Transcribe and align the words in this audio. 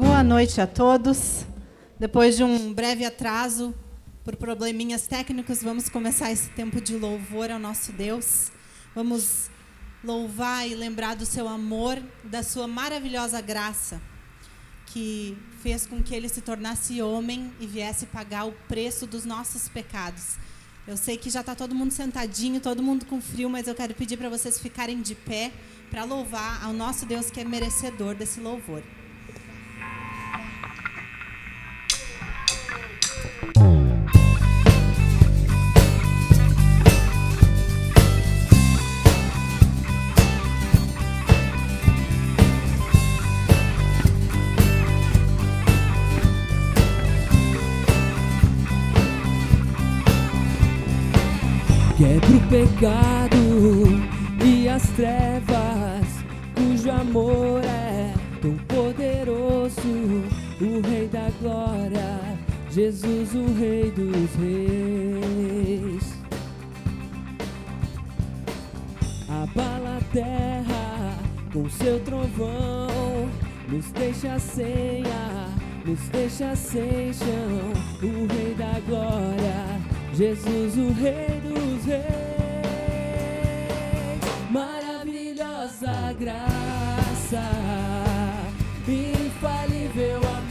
Boa 0.00 0.24
noite 0.24 0.62
a 0.62 0.66
todos. 0.66 1.44
Depois 1.98 2.34
de 2.34 2.42
um 2.42 2.72
breve 2.72 3.04
atraso 3.04 3.74
por 4.24 4.34
probleminhas 4.34 5.06
técnicos, 5.06 5.62
vamos 5.62 5.90
começar 5.90 6.32
esse 6.32 6.48
tempo 6.52 6.80
de 6.80 6.96
louvor 6.96 7.50
ao 7.50 7.58
nosso 7.58 7.92
Deus. 7.92 8.50
Vamos 8.94 9.50
louvar 10.02 10.66
e 10.66 10.74
lembrar 10.74 11.16
do 11.16 11.26
seu 11.26 11.46
amor, 11.46 12.02
da 12.24 12.42
sua 12.42 12.66
maravilhosa 12.66 13.42
graça, 13.42 14.00
que 14.86 15.36
fez 15.62 15.84
com 15.84 16.02
que 16.02 16.14
ele 16.14 16.30
se 16.30 16.40
tornasse 16.40 17.02
homem 17.02 17.52
e 17.60 17.66
viesse 17.66 18.06
pagar 18.06 18.46
o 18.46 18.52
preço 18.66 19.06
dos 19.06 19.26
nossos 19.26 19.68
pecados. 19.68 20.38
Eu 20.88 20.96
sei 20.96 21.18
que 21.18 21.28
já 21.28 21.40
está 21.40 21.54
todo 21.54 21.74
mundo 21.74 21.90
sentadinho, 21.90 22.58
todo 22.58 22.82
mundo 22.82 23.04
com 23.04 23.20
frio, 23.20 23.50
mas 23.50 23.68
eu 23.68 23.74
quero 23.74 23.94
pedir 23.94 24.16
para 24.16 24.30
vocês 24.30 24.58
ficarem 24.58 25.02
de 25.02 25.14
pé 25.14 25.52
para 25.90 26.04
louvar 26.04 26.64
ao 26.64 26.72
nosso 26.72 27.04
Deus 27.04 27.30
que 27.30 27.40
é 27.40 27.44
merecedor 27.44 28.14
desse 28.14 28.40
louvor. 28.40 28.82
E 54.42 54.66
as 54.66 54.82
trevas, 54.92 56.06
cujo 56.54 56.90
amor 56.90 57.62
é 57.62 58.14
tão 58.40 58.56
poderoso. 58.56 59.80
O 60.58 60.80
Rei 60.88 61.06
da 61.08 61.28
Glória, 61.42 62.38
Jesus, 62.70 63.34
o 63.34 63.52
Rei 63.52 63.90
dos 63.90 64.34
Reis. 64.36 66.14
Abala 69.28 69.98
a 69.98 70.14
terra 70.14 71.18
com 71.52 71.68
seu 71.68 72.00
trovão, 72.00 73.28
nos 73.68 73.90
deixa 73.90 74.38
sem 74.38 75.02
ar, 75.04 75.50
nos 75.84 76.00
deixa 76.08 76.56
sem 76.56 77.12
chão. 77.12 77.72
O 78.02 78.26
Rei 78.32 78.54
da 78.54 78.80
Glória, 78.86 79.80
Jesus, 80.14 80.78
o 80.78 80.92
Rei 80.94 81.40
dos 81.42 81.84
Reis. 81.84 82.39
Maravilhosa 85.80 86.12
graça, 86.18 87.42
infalível 88.86 90.18
amor, 90.18 90.49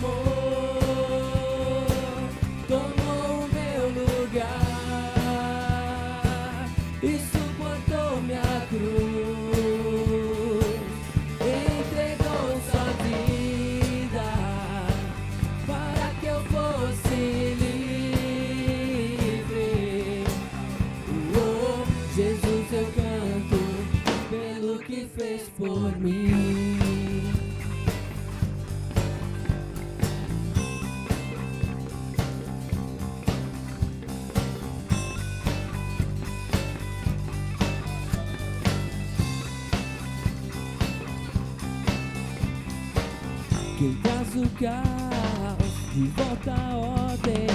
caos 44.60 45.74
de 45.94 46.04
volta 46.10 46.52
à 46.52 46.76
ordem, 46.76 47.48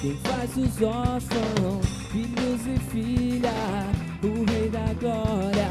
quem 0.00 0.16
faz 0.16 0.56
os 0.56 0.82
órfãos, 0.82 1.86
filhos 2.10 2.66
e 2.66 2.78
filhas, 2.90 3.52
o 4.22 4.44
Rei 4.50 4.68
da 4.68 4.92
Glória, 5.00 5.70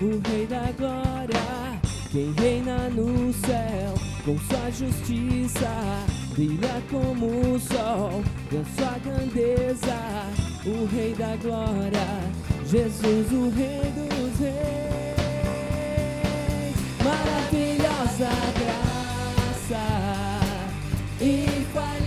o 0.00 0.20
Rei 0.28 0.46
da 0.46 0.72
Glória, 0.78 1.80
quem 2.10 2.32
reina 2.32 2.88
no 2.90 3.32
céu 3.34 3.94
com 4.24 4.38
sua 4.38 4.70
justiça, 4.70 5.70
brilha 6.34 6.82
como 6.90 7.26
o 7.26 7.60
sol, 7.60 8.22
com 8.50 8.64
sua 8.76 8.98
grandeza, 8.98 9.98
o 10.64 10.86
Rei 10.86 11.14
da 11.14 11.36
Glória, 11.36 12.08
Jesus, 12.66 13.30
o 13.30 13.50
Rei 13.50 13.92
dos 13.92 14.38
Reis, 14.40 14.54
maravilhosa 17.04 18.30
graça, 18.58 20.03
infalível 21.74 22.03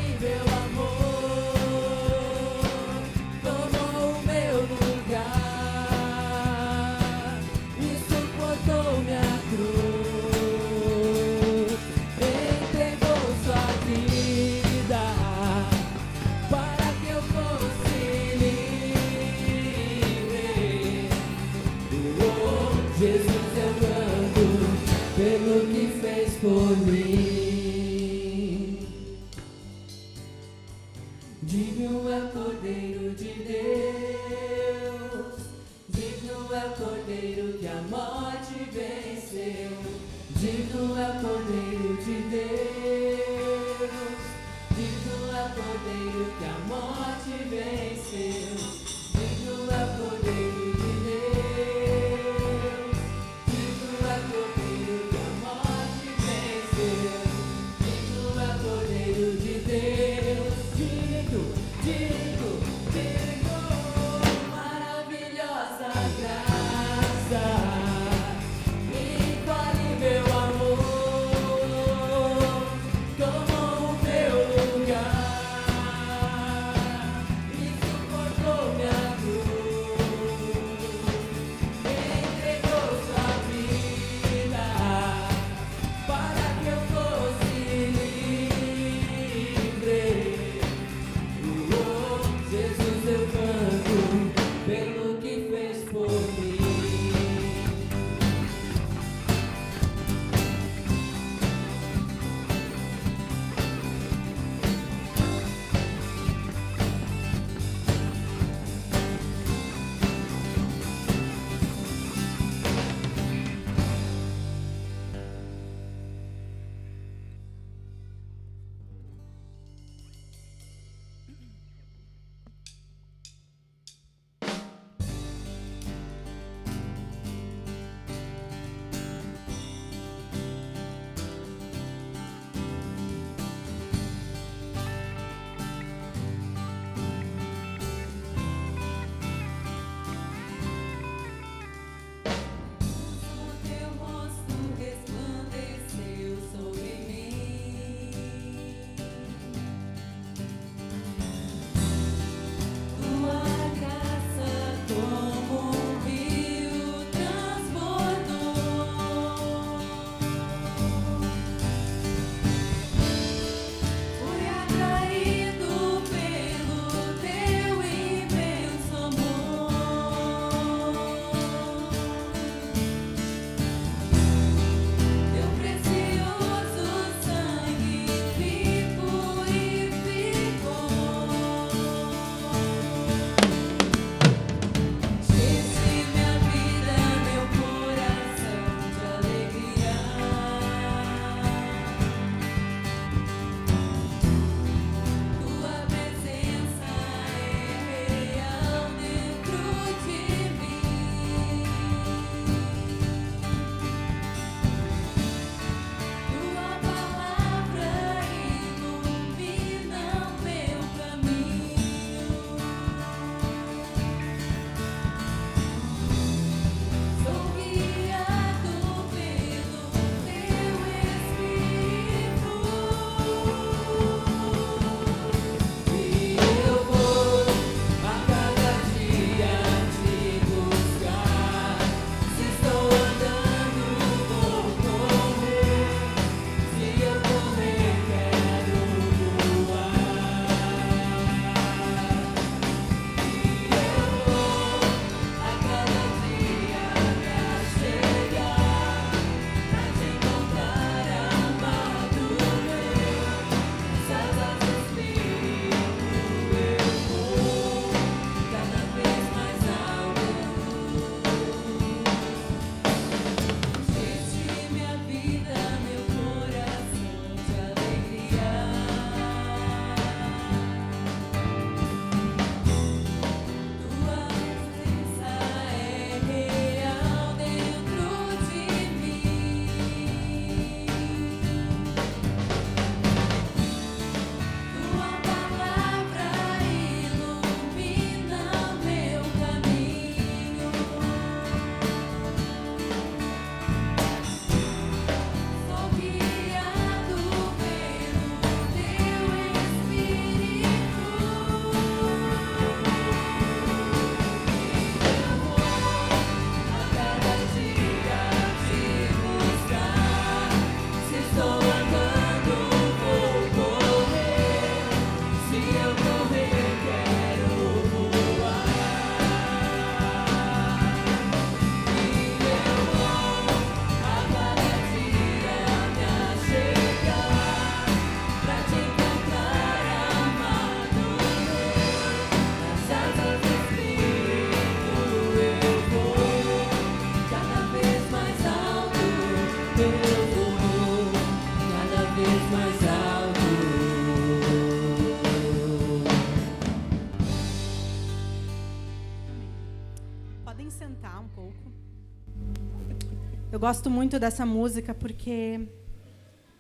gosto 353.68 353.90
muito 353.90 354.18
dessa 354.18 354.46
música 354.46 354.94
porque 354.94 355.68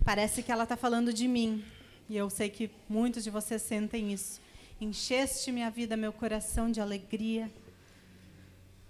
parece 0.03 0.43
que 0.43 0.51
ela 0.51 0.63
está 0.63 0.75
falando 0.75 1.13
de 1.13 1.25
mim. 1.25 1.63
E 2.09 2.17
eu 2.17 2.29
sei 2.29 2.49
que 2.49 2.69
muitos 2.89 3.23
de 3.23 3.29
vocês 3.29 3.61
sentem 3.61 4.11
isso. 4.11 4.41
Encheste 4.81 5.49
minha 5.49 5.69
vida, 5.71 5.95
meu 5.95 6.11
coração 6.11 6.69
de 6.69 6.81
alegria. 6.81 7.49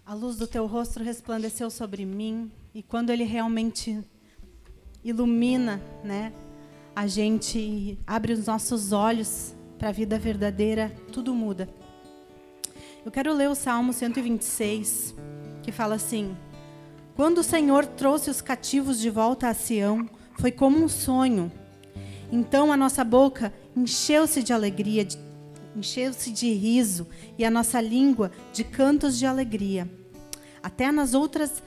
A 0.04 0.16
luz 0.16 0.36
do 0.36 0.48
teu 0.48 0.66
rosto 0.66 1.00
resplandeceu 1.04 1.70
sobre 1.70 2.06
mim. 2.06 2.52
E 2.74 2.82
quando 2.82 3.12
ele 3.12 3.24
realmente 3.24 4.04
ilumina, 5.04 5.80
né, 6.04 6.34
a 6.96 7.06
gente 7.06 8.00
abre 8.08 8.34
os 8.34 8.48
nossos 8.48 8.94
olhos 8.94 9.56
para 9.78 9.90
a 9.90 9.92
vida 9.92 10.18
verdadeira, 10.18 10.92
tudo 11.14 11.36
muda. 11.36 11.70
Eu 13.06 13.12
quero 13.12 13.32
ler 13.32 13.48
o 13.48 13.54
Salmo 13.54 13.94
126, 13.94 15.14
que 15.62 15.72
fala 15.72 15.94
assim: 15.94 16.36
Quando 17.18 17.40
o 17.40 17.44
Senhor 17.44 17.84
trouxe 17.84 18.30
os 18.30 18.42
cativos 18.42 19.00
de 19.00 19.10
volta 19.10 19.48
a 19.48 19.54
Sião, 19.56 20.08
foi 20.40 20.52
como 20.52 20.78
um 20.78 20.88
sonho. 20.88 21.52
Então 22.32 22.72
a 22.72 22.78
nossa 22.78 23.04
boca 23.04 23.52
encheu-se 23.76 24.44
de 24.44 24.54
alegria, 24.54 25.08
encheu-se 25.76 26.30
de 26.30 26.54
riso, 26.54 27.08
e 27.36 27.44
a 27.44 27.50
nossa 27.50 27.82
língua 27.82 28.32
de 28.54 28.64
cantos 28.64 29.18
de 29.18 29.26
alegria. 29.26 29.90
Até 30.62 30.92
nas 30.92 31.16
outras 31.16 31.64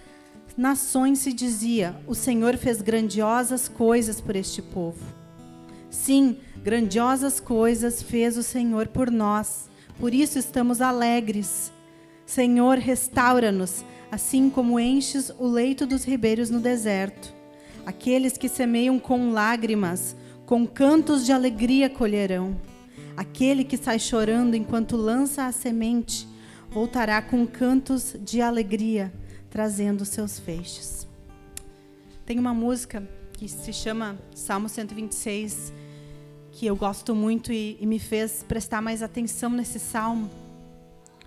nações 0.57 1.19
se 1.19 1.33
dizia: 1.33 1.97
O 2.07 2.15
Senhor 2.15 2.57
fez 2.57 2.81
grandiosas 2.81 3.69
coisas 3.69 4.21
por 4.21 4.37
este 4.37 4.63
povo. 4.63 5.05
Sim, 5.91 6.37
grandiosas 6.63 7.41
coisas 7.41 8.01
fez 8.01 8.37
o 8.37 8.45
Senhor 8.45 8.87
por 8.87 9.11
nós. 9.11 9.69
Por 9.99 10.15
isso 10.15 10.39
estamos 10.39 10.81
alegres. 10.81 11.73
Senhor, 12.31 12.79
restaura-nos, 12.79 13.85
assim 14.09 14.49
como 14.49 14.79
enches 14.79 15.33
o 15.37 15.49
leito 15.49 15.85
dos 15.85 16.05
ribeiros 16.05 16.49
no 16.49 16.61
deserto. 16.61 17.35
Aqueles 17.85 18.39
que 18.39 18.49
semeiam 18.49 19.01
com 19.01 19.33
lágrimas, 19.33 20.15
com 20.47 20.65
cantos 20.65 21.27
de 21.27 21.33
alegria 21.33 21.91
colherão. 21.91 22.57
Aquele 23.17 23.65
que 23.65 23.77
sai 23.77 23.99
chorando 23.99 24.55
enquanto 24.55 24.97
lança 24.97 25.47
a 25.47 25.51
semente, 25.51 26.29
voltará 26.71 27.21
com 27.21 27.45
cantos 27.45 28.15
de 28.21 28.41
alegria, 28.41 29.13
trazendo 29.51 30.05
seus 30.05 30.39
feixes. 30.39 31.09
Tem 32.25 32.39
uma 32.39 32.55
música 32.55 33.03
que 33.33 33.49
se 33.49 33.73
chama 33.73 34.17
Salmo 34.37 34.69
126, 34.69 35.73
que 36.53 36.65
eu 36.65 36.77
gosto 36.77 37.13
muito 37.13 37.53
e, 37.53 37.77
e 37.81 37.87
me 37.87 37.99
fez 37.99 38.45
prestar 38.47 38.81
mais 38.81 39.03
atenção 39.03 39.51
nesse 39.51 39.81
salmo 39.81 40.31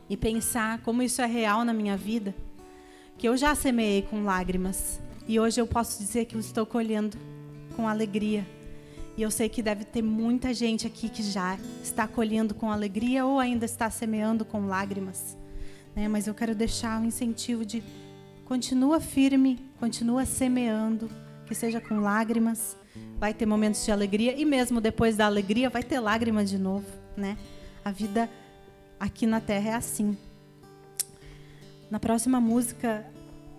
e 0.10 0.18
pensar 0.18 0.80
como 0.82 1.02
isso 1.02 1.22
é 1.22 1.26
real 1.26 1.64
na 1.64 1.74
minha 1.74 1.98
vida. 1.98 2.36
Que 3.18 3.28
eu 3.28 3.38
já 3.38 3.56
semeei 3.56 4.02
com 4.02 4.24
lágrimas 4.24 5.00
e 5.28 5.40
hoje 5.40 5.62
eu 5.62 5.68
posso 5.68 5.98
dizer 6.00 6.26
que 6.26 6.36
eu 6.36 6.40
estou 6.40 6.66
colhendo 6.66 7.18
com 7.76 7.88
alegria. 7.88 8.46
E 9.16 9.22
eu 9.22 9.30
sei 9.30 9.48
que 9.48 9.62
deve 9.62 9.86
ter 9.86 10.02
muita 10.02 10.54
gente 10.54 10.88
aqui 10.88 11.08
que 11.08 11.22
já 11.22 11.58
está 11.84 12.08
colhendo 12.08 12.56
com 12.56 12.72
alegria 12.72 13.26
ou 13.26 13.40
ainda 13.40 13.66
está 13.66 13.90
semeando 13.90 14.44
com 14.44 14.66
lágrimas. 14.66 15.38
Né? 15.96 16.08
Mas 16.08 16.26
eu 16.28 16.34
quero 16.34 16.56
deixar 16.56 17.00
um 17.00 17.06
incentivo 17.06 17.64
de 17.64 17.84
continua 18.46 19.00
firme, 19.00 19.60
continua 19.80 20.26
semeando, 20.26 21.10
que 21.46 21.54
seja 21.54 21.80
com 21.80 22.00
lágrimas, 22.00 22.76
vai 23.20 23.34
ter 23.34 23.46
momentos 23.46 23.86
de 23.86 23.92
alegria 23.92 24.36
e 24.40 24.44
mesmo 24.44 24.82
depois 24.82 25.16
da 25.16 25.26
alegria 25.26 25.70
vai 25.70 25.84
ter 25.84 26.00
lágrimas 26.00 26.50
de 26.50 26.58
novo, 26.58 26.86
né? 27.16 27.38
A 27.86 27.92
vida 27.92 28.30
aqui 29.04 29.28
na 29.28 29.42
terra 29.42 29.72
é 29.72 29.74
assim. 29.74 30.18
Na 31.92 32.00
próxima 32.00 32.40
música 32.40 33.06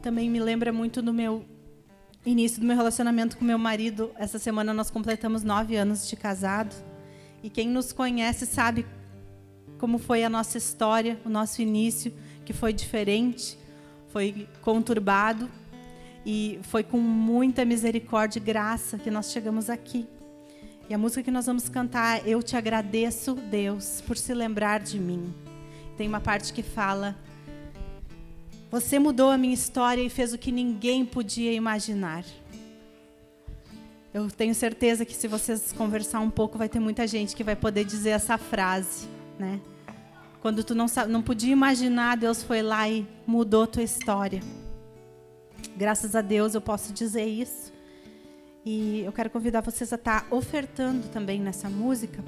também 0.01 0.31
me 0.31 0.41
lembra 0.41 0.73
muito 0.73 1.03
do 1.03 1.13
meu 1.13 1.45
início 2.25 2.59
do 2.61 2.67
meu 2.67 2.75
relacionamento 2.75 3.37
com 3.37 3.45
meu 3.45 3.59
marido. 3.59 4.11
Essa 4.17 4.39
semana 4.39 4.73
nós 4.73 4.91
completamos 4.91 5.43
nove 5.43 5.77
anos 5.77 6.09
de 6.09 6.17
casado 6.17 6.75
e 7.43 7.51
quem 7.51 7.69
nos 7.69 7.93
conhece 7.93 8.47
sabe 8.47 8.87
como 9.79 9.99
foi 9.99 10.25
a 10.25 10.31
nossa 10.31 10.57
história, 10.57 11.21
o 11.27 11.29
nosso 11.29 11.61
início, 11.61 12.11
que 12.47 12.55
foi 12.55 12.73
diferente, 12.73 13.59
foi 14.09 14.49
conturbado 14.63 15.51
e 16.25 16.59
foi 16.63 16.83
com 16.83 16.97
muita 16.97 17.67
misericórdia 17.67 18.39
e 18.39 18.43
graça 18.43 18.97
que 18.97 19.11
nós 19.11 19.31
chegamos 19.31 19.69
aqui. 19.69 20.07
E 20.89 20.93
a 20.93 20.99
música 20.99 21.23
que 21.23 21.31
nós 21.31 21.47
vamos 21.47 21.69
cantar, 21.69 22.19
é 22.19 22.23
Eu 22.27 22.43
Te 22.43 22.57
Agradeço, 22.57 23.35
Deus, 23.35 24.03
por 24.07 24.19
se 24.19 24.35
lembrar 24.35 24.81
de 24.81 24.99
mim. 24.99 25.35
Tem 25.97 26.07
uma 26.07 26.21
parte 26.21 26.53
que 26.53 26.63
fala: 26.63 27.17
Você 28.71 28.99
mudou 28.99 29.31
a 29.31 29.39
minha 29.39 29.55
história 29.55 30.03
e 30.03 30.11
fez 30.11 30.35
o 30.35 30.39
que 30.39 30.53
ninguém 30.53 31.05
podia 31.07 31.53
imaginar. 31.53 32.25
Eu 34.13 34.31
tenho 34.31 34.55
certeza 34.55 35.05
que 35.05 35.15
se 35.15 35.27
vocês 35.27 35.73
conversar 35.73 36.21
um 36.21 36.31
pouco, 36.31 36.57
vai 36.59 36.69
ter 36.69 36.79
muita 36.79 37.07
gente 37.07 37.35
que 37.35 37.43
vai 37.43 37.57
poder 37.57 37.85
dizer 37.85 38.11
essa 38.11 38.39
frase, 38.39 39.09
né? 39.39 39.61
Quando 40.41 40.63
tu 40.63 40.75
não, 40.75 40.87
não 41.09 41.23
podia 41.23 41.53
imaginar, 41.53 42.17
Deus 42.17 42.43
foi 42.43 42.63
lá 42.63 42.89
e 42.89 43.07
mudou 43.27 43.67
tua 43.67 43.83
história. 43.83 44.41
Graças 45.77 46.15
a 46.15 46.21
Deus 46.21 46.55
eu 46.55 46.61
posso 46.61 46.93
dizer 46.93 47.25
isso. 47.25 47.74
E 48.65 49.01
eu 49.01 49.13
quero 49.13 49.29
convidar 49.29 49.61
vocês 49.61 49.93
a 49.93 49.97
estar 49.97 50.27
ofertando 50.31 51.09
também 51.09 51.39
nessa 51.39 51.69
música. 51.69 52.25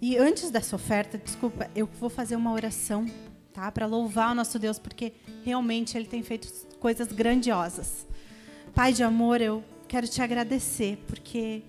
E 0.00 0.16
antes 0.16 0.50
dessa 0.50 0.74
oferta, 0.74 1.18
desculpa, 1.18 1.70
eu 1.74 1.86
vou 2.00 2.08
fazer 2.08 2.34
uma 2.34 2.52
oração, 2.52 3.06
tá? 3.52 3.70
Para 3.70 3.84
louvar 3.86 4.32
o 4.32 4.34
nosso 4.34 4.58
Deus, 4.58 4.78
porque 4.78 5.12
realmente 5.44 5.98
Ele 5.98 6.06
tem 6.06 6.22
feito 6.22 6.48
coisas 6.78 7.08
grandiosas. 7.08 8.06
Pai 8.74 8.92
de 8.92 9.02
amor, 9.02 9.42
eu 9.42 9.62
quero 9.86 10.08
te 10.08 10.22
agradecer, 10.22 10.98
porque 11.06 11.62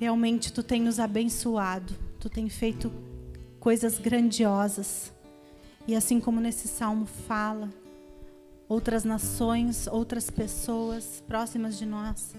realmente 0.00 0.50
Tu 0.50 0.62
tem 0.62 0.80
nos 0.80 0.98
abençoado, 0.98 1.94
Tu 2.18 2.30
tem 2.30 2.48
feito 2.48 2.90
coisas 3.60 3.98
grandiosas. 3.98 5.12
E 5.86 5.94
assim 5.94 6.20
como 6.20 6.40
nesse 6.40 6.68
salmo 6.68 7.04
fala, 7.04 7.68
outras 8.68 9.04
nações, 9.04 9.86
outras 9.86 10.30
pessoas 10.30 11.22
próximas 11.26 11.78
de 11.78 11.86
nós 11.86 12.34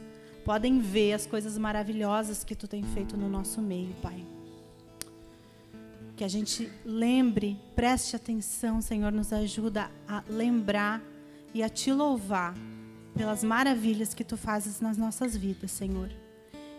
podem 0.46 0.80
ver 0.80 1.14
as 1.14 1.26
coisas 1.26 1.58
maravilhosas 1.58 2.44
que 2.44 2.56
tu 2.56 2.68
tem 2.68 2.84
feito 2.84 3.18
no 3.18 3.28
nosso 3.28 3.62
meio, 3.62 3.94
Pai. 4.02 4.26
Que 6.16 6.24
a 6.24 6.28
gente 6.28 6.72
lembre, 6.86 7.60
preste 7.76 8.16
atenção, 8.16 8.82
Senhor, 8.82 9.12
nos 9.12 9.32
ajuda 9.34 9.90
a 10.08 10.24
lembrar 10.30 11.02
e 11.54 11.64
a 11.64 11.70
te 11.70 11.92
louvar 11.92 12.56
pelas 13.16 13.44
maravilhas 13.44 14.14
que 14.14 14.24
tu 14.24 14.38
fazes 14.38 14.82
nas 14.82 14.98
nossas 14.98 15.36
vidas, 15.36 15.72
Senhor. 15.72 16.10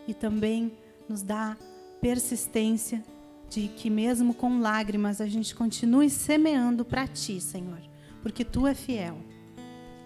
E 0.07 0.15
também 0.15 0.73
nos 1.09 1.23
dá 1.23 1.57
persistência 2.01 3.03
de 3.49 3.69
que 3.69 3.91
mesmo 3.91 4.33
com 4.33 4.61
lágrimas 4.61 5.21
a 5.21 5.27
gente 5.27 5.55
continue 5.55 6.09
semeando 6.09 6.85
para 6.85 7.07
ti, 7.07 7.41
Senhor, 7.41 7.81
porque 8.23 8.45
tu 8.45 8.67
é 8.67 8.75
fiel. 8.75 9.19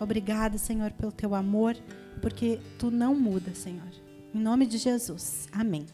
Obrigada, 0.00 0.58
Senhor, 0.58 0.90
pelo 0.92 1.12
teu 1.12 1.34
amor, 1.34 1.76
porque 2.20 2.60
tu 2.78 2.90
não 2.90 3.14
muda, 3.14 3.54
Senhor. 3.54 3.88
Em 4.34 4.38
nome 4.38 4.66
de 4.66 4.78
Jesus. 4.78 5.48
Amém. 5.52 5.86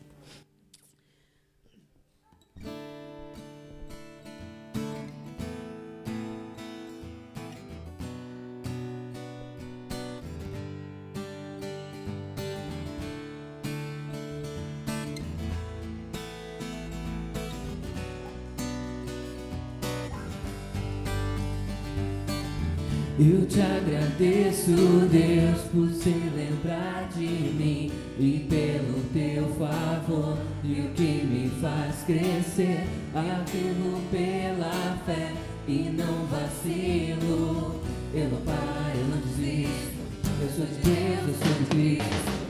Eu 23.22 23.44
te 23.44 23.60
agradeço, 23.60 24.70
Deus, 25.12 25.60
por 25.70 25.90
se 25.90 26.08
lembrar 26.08 27.06
de 27.14 27.26
mim 27.26 27.92
e 28.18 28.46
pelo 28.48 28.98
teu 29.12 29.46
favor 29.56 30.38
e 30.64 30.80
o 30.80 30.88
que 30.94 31.22
me 31.26 31.50
faz 31.60 32.02
crescer. 32.06 32.82
Afirmo 33.14 34.00
pela 34.10 34.96
fé 35.04 35.34
e 35.68 35.94
não 35.94 36.24
vacilo. 36.28 37.82
Eu 38.14 38.30
não 38.30 38.40
paro, 38.40 38.98
eu 38.98 39.06
não 39.08 39.18
desisto. 39.18 40.00
Eu 40.40 40.48
sou 40.56 40.64
de 40.64 40.80
Deus, 40.80 41.28
eu 41.28 41.34
sou 41.34 41.58
de 41.58 41.66
Cristo. 41.66 42.49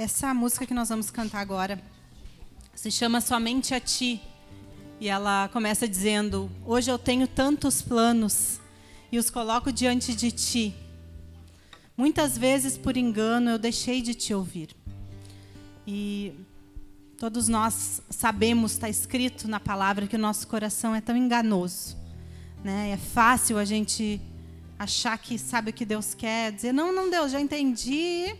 Essa 0.00 0.32
música 0.32 0.64
que 0.64 0.72
nós 0.72 0.88
vamos 0.88 1.10
cantar 1.10 1.40
agora 1.40 1.78
se 2.74 2.90
chama 2.90 3.20
Somente 3.20 3.74
a 3.74 3.80
Ti. 3.80 4.18
E 4.98 5.08
ela 5.10 5.50
começa 5.52 5.86
dizendo: 5.86 6.50
Hoje 6.64 6.90
eu 6.90 6.98
tenho 6.98 7.28
tantos 7.28 7.82
planos 7.82 8.58
e 9.12 9.18
os 9.18 9.28
coloco 9.28 9.70
diante 9.70 10.14
de 10.14 10.30
Ti. 10.30 10.74
Muitas 11.94 12.38
vezes, 12.38 12.78
por 12.78 12.96
engano, 12.96 13.50
eu 13.50 13.58
deixei 13.58 14.00
de 14.00 14.14
te 14.14 14.32
ouvir. 14.32 14.74
E 15.86 16.32
todos 17.18 17.46
nós 17.46 18.00
sabemos, 18.08 18.72
está 18.72 18.88
escrito 18.88 19.46
na 19.46 19.60
palavra, 19.60 20.06
que 20.06 20.16
o 20.16 20.18
nosso 20.18 20.48
coração 20.48 20.94
é 20.94 21.02
tão 21.02 21.14
enganoso. 21.14 21.94
Né? 22.64 22.92
É 22.92 22.96
fácil 22.96 23.58
a 23.58 23.66
gente 23.66 24.18
achar 24.78 25.18
que 25.18 25.36
sabe 25.36 25.72
o 25.72 25.74
que 25.74 25.84
Deus 25.84 26.14
quer, 26.14 26.52
dizer, 26.52 26.72
não, 26.72 26.90
não, 26.90 27.10
Deus, 27.10 27.30
já 27.30 27.38
entendi. 27.38 28.34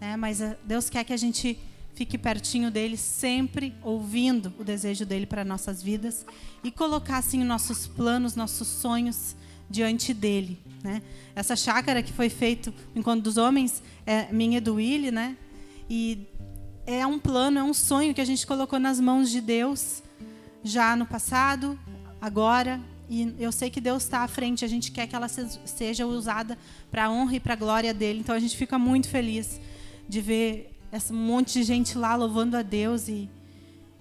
Né? 0.00 0.16
Mas 0.16 0.40
eh, 0.40 0.56
Deus 0.64 0.88
quer 0.90 1.04
que 1.04 1.12
a 1.12 1.16
gente 1.16 1.58
fique 1.94 2.18
pertinho 2.18 2.70
dele, 2.70 2.96
sempre 2.96 3.74
ouvindo 3.82 4.52
o 4.58 4.64
desejo 4.64 5.06
dele 5.06 5.24
para 5.24 5.44
nossas 5.44 5.82
vidas 5.82 6.26
e 6.62 6.70
colocar 6.70 7.18
assim 7.18 7.42
nossos 7.42 7.86
planos, 7.86 8.36
nossos 8.36 8.68
sonhos 8.68 9.34
diante 9.68 10.12
dele. 10.12 10.60
Né? 10.84 11.02
Essa 11.34 11.56
chácara 11.56 12.02
que 12.02 12.12
foi 12.12 12.28
feito 12.28 12.72
Encontro 12.94 13.22
dos 13.22 13.36
Homens 13.38 13.82
é 14.06 14.30
minha 14.30 14.58
e 14.58 14.60
do 14.60 14.74
Willy, 14.74 15.10
né? 15.10 15.36
E 15.88 16.26
é 16.86 17.06
um 17.06 17.18
plano, 17.18 17.58
é 17.58 17.62
um 17.62 17.74
sonho 17.74 18.14
que 18.14 18.20
a 18.20 18.24
gente 18.24 18.46
colocou 18.46 18.78
nas 18.78 19.00
mãos 19.00 19.30
de 19.30 19.40
Deus 19.40 20.02
já 20.62 20.94
no 20.94 21.06
passado, 21.06 21.78
agora. 22.20 22.80
E 23.08 23.34
eu 23.38 23.50
sei 23.52 23.70
que 23.70 23.80
Deus 23.80 24.02
está 24.02 24.20
à 24.20 24.28
frente, 24.28 24.64
a 24.64 24.68
gente 24.68 24.90
quer 24.92 25.06
que 25.06 25.16
ela 25.16 25.28
se- 25.28 25.58
seja 25.64 26.06
usada 26.06 26.58
para 26.90 27.04
a 27.06 27.10
honra 27.10 27.36
e 27.36 27.40
para 27.40 27.54
a 27.54 27.56
glória 27.56 27.94
dele. 27.94 28.20
Então 28.20 28.34
a 28.34 28.38
gente 28.38 28.56
fica 28.56 28.78
muito 28.78 29.08
feliz 29.08 29.60
de 30.08 30.20
ver 30.20 30.78
esse 30.92 31.12
monte 31.12 31.54
de 31.54 31.62
gente 31.62 31.98
lá 31.98 32.14
louvando 32.14 32.56
a 32.56 32.62
Deus 32.62 33.08
e, 33.08 33.28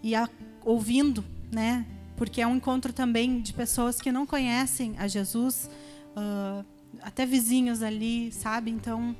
e 0.04 0.16
a- 0.16 0.30
ouvindo, 0.64 1.24
né? 1.52 1.86
Porque 2.16 2.42
é 2.42 2.48
um 2.48 2.56
encontro 2.56 2.94
também 2.94 3.42
de 3.42 3.52
pessoas 3.54 4.00
que 4.00 4.12
não 4.12 4.26
conhecem 4.26 4.96
a 4.98 5.08
Jesus, 5.08 5.70
ah, 6.16 6.64
até 7.02 7.26
vizinhos 7.26 7.82
ali, 7.82 8.32
sabe? 8.32 8.72
Então 8.72 9.16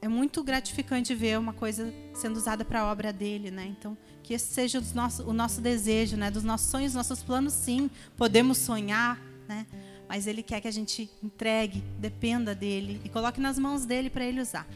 é 0.00 0.08
muito 0.08 0.42
gratificante 0.42 1.14
ver 1.14 1.38
uma 1.38 1.52
coisa 1.52 1.92
sendo 2.14 2.36
usada 2.36 2.64
para 2.64 2.80
a 2.80 2.90
obra 2.90 3.12
dele, 3.12 3.50
né? 3.50 3.66
Então, 3.66 3.96
que 4.22 4.32
esse 4.32 4.52
seja 4.52 4.80
o 5.26 5.32
nosso 5.32 5.60
desejo, 5.60 6.16
né? 6.16 6.30
Dos 6.30 6.44
nossos 6.44 6.70
sonhos, 6.70 6.94
nossos 6.94 7.22
planos, 7.22 7.52
sim, 7.52 7.90
podemos 8.16 8.58
sonhar, 8.58 9.20
né? 9.48 9.66
Mas 10.08 10.26
ele 10.26 10.42
quer 10.42 10.60
que 10.60 10.68
a 10.68 10.70
gente 10.70 11.10
entregue, 11.22 11.82
dependa 11.98 12.54
dele 12.54 13.00
e 13.04 13.08
coloque 13.08 13.40
nas 13.40 13.58
mãos 13.58 13.84
dele 13.84 14.08
para 14.08 14.24
ele 14.24 14.40
usar. 14.40 14.66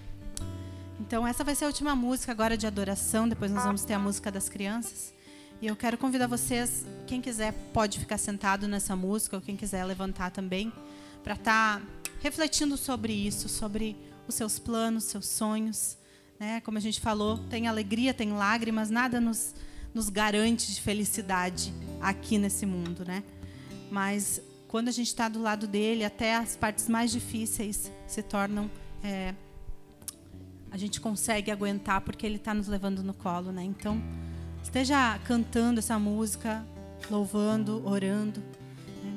Então, 1.04 1.26
essa 1.26 1.42
vai 1.42 1.56
ser 1.56 1.64
a 1.64 1.66
última 1.66 1.96
música 1.96 2.30
agora 2.30 2.56
de 2.56 2.64
adoração, 2.64 3.28
depois 3.28 3.50
nós 3.50 3.64
vamos 3.64 3.82
ter 3.82 3.92
a 3.92 3.98
música 3.98 4.30
das 4.30 4.48
crianças. 4.48 5.12
E 5.60 5.66
eu 5.66 5.74
quero 5.74 5.98
convidar 5.98 6.28
vocês, 6.28 6.86
quem 7.08 7.20
quiser 7.20 7.52
pode 7.72 7.98
ficar 7.98 8.18
sentado 8.18 8.68
nessa 8.68 8.94
música, 8.94 9.34
ou 9.36 9.42
quem 9.42 9.56
quiser 9.56 9.84
levantar 9.84 10.30
também, 10.30 10.72
para 11.24 11.34
estar 11.34 11.82
refletindo 12.20 12.76
sobre 12.76 13.12
isso, 13.12 13.48
sobre 13.48 13.96
os 14.28 14.36
seus 14.36 14.60
planos, 14.60 15.02
seus 15.02 15.26
sonhos. 15.26 15.98
Né? 16.38 16.60
Como 16.60 16.78
a 16.78 16.80
gente 16.80 17.00
falou, 17.00 17.36
tem 17.50 17.66
alegria, 17.66 18.14
tem 18.14 18.32
lágrimas, 18.32 18.88
nada 18.88 19.20
nos, 19.20 19.56
nos 19.92 20.08
garante 20.08 20.72
de 20.72 20.80
felicidade 20.80 21.74
aqui 22.00 22.38
nesse 22.38 22.64
mundo. 22.64 23.04
Né? 23.04 23.24
Mas 23.90 24.40
quando 24.68 24.86
a 24.86 24.92
gente 24.92 25.08
está 25.08 25.28
do 25.28 25.42
lado 25.42 25.66
dele, 25.66 26.04
até 26.04 26.36
as 26.36 26.54
partes 26.54 26.88
mais 26.88 27.10
difíceis 27.10 27.90
se 28.06 28.22
tornam. 28.22 28.70
é, 29.02 29.34
a 30.72 30.76
gente 30.78 31.02
consegue 31.02 31.50
aguentar 31.50 32.00
porque 32.00 32.24
ele 32.24 32.36
está 32.36 32.54
nos 32.54 32.66
levando 32.66 33.02
no 33.02 33.12
colo, 33.12 33.52
né? 33.52 33.62
Então, 33.62 34.02
esteja 34.62 35.18
cantando 35.18 35.80
essa 35.80 35.98
música, 35.98 36.64
louvando, 37.10 37.86
orando. 37.86 38.40
né? 39.02 39.12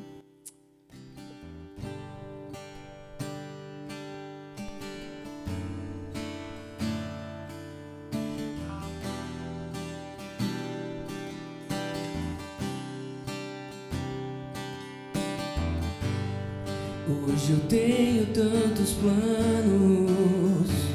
Hoje 17.07 17.53
eu 17.53 17.59
tenho 17.69 18.25
tantos 18.33 18.91
planos 18.91 20.94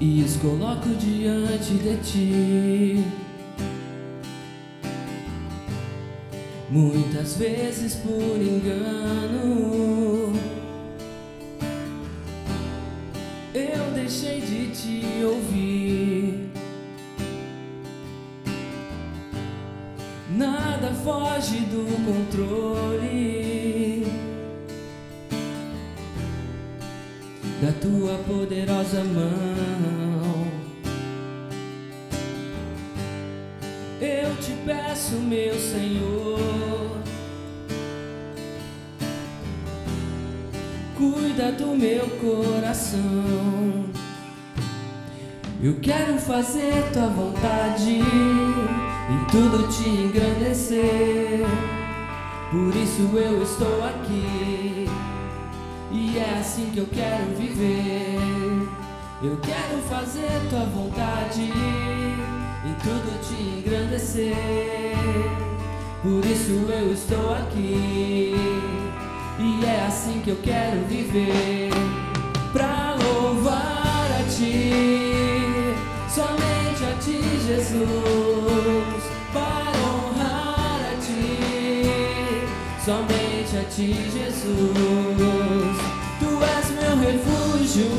e 0.00 0.22
os 0.22 0.36
coloco 0.36 0.88
diante 0.98 1.74
de 1.74 1.96
ti. 1.98 3.04
Muitas 6.70 7.36
vezes 7.36 7.96
por 7.96 8.40
engano 8.40 10.32
eu 13.52 13.92
deixei 13.94 14.40
de 14.40 14.68
te 14.68 15.24
ouvir. 15.24 16.48
Nada 20.30 20.94
foge 21.04 21.58
do 21.66 21.84
controle 22.06 23.49
da 27.60 27.70
tua 27.72 28.16
poderosa 28.26 29.04
mão. 29.04 30.46
Eu 34.00 34.34
te 34.36 34.52
peço, 34.64 35.16
meu 35.16 35.54
Senhor, 35.54 36.38
cuida 40.96 41.52
do 41.52 41.76
meu 41.76 42.08
coração. 42.18 43.84
Eu 45.62 45.78
quero 45.82 46.16
fazer 46.16 46.90
tua 46.94 47.08
vontade 47.08 48.00
e 48.00 49.30
tudo 49.30 49.68
te 49.68 49.86
engrandecer. 49.86 51.46
Por 52.50 52.74
isso 52.74 53.02
eu 53.18 53.42
estou 53.42 53.84
aqui 53.84 54.88
e 55.92 56.18
é 56.18 56.38
assim 56.38 56.70
que 56.72 56.78
eu 56.78 56.86
quero 56.86 57.34
viver. 57.36 58.18
Eu 59.22 59.36
quero 59.38 59.82
fazer 59.88 60.48
tua 60.48 60.64
vontade 60.66 61.42
e 61.42 62.74
tudo 62.82 63.20
te 63.20 63.42
engrandecer. 63.42 64.34
Por 66.02 66.24
isso 66.24 66.52
eu 66.70 66.92
estou 66.92 67.34
aqui 67.34 68.34
e 69.38 69.64
é 69.64 69.84
assim 69.86 70.20
que 70.20 70.30
eu 70.30 70.38
quero 70.42 70.80
viver. 70.86 71.70
Pra 72.52 72.96
louvar 73.02 74.08
a 74.20 74.22
ti, 74.24 75.74
somente 76.08 76.84
a 76.84 76.96
ti, 76.98 77.20
Jesus. 77.46 79.02
Para 79.32 79.70
honrar 79.78 80.80
a 80.80 80.96
ti, 81.00 82.46
somente 82.84 83.29
a 83.60 83.64
ti, 83.64 83.92
Jesus. 83.92 84.56
Tu 86.18 86.28
és 86.42 86.70
meu 86.70 86.96
refúgio 86.96 87.90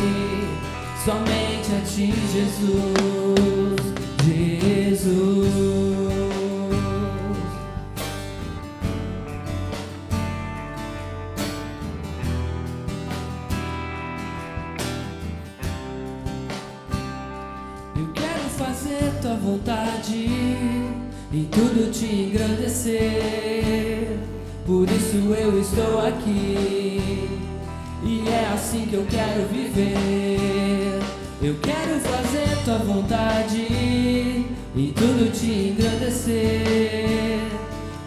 somente 1.04 1.68
a 1.72 1.80
ti, 1.84 2.14
Jesus. 2.32 3.80
Jesus. 4.24 5.83
Quero 29.14 29.46
viver. 29.46 31.00
Eu 31.40 31.54
quero 31.62 32.00
fazer 32.00 32.64
tua 32.64 32.78
vontade 32.78 33.66
e 34.76 34.92
tudo 34.96 35.30
te 35.32 35.70
engrandecer. 35.70 37.38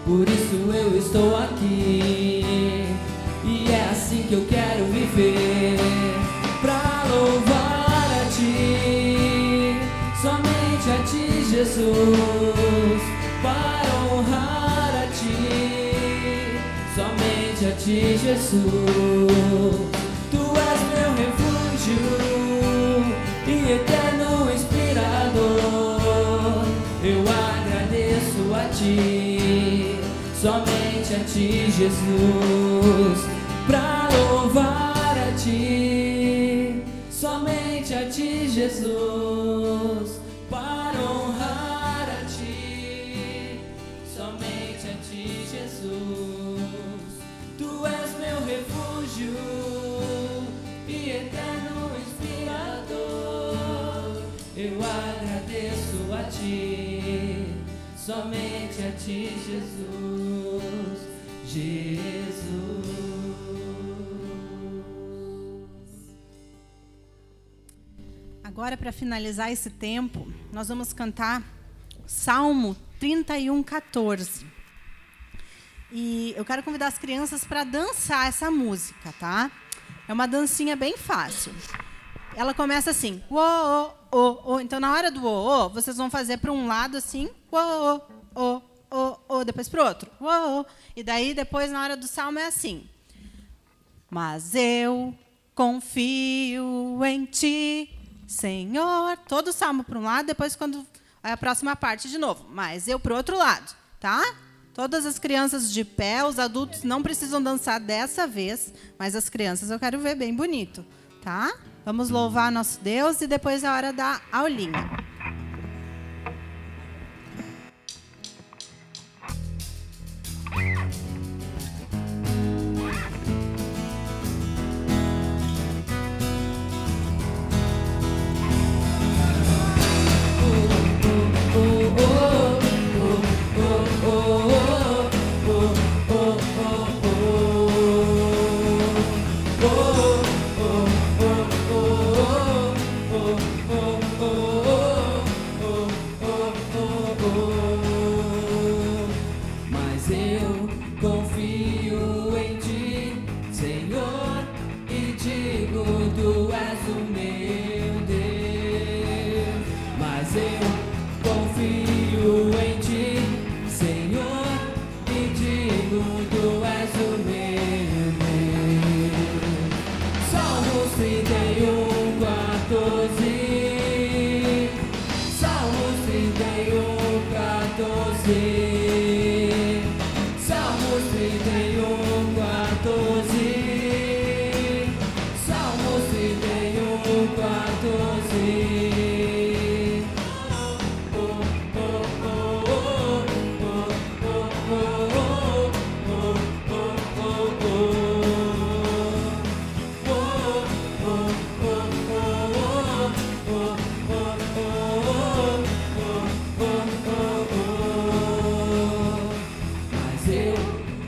Por 0.05 0.27
isso 0.27 0.55
eu 0.73 0.97
estou 0.97 1.37
aqui 1.37 2.85
e 3.45 3.71
é 3.71 3.89
assim 3.91 4.23
que 4.27 4.33
eu 4.33 4.45
quero 4.49 4.85
viver. 4.85 5.77
Pra 6.61 7.05
louvar 7.09 8.09
a 8.21 8.25
ti, 8.35 9.75
somente 10.21 10.89
a 10.89 11.03
ti, 11.03 11.45
Jesus. 11.49 13.01
Para 13.41 13.89
honrar 14.11 15.03
a 15.03 15.07
ti, 15.07 16.57
somente 16.95 17.65
a 17.65 17.71
ti, 17.77 18.17
Jesus. 18.17 19.26
A 28.57 28.67
ti, 28.69 29.99
somente 30.41 31.15
a 31.15 31.19
ti, 31.23 31.71
Jesus. 31.71 33.19
Pra 33.67 34.09
louvar 34.11 35.17
a 35.17 35.31
ti, 35.37 36.83
somente 37.11 37.93
a 37.93 38.09
ti, 38.09 38.49
Jesus. 38.49 40.19
Para 40.49 40.99
honrar 40.99 42.09
a 42.09 42.25
ti, 42.25 43.59
somente 44.15 44.87
a 44.87 44.95
ti, 45.07 45.45
Jesus. 45.51 47.11
Tu 47.57 47.85
és 47.85 48.17
meu 48.19 48.39
refúgio 48.45 49.33
e 50.87 51.09
eterno 51.11 51.91
inspirador. 52.05 53.57
Eu 54.55 54.79
agradeço 54.81 55.97
a 56.13 56.23
ti, 56.23 56.86
somente 58.07 58.81
a 58.83 58.91
ti, 58.93 59.33
Jesus. 59.45 60.63
Jesus. 61.45 62.47
Agora, 68.41 68.77
para 68.77 68.93
finalizar 68.93 69.51
esse 69.51 69.69
tempo, 69.69 70.31
nós 70.53 70.69
vamos 70.69 70.93
cantar 70.93 71.43
Salmo 72.05 72.77
31, 72.97 73.61
14. 73.61 74.45
E 75.91 76.33
eu 76.37 76.45
quero 76.45 76.63
convidar 76.63 76.87
as 76.87 76.97
crianças 76.97 77.43
para 77.43 77.65
dançar 77.65 78.29
essa 78.29 78.49
música, 78.49 79.13
tá? 79.19 79.51
É 80.07 80.13
uma 80.13 80.29
dancinha 80.29 80.77
bem 80.77 80.95
fácil. 80.95 81.53
Ela 82.37 82.53
começa 82.53 82.91
assim, 82.91 83.23
o 83.31 83.35
o 83.35 83.91
o 84.11 84.53
o. 84.53 84.59
Então 84.59 84.79
na 84.79 84.93
hora 84.93 85.09
do 85.09 85.25
o 85.25 85.65
o, 85.65 85.69
vocês 85.69 85.97
vão 85.97 86.07
fazer 86.07 86.37
para 86.37 86.51
um 86.51 86.67
lado 86.67 86.95
assim, 86.95 87.31
o 87.51 87.57
o 87.57 88.01
o 88.35 88.61
o 88.91 89.37
o, 89.37 89.43
depois 89.43 89.67
para 89.67 89.83
o 89.83 89.87
outro, 89.87 90.11
o 90.19 90.59
o. 90.59 90.65
E 90.95 91.01
daí 91.01 91.33
depois 91.33 91.71
na 91.71 91.81
hora 91.81 91.97
do 91.97 92.07
salmo 92.07 92.37
é 92.37 92.45
assim. 92.45 92.87
Mas 94.07 94.53
eu 94.53 95.17
confio 95.55 97.03
em 97.03 97.25
ti, 97.25 97.89
Senhor. 98.27 99.17
Todo 99.27 99.47
o 99.47 99.53
salmo 99.53 99.83
para 99.83 99.97
um 99.97 100.03
lado, 100.03 100.27
depois 100.27 100.55
quando 100.55 100.85
é 101.23 101.31
a 101.31 101.37
próxima 101.37 101.75
parte 101.75 102.07
de 102.07 102.19
novo. 102.19 102.45
Mas 102.51 102.87
eu 102.87 102.99
para 102.99 103.13
o 103.13 103.17
outro 103.17 103.35
lado, 103.35 103.75
tá? 103.99 104.23
Todas 104.75 105.07
as 105.07 105.17
crianças 105.17 105.73
de 105.73 105.83
pé, 105.83 106.23
os 106.23 106.37
adultos 106.37 106.83
não 106.83 107.01
precisam 107.01 107.41
dançar 107.41 107.79
dessa 107.79 108.27
vez, 108.27 108.71
mas 108.99 109.15
as 109.15 109.27
crianças 109.27 109.71
eu 109.71 109.79
quero 109.79 109.97
ver 109.99 110.13
bem 110.13 110.35
bonito, 110.35 110.85
tá? 111.23 111.51
Vamos 111.87 112.09
louvar 112.09 112.51
nosso 112.51 112.81
Deus 112.81 113.21
e 113.21 113.27
depois 113.27 113.63
é 113.63 113.67
a 113.67 113.73
hora 113.73 113.93
da 113.93 114.19
aulinha. 114.29 115.06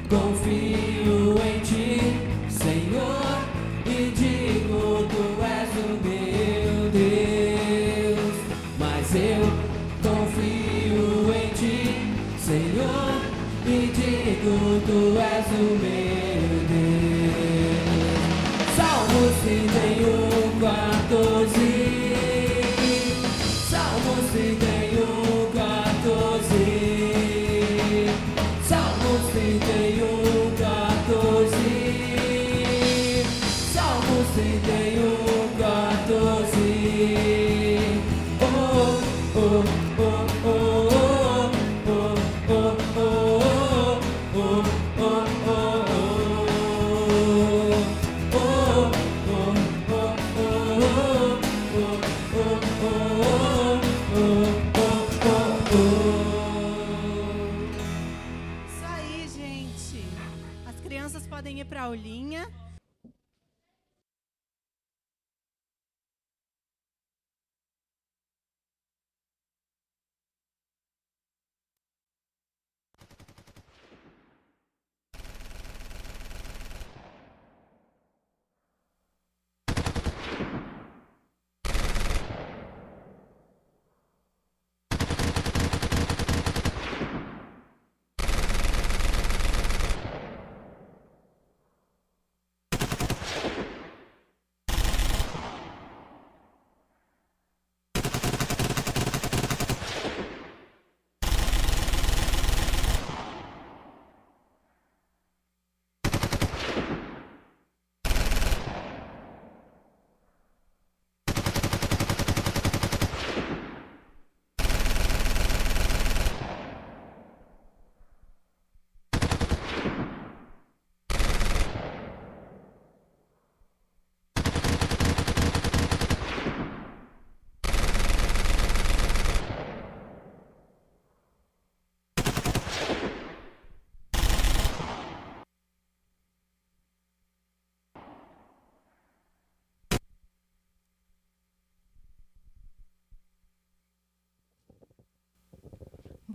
Confia. 0.10 0.59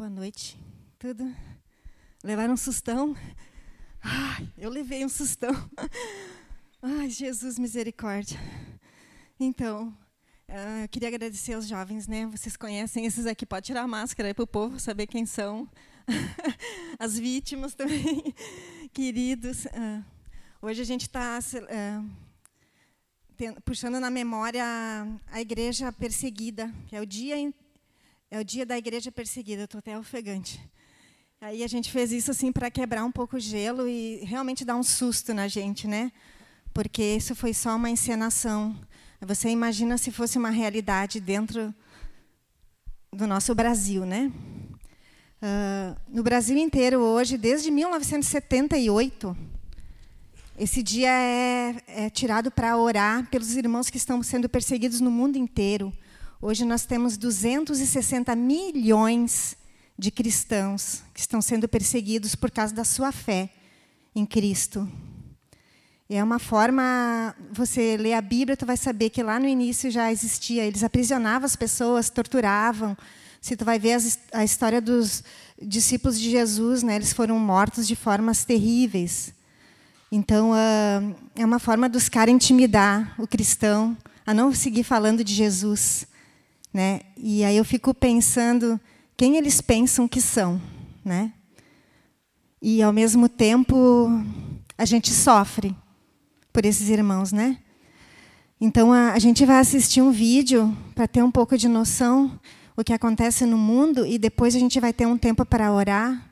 Boa 0.04 0.14
noite. 0.14 0.60
Tudo? 0.98 1.34
Levaram 2.22 2.52
um 2.52 2.58
sustão? 2.58 3.16
Ai, 4.02 4.52
eu 4.58 4.68
levei 4.68 5.02
um 5.02 5.08
sustão. 5.08 5.50
Ai, 6.82 7.08
Jesus, 7.08 7.58
misericórdia. 7.58 8.38
Então, 9.40 9.96
ah, 10.46 10.82
eu 10.82 10.88
queria 10.90 11.08
agradecer 11.08 11.54
aos 11.54 11.66
jovens, 11.66 12.06
né? 12.06 12.26
Vocês 12.26 12.54
conhecem 12.54 13.06
esses 13.06 13.24
aqui, 13.24 13.46
pode 13.46 13.64
tirar 13.64 13.80
a 13.80 13.88
máscara 13.88 14.34
para 14.34 14.44
o 14.44 14.46
povo 14.46 14.78
saber 14.78 15.06
quem 15.06 15.24
são. 15.24 15.66
As 17.00 17.18
vítimas 17.18 17.74
também, 17.74 18.34
queridos. 18.92 19.66
Ah, 19.68 20.02
hoje 20.60 20.82
a 20.82 20.84
gente 20.84 21.06
está 21.06 21.38
puxando 23.64 23.98
na 23.98 24.10
memória 24.10 24.66
a 25.32 25.40
igreja 25.40 25.90
perseguida, 25.90 26.70
que 26.88 26.94
é 26.94 27.00
o 27.00 27.06
dia 27.06 27.38
é 28.30 28.38
o 28.40 28.44
dia 28.44 28.64
da 28.66 28.76
igreja 28.76 29.12
perseguida, 29.12 29.64
estou 29.64 29.78
até 29.78 29.98
ofegante. 29.98 30.60
Aí 31.40 31.62
a 31.62 31.66
gente 31.66 31.90
fez 31.90 32.10
isso 32.12 32.30
assim 32.30 32.50
para 32.50 32.70
quebrar 32.70 33.04
um 33.04 33.12
pouco 33.12 33.36
o 33.36 33.40
gelo 33.40 33.86
e 33.86 34.24
realmente 34.24 34.64
dar 34.64 34.76
um 34.76 34.82
susto 34.82 35.34
na 35.34 35.46
gente, 35.46 35.86
né? 35.86 36.10
Porque 36.72 37.02
isso 37.02 37.34
foi 37.34 37.52
só 37.52 37.76
uma 37.76 37.90
encenação. 37.90 38.74
Você 39.20 39.48
imagina 39.48 39.98
se 39.98 40.10
fosse 40.10 40.38
uma 40.38 40.50
realidade 40.50 41.20
dentro 41.20 41.74
do 43.12 43.26
nosso 43.26 43.54
Brasil, 43.54 44.04
né? 44.04 44.32
Ah, 45.46 45.94
no 46.08 46.22
Brasil 46.22 46.56
inteiro 46.56 47.00
hoje, 47.00 47.36
desde 47.36 47.70
1978, 47.70 49.36
esse 50.58 50.82
dia 50.82 51.10
é, 51.10 51.76
é 51.86 52.08
tirado 52.08 52.50
para 52.50 52.74
orar 52.78 53.28
pelos 53.28 53.54
irmãos 53.54 53.90
que 53.90 53.98
estão 53.98 54.22
sendo 54.22 54.48
perseguidos 54.48 55.02
no 55.02 55.10
mundo 55.10 55.36
inteiro. 55.36 55.92
Hoje 56.46 56.62
nós 56.66 56.84
temos 56.84 57.16
260 57.16 58.36
milhões 58.36 59.56
de 59.98 60.10
cristãos 60.10 61.02
que 61.14 61.20
estão 61.20 61.40
sendo 61.40 61.66
perseguidos 61.66 62.34
por 62.34 62.50
causa 62.50 62.74
da 62.74 62.84
sua 62.84 63.10
fé 63.12 63.48
em 64.14 64.26
Cristo. 64.26 64.86
É 66.06 66.22
uma 66.22 66.38
forma, 66.38 67.34
você 67.50 67.96
lê 67.96 68.12
a 68.12 68.20
Bíblia, 68.20 68.58
tu 68.58 68.66
vai 68.66 68.76
saber 68.76 69.08
que 69.08 69.22
lá 69.22 69.40
no 69.40 69.48
início 69.48 69.90
já 69.90 70.12
existia, 70.12 70.66
eles 70.66 70.84
aprisionavam 70.84 71.46
as 71.46 71.56
pessoas, 71.56 72.10
torturavam. 72.10 72.94
Se 73.40 73.56
tu 73.56 73.64
vai 73.64 73.78
ver 73.78 73.94
as, 73.94 74.18
a 74.30 74.44
história 74.44 74.82
dos 74.82 75.24
discípulos 75.62 76.20
de 76.20 76.30
Jesus, 76.30 76.82
né, 76.82 76.96
eles 76.96 77.14
foram 77.14 77.38
mortos 77.38 77.88
de 77.88 77.96
formas 77.96 78.44
terríveis. 78.44 79.32
Então, 80.12 80.52
ah, 80.52 81.00
é 81.36 81.44
uma 81.46 81.58
forma 81.58 81.88
dos 81.88 82.10
caras 82.10 82.34
intimidar 82.34 83.14
o 83.18 83.26
cristão 83.26 83.96
a 84.26 84.34
não 84.34 84.52
seguir 84.52 84.84
falando 84.84 85.24
de 85.24 85.32
Jesus. 85.32 86.06
Né? 86.74 87.02
E 87.16 87.44
aí 87.44 87.56
eu 87.56 87.64
fico 87.64 87.94
pensando 87.94 88.80
quem 89.16 89.36
eles 89.36 89.60
pensam 89.60 90.08
que 90.08 90.20
são. 90.20 90.60
Né? 91.04 91.32
E, 92.60 92.82
ao 92.82 92.92
mesmo 92.92 93.28
tempo, 93.28 94.10
a 94.76 94.84
gente 94.84 95.12
sofre 95.12 95.72
por 96.52 96.64
esses 96.64 96.88
irmãos. 96.88 97.30
Né? 97.30 97.58
Então, 98.60 98.92
a, 98.92 99.12
a 99.12 99.18
gente 99.20 99.46
vai 99.46 99.60
assistir 99.60 100.02
um 100.02 100.10
vídeo 100.10 100.76
para 100.96 101.06
ter 101.06 101.22
um 101.22 101.30
pouco 101.30 101.56
de 101.56 101.68
noção 101.68 102.40
o 102.76 102.82
que 102.82 102.92
acontece 102.92 103.46
no 103.46 103.56
mundo 103.56 104.04
e 104.04 104.18
depois 104.18 104.56
a 104.56 104.58
gente 104.58 104.80
vai 104.80 104.92
ter 104.92 105.06
um 105.06 105.16
tempo 105.16 105.46
para 105.46 105.72
orar 105.72 106.28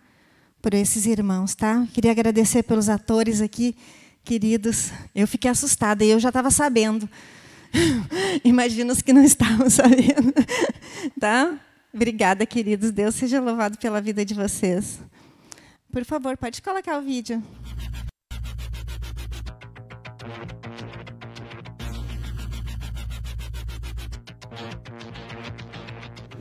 por 0.61 0.75
esses 0.75 1.07
irmãos, 1.07 1.55
tá? 1.55 1.87
Queria 1.93 2.11
agradecer 2.11 2.65
pelos 2.65 2.89
atores 2.89 3.41
aqui, 3.41 3.77
queridos. 4.25 4.91
Eu 5.15 5.29
fiquei 5.29 5.51
assustada 5.51 6.05
e 6.05 6.11
eu 6.11 6.19
já 6.19 6.31
estava 6.31 6.51
sabendo. 6.51 7.09
Imagina 8.45 8.93
os 8.93 9.03
que 9.03 9.13
não 9.13 9.25
estavam 9.25 9.69
sabendo, 9.69 10.33
tá? 11.19 11.59
Obrigada, 11.93 12.47
queridos. 12.47 12.91
Deus 12.91 13.15
seja 13.15 13.41
louvado 13.41 13.77
pela 13.79 14.01
vida 14.01 14.25
de 14.25 14.35
vocês. 14.35 15.01
Por 15.91 16.05
favor, 16.05 16.37
pode 16.37 16.63
colocar 16.63 16.99
o 16.99 17.03
vídeo. 17.03 17.43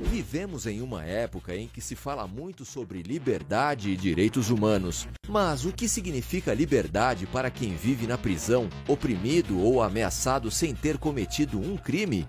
Vivemos 0.03 0.65
em 0.65 0.81
uma 0.81 1.05
época 1.05 1.55
em 1.55 1.67
que 1.67 1.79
se 1.81 1.95
fala 1.95 2.27
muito 2.27 2.65
sobre 2.65 3.01
liberdade 3.01 3.91
e 3.91 3.95
direitos 3.95 4.49
humanos. 4.49 5.07
Mas 5.27 5.63
o 5.65 5.71
que 5.71 5.87
significa 5.87 6.53
liberdade 6.53 7.25
para 7.27 7.51
quem 7.51 7.75
vive 7.75 8.07
na 8.07 8.17
prisão, 8.17 8.69
oprimido 8.87 9.59
ou 9.59 9.81
ameaçado 9.81 10.49
sem 10.49 10.73
ter 10.73 10.97
cometido 10.97 11.59
um 11.59 11.77
crime? 11.77 12.27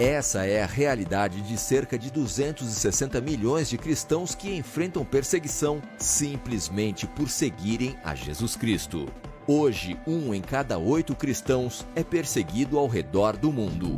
Essa 0.00 0.46
é 0.46 0.62
a 0.62 0.66
realidade 0.66 1.40
de 1.42 1.58
cerca 1.58 1.98
de 1.98 2.08
260 2.12 3.20
milhões 3.20 3.68
de 3.68 3.76
cristãos 3.76 4.32
que 4.32 4.54
enfrentam 4.54 5.04
perseguição 5.04 5.82
simplesmente 5.98 7.04
por 7.04 7.28
seguirem 7.28 7.96
a 8.04 8.14
Jesus 8.14 8.54
Cristo. 8.54 9.06
Hoje, 9.44 9.98
um 10.06 10.32
em 10.32 10.40
cada 10.40 10.78
oito 10.78 11.16
cristãos 11.16 11.84
é 11.96 12.04
perseguido 12.04 12.78
ao 12.78 12.86
redor 12.86 13.36
do 13.36 13.50
mundo. 13.50 13.96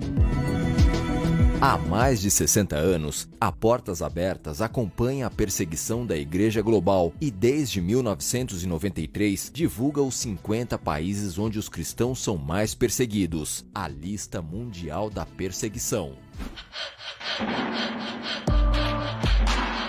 Há 1.63 1.77
mais 1.77 2.23
de 2.23 2.31
60 2.31 2.75
anos, 2.75 3.29
a 3.39 3.53
Portas 3.53 4.01
Abertas 4.01 4.63
acompanha 4.63 5.27
a 5.27 5.31
perseguição 5.31 6.07
da 6.07 6.17
Igreja 6.17 6.63
Global 6.63 7.13
e, 7.21 7.31
desde 7.31 7.83
1993, 7.83 9.51
divulga 9.53 10.01
os 10.01 10.15
50 10.15 10.79
países 10.79 11.39
onde 11.39 11.59
os 11.59 11.69
cristãos 11.69 12.19
são 12.23 12.39
mais 12.39 12.75
perseguidos 12.75 13.63
a 13.75 13.87
lista 13.87 14.41
mundial 14.41 15.11
da 15.11 15.27
perseguição. 15.27 16.17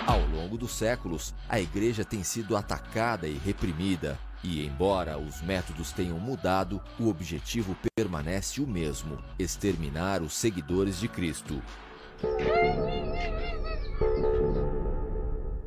Ao 0.06 0.20
longo 0.26 0.58
dos 0.58 0.72
séculos, 0.72 1.32
a 1.48 1.58
Igreja 1.58 2.04
tem 2.04 2.22
sido 2.22 2.54
atacada 2.54 3.26
e 3.26 3.38
reprimida. 3.38 4.18
E, 4.44 4.66
embora 4.66 5.18
os 5.18 5.40
métodos 5.40 5.92
tenham 5.92 6.18
mudado, 6.18 6.80
o 6.98 7.08
objetivo 7.08 7.76
permanece 7.94 8.60
o 8.60 8.66
mesmo: 8.66 9.18
exterminar 9.38 10.20
os 10.20 10.34
seguidores 10.34 10.98
de 10.98 11.08
Cristo. 11.08 11.62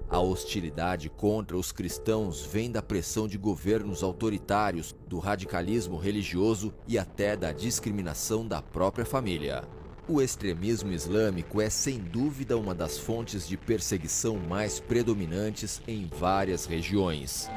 A 0.10 0.20
hostilidade 0.20 1.10
contra 1.10 1.58
os 1.58 1.72
cristãos 1.72 2.46
vem 2.46 2.72
da 2.72 2.82
pressão 2.82 3.28
de 3.28 3.38
governos 3.38 4.04
autoritários, 4.04 4.96
do 5.08 5.20
radicalismo 5.20 5.98
religioso 5.98 6.74
e 6.88 6.98
até 6.98 7.36
da 7.36 7.52
discriminação 7.52 8.48
da 8.48 8.62
própria 8.62 9.06
família. 9.06 9.64
O 10.08 10.22
extremismo 10.22 10.92
islâmico 10.92 11.60
é 11.60 11.70
sem 11.70 12.00
dúvida 12.00 12.58
uma 12.58 12.76
das 12.76 12.98
fontes 12.98 13.48
de 13.48 13.58
perseguição 13.58 14.38
mais 14.38 14.80
predominantes 14.80 15.82
em 15.88 16.08
várias 16.08 16.66
regiões 16.66 17.50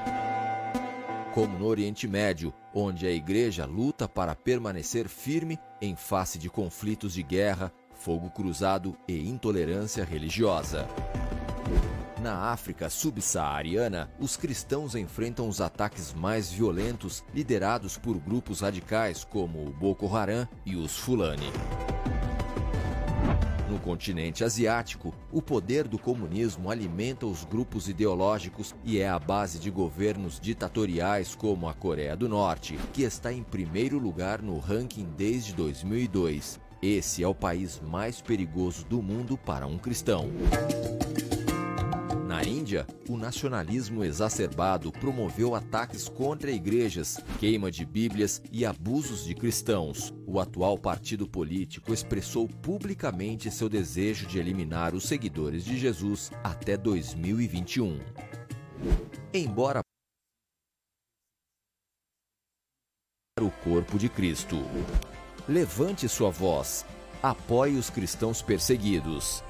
como 1.38 1.56
no 1.56 1.66
Oriente 1.66 2.08
Médio, 2.08 2.52
onde 2.74 3.06
a 3.06 3.12
igreja 3.12 3.64
luta 3.64 4.08
para 4.08 4.34
permanecer 4.34 5.08
firme 5.08 5.56
em 5.80 5.94
face 5.94 6.36
de 6.36 6.50
conflitos 6.50 7.14
de 7.14 7.22
guerra, 7.22 7.72
fogo 7.94 8.28
cruzado 8.28 8.98
e 9.06 9.16
intolerância 9.28 10.04
religiosa. 10.04 10.88
Na 12.20 12.50
África 12.50 12.90
subsaariana, 12.90 14.10
os 14.18 14.36
cristãos 14.36 14.96
enfrentam 14.96 15.48
os 15.48 15.60
ataques 15.60 16.12
mais 16.12 16.50
violentos 16.50 17.22
liderados 17.32 17.96
por 17.96 18.18
grupos 18.18 18.62
radicais 18.62 19.22
como 19.22 19.64
o 19.64 19.70
Boko 19.70 20.12
Haram 20.12 20.48
e 20.66 20.74
os 20.74 20.98
Fulani. 20.98 21.52
No 23.70 23.78
continente 23.78 24.42
asiático, 24.42 25.14
o 25.38 25.42
poder 25.42 25.86
do 25.86 26.00
comunismo 26.00 26.68
alimenta 26.68 27.24
os 27.24 27.44
grupos 27.44 27.88
ideológicos 27.88 28.74
e 28.82 28.98
é 28.98 29.08
a 29.08 29.20
base 29.20 29.60
de 29.60 29.70
governos 29.70 30.40
ditatoriais 30.40 31.36
como 31.36 31.68
a 31.68 31.74
Coreia 31.74 32.16
do 32.16 32.28
Norte, 32.28 32.76
que 32.92 33.02
está 33.02 33.32
em 33.32 33.44
primeiro 33.44 34.00
lugar 34.00 34.42
no 34.42 34.58
ranking 34.58 35.06
desde 35.16 35.54
2002. 35.54 36.58
Esse 36.82 37.22
é 37.22 37.28
o 37.28 37.36
país 37.36 37.80
mais 37.80 38.20
perigoso 38.20 38.84
do 38.86 39.00
mundo 39.00 39.38
para 39.38 39.64
um 39.64 39.78
cristão. 39.78 40.28
Índia, 42.68 42.86
o 43.08 43.16
nacionalismo 43.16 44.04
exacerbado 44.04 44.92
promoveu 44.92 45.54
ataques 45.54 46.06
contra 46.06 46.50
igrejas, 46.50 47.16
queima 47.40 47.70
de 47.70 47.82
bíblias 47.82 48.42
e 48.52 48.66
abusos 48.66 49.24
de 49.24 49.34
cristãos. 49.34 50.12
O 50.26 50.38
atual 50.38 50.76
partido 50.76 51.26
político 51.26 51.94
expressou 51.94 52.46
publicamente 52.46 53.50
seu 53.50 53.70
desejo 53.70 54.26
de 54.26 54.38
eliminar 54.38 54.94
os 54.94 55.04
seguidores 55.04 55.64
de 55.64 55.78
Jesus 55.78 56.30
até 56.44 56.76
2021. 56.76 58.00
Embora 59.32 59.80
o 63.40 63.50
corpo 63.64 63.98
de 63.98 64.10
Cristo. 64.10 64.56
Levante 65.48 66.06
sua 66.06 66.28
voz. 66.28 66.84
Apoie 67.22 67.78
os 67.78 67.88
cristãos 67.88 68.42
perseguidos. 68.42 69.42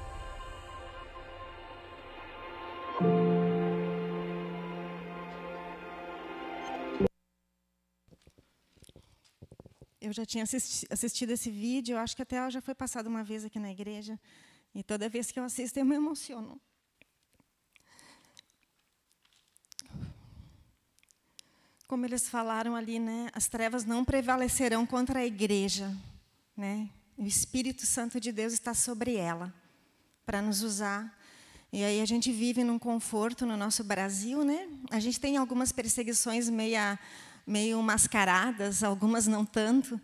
Eu 10.09 10.13
já 10.13 10.25
tinha 10.25 10.43
assisti 10.43 10.87
assistido 10.89 11.29
esse 11.29 11.51
vídeo, 11.51 11.93
eu 11.93 11.99
acho 11.99 12.15
que 12.15 12.23
até 12.23 12.49
já 12.49 12.59
foi 12.59 12.73
passado 12.73 13.05
uma 13.05 13.23
vez 13.23 13.45
aqui 13.45 13.59
na 13.59 13.69
igreja. 13.69 14.19
E 14.73 14.81
toda 14.81 15.07
vez 15.07 15.29
que 15.29 15.39
eu 15.39 15.43
assisto, 15.43 15.77
eu 15.77 15.85
me 15.85 15.95
emociono. 15.95 16.59
Como 21.87 22.07
eles 22.07 22.27
falaram 22.27 22.75
ali, 22.75 22.97
né, 22.97 23.29
as 23.33 23.47
trevas 23.47 23.85
não 23.85 24.03
prevalecerão 24.03 24.83
contra 24.83 25.19
a 25.19 25.25
igreja, 25.27 25.95
né? 26.57 26.89
O 27.15 27.27
Espírito 27.27 27.85
Santo 27.85 28.19
de 28.19 28.31
Deus 28.31 28.53
está 28.53 28.73
sobre 28.73 29.15
ela 29.15 29.53
para 30.25 30.41
nos 30.41 30.63
usar. 30.63 31.15
E 31.71 31.83
aí 31.83 32.01
a 32.01 32.05
gente 32.05 32.31
vive 32.31 32.63
num 32.63 32.79
conforto 32.79 33.45
no 33.45 33.55
nosso 33.55 33.83
Brasil, 33.83 34.43
né? 34.43 34.67
A 34.89 34.99
gente 34.99 35.19
tem 35.19 35.37
algumas 35.37 35.71
perseguições 35.71 36.49
meia 36.49 36.97
meio 37.49 37.81
mascaradas, 37.81 38.83
algumas 38.83 39.25
não 39.25 39.43
tanto, 39.43 39.99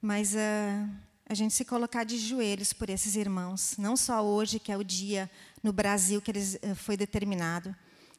mas 0.00 0.32
uh, 0.32 0.88
a 1.28 1.34
gente 1.34 1.52
se 1.52 1.62
colocar 1.62 2.04
de 2.04 2.16
joelhos 2.16 2.72
por 2.72 2.88
esses 2.88 3.16
irmãos, 3.16 3.74
não 3.76 3.98
só 3.98 4.24
hoje, 4.24 4.58
que 4.58 4.72
é 4.72 4.78
o 4.78 4.82
dia 4.82 5.30
no 5.62 5.74
Brasil 5.74 6.22
que 6.22 6.30
eles, 6.30 6.54
uh, 6.54 6.74
foi 6.74 6.96
determinado. 6.96 7.76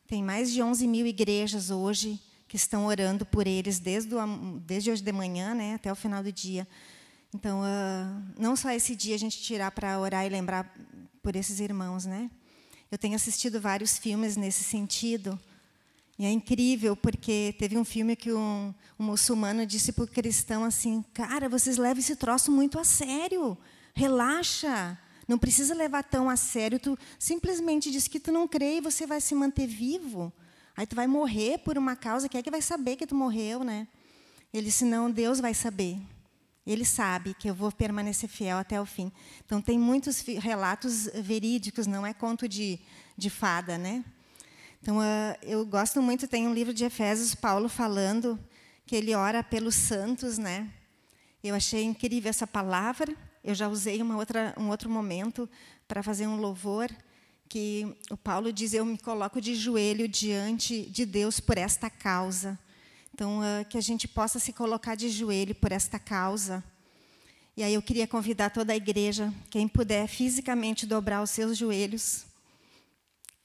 Tem 0.08 0.24
mais 0.24 0.52
de 0.52 0.62
11 0.62 0.88
mil 0.88 1.08
igrejas 1.08 1.72
hoje 1.72 2.22
que 2.48 2.56
estão 2.56 2.86
orando 2.86 3.26
por 3.26 3.48
eles 3.48 3.80
desde, 3.80 4.14
o, 4.14 4.60
desde 4.60 4.92
hoje 4.92 5.02
de 5.02 5.12
manhã 5.12 5.56
né, 5.56 5.74
até 5.74 5.92
o 5.92 5.96
final 5.96 6.22
do 6.22 6.32
dia. 6.32 6.68
Então, 7.34 7.62
uh, 7.62 8.24
não 8.38 8.56
só 8.56 8.70
esse 8.70 8.96
dia 8.96 9.16
a 9.16 9.20
gente 9.20 9.42
tirar 9.42 9.72
para 9.72 10.00
orar 10.00 10.24
e 10.24 10.30
lembrar 10.30 10.72
por 11.24 11.36
esses 11.36 11.60
irmãos, 11.60 12.06
né? 12.06 12.30
Eu 12.92 12.98
tenho 12.98 13.16
assistido 13.16 13.60
vários 13.60 13.98
filmes 13.98 14.38
nesse 14.38 14.64
sentido, 14.64 15.38
e 16.20 16.26
é 16.26 16.32
incrível, 16.32 16.96
porque 16.96 17.54
teve 17.60 17.78
um 17.78 17.86
filme 17.86 18.16
que 18.16 18.34
um, 18.34 18.74
um 18.98 19.04
muçulmano 19.04 19.66
disse 19.68 19.92
para 19.92 20.04
o 20.04 20.08
cristão 20.08 20.64
assim: 20.64 21.06
Cara, 21.14 21.48
vocês 21.48 21.78
levam 21.78 22.00
esse 22.00 22.16
troço 22.16 22.52
muito 22.52 22.80
a 22.80 22.84
sério, 22.84 23.56
relaxa, 23.94 24.98
não 25.28 25.38
precisa 25.38 25.76
levar 25.76 26.04
tão 26.04 26.28
a 26.28 26.36
sério. 26.36 26.80
Tu 26.80 26.98
simplesmente 27.20 27.92
diz 27.92 28.08
que 28.08 28.20
tu 28.20 28.32
não 28.32 28.48
crê 28.48 28.78
e 28.78 28.82
você 28.82 29.06
vai 29.06 29.22
se 29.22 29.36
manter 29.36 29.68
vivo. 29.68 30.34
Aí 30.76 30.88
tu 30.88 30.96
vai 30.96 31.06
morrer 31.06 31.60
por 31.60 31.78
uma 31.78 31.96
causa, 31.96 32.28
quem 32.28 32.40
é 32.40 32.44
que 32.44 32.52
vai 32.52 32.62
saber 32.62 32.96
que 32.96 33.06
tu 33.06 33.14
morreu, 33.14 33.64
né? 33.64 33.88
Ele 34.52 34.66
disse: 34.66 34.86
Não, 34.86 35.12
Deus 35.12 35.40
vai 35.40 35.54
saber. 35.54 36.00
Ele 36.66 36.84
sabe 36.84 37.34
que 37.36 37.50
eu 37.50 37.56
vou 37.56 37.72
permanecer 37.72 38.28
fiel 38.28 38.58
até 38.58 38.82
o 38.82 38.86
fim. 38.86 39.12
Então, 39.46 39.62
tem 39.62 39.80
muitos 39.80 40.20
relatos 40.20 41.06
verídicos, 41.14 41.88
não 41.88 42.06
é 42.06 42.14
conto 42.14 42.46
de, 42.46 42.78
de 43.16 43.30
fada, 43.30 43.78
né? 43.78 44.04
Então, 44.88 45.00
uh, 45.00 45.36
eu 45.42 45.66
gosto 45.66 46.02
muito, 46.02 46.30
tem 46.30 46.48
um 46.48 46.54
livro 46.54 46.74
de 46.74 46.86
Efésios, 46.86 47.36
Paulo 47.36 47.68
falando 47.68 48.40
que 48.86 48.96
ele 48.96 49.14
ora 49.14 49.44
pelos 49.44 49.76
santos, 49.76 50.38
né? 50.38 50.70
Eu 51.44 51.56
achei 51.56 51.84
incrível 51.84 52.30
essa 52.30 52.48
palavra. 52.48 53.14
Eu 53.44 53.54
já 53.54 53.68
usei 53.68 54.02
uma 54.02 54.16
outra, 54.16 54.56
um 54.58 54.70
outro 54.70 54.90
momento 54.90 55.50
para 55.90 56.02
fazer 56.02 56.26
um 56.26 56.38
louvor 56.38 56.90
que 57.50 57.98
o 58.10 58.16
Paulo 58.16 58.54
diz: 58.54 58.74
Eu 58.74 58.86
me 58.86 58.98
coloco 58.98 59.42
de 59.42 59.56
joelho 59.56 60.08
diante 60.08 60.84
de 60.84 61.06
Deus 61.06 61.42
por 61.42 61.58
esta 61.58 61.90
causa. 61.90 62.58
Então, 63.14 63.42
uh, 63.42 63.66
que 63.70 63.78
a 63.78 63.82
gente 63.82 64.08
possa 64.08 64.40
se 64.40 64.54
colocar 64.54 64.96
de 64.96 65.10
joelho 65.10 65.54
por 65.54 65.74
esta 65.74 66.00
causa. 66.00 66.64
E 67.58 67.62
aí 67.62 67.74
eu 67.74 67.82
queria 67.82 68.08
convidar 68.08 68.52
toda 68.52 68.72
a 68.72 68.78
igreja, 68.78 69.34
quem 69.50 69.68
puder 69.68 70.08
fisicamente 70.08 70.86
dobrar 70.86 71.22
os 71.22 71.32
seus 71.32 71.58
joelhos, 71.58 72.27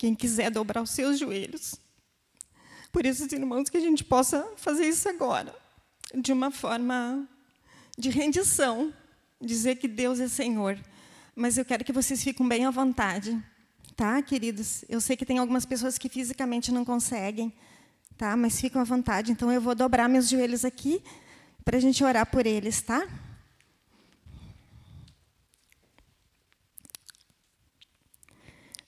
quem 0.03 0.17
quiser 0.17 0.51
dobrar 0.51 0.83
os 0.83 0.91
seus 0.91 1.17
joelhos. 1.17 1.77
Por 2.91 3.07
esses 3.07 3.31
irmãos, 3.33 3.71
que 3.71 3.77
a 3.77 3.81
gente 3.81 4.03
possa 4.03 4.45
fazer 4.57 4.89
isso 4.89 5.09
agora, 5.09 5.55
de 6.13 6.33
uma 6.33 6.51
forma 6.51 7.25
de 7.97 8.11
rendição, 8.11 8.93
dizer 9.41 9.77
que 9.77 9.87
Deus 9.87 10.19
é 10.19 10.27
Senhor. 10.27 10.77
Mas 11.37 11.57
eu 11.57 11.65
quero 11.65 11.85
que 11.85 11.93
vocês 11.93 12.21
fiquem 12.21 12.49
bem 12.49 12.65
à 12.65 12.71
vontade, 12.73 13.41
tá, 13.95 14.21
queridos? 14.21 14.85
Eu 14.89 15.01
sei 15.01 15.17
que 15.17 15.25
tem 15.25 15.39
algumas 15.39 15.65
pessoas 15.65 15.97
que 15.97 16.09
fisicamente 16.09 16.73
não 16.73 16.85
conseguem, 16.85 17.53
tá? 18.19 18.37
Mas 18.37 18.61
ficam 18.61 18.83
à 18.83 18.85
vontade. 18.85 19.31
Então 19.31 19.53
eu 19.53 19.61
vou 19.61 19.77
dobrar 19.77 20.09
meus 20.09 20.29
joelhos 20.29 20.65
aqui 20.65 21.01
para 21.65 21.77
a 21.77 21.81
gente 21.81 22.03
orar 22.03 22.27
por 22.27 22.45
eles, 22.45 22.83
tá? 22.83 23.07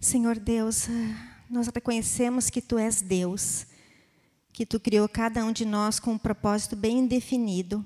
Senhor 0.04 0.38
Deus, 0.38 0.86
nós 1.48 1.66
reconhecemos 1.68 2.50
que 2.50 2.60
Tu 2.60 2.76
és 2.76 3.00
Deus, 3.00 3.64
que 4.52 4.66
Tu 4.66 4.78
criou 4.78 5.08
cada 5.08 5.42
um 5.42 5.50
de 5.50 5.64
nós 5.64 5.98
com 5.98 6.12
um 6.12 6.18
propósito 6.18 6.76
bem 6.76 7.06
definido. 7.06 7.82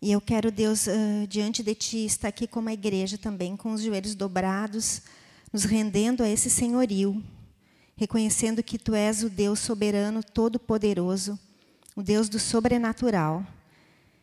E 0.00 0.10
eu 0.10 0.22
quero, 0.22 0.50
Deus, 0.50 0.86
diante 1.28 1.62
de 1.62 1.74
Ti, 1.74 2.06
estar 2.06 2.28
aqui 2.28 2.46
como 2.46 2.70
a 2.70 2.72
igreja 2.72 3.18
também, 3.18 3.58
com 3.58 3.74
os 3.74 3.82
joelhos 3.82 4.14
dobrados, 4.14 5.02
nos 5.52 5.64
rendendo 5.64 6.22
a 6.22 6.28
esse 6.30 6.48
senhorio, 6.48 7.22
reconhecendo 7.94 8.62
que 8.62 8.78
Tu 8.78 8.94
és 8.94 9.22
o 9.22 9.28
Deus 9.28 9.58
soberano, 9.58 10.24
todo-poderoso, 10.24 11.38
o 11.94 12.02
Deus 12.02 12.30
do 12.30 12.38
sobrenatural. 12.38 13.46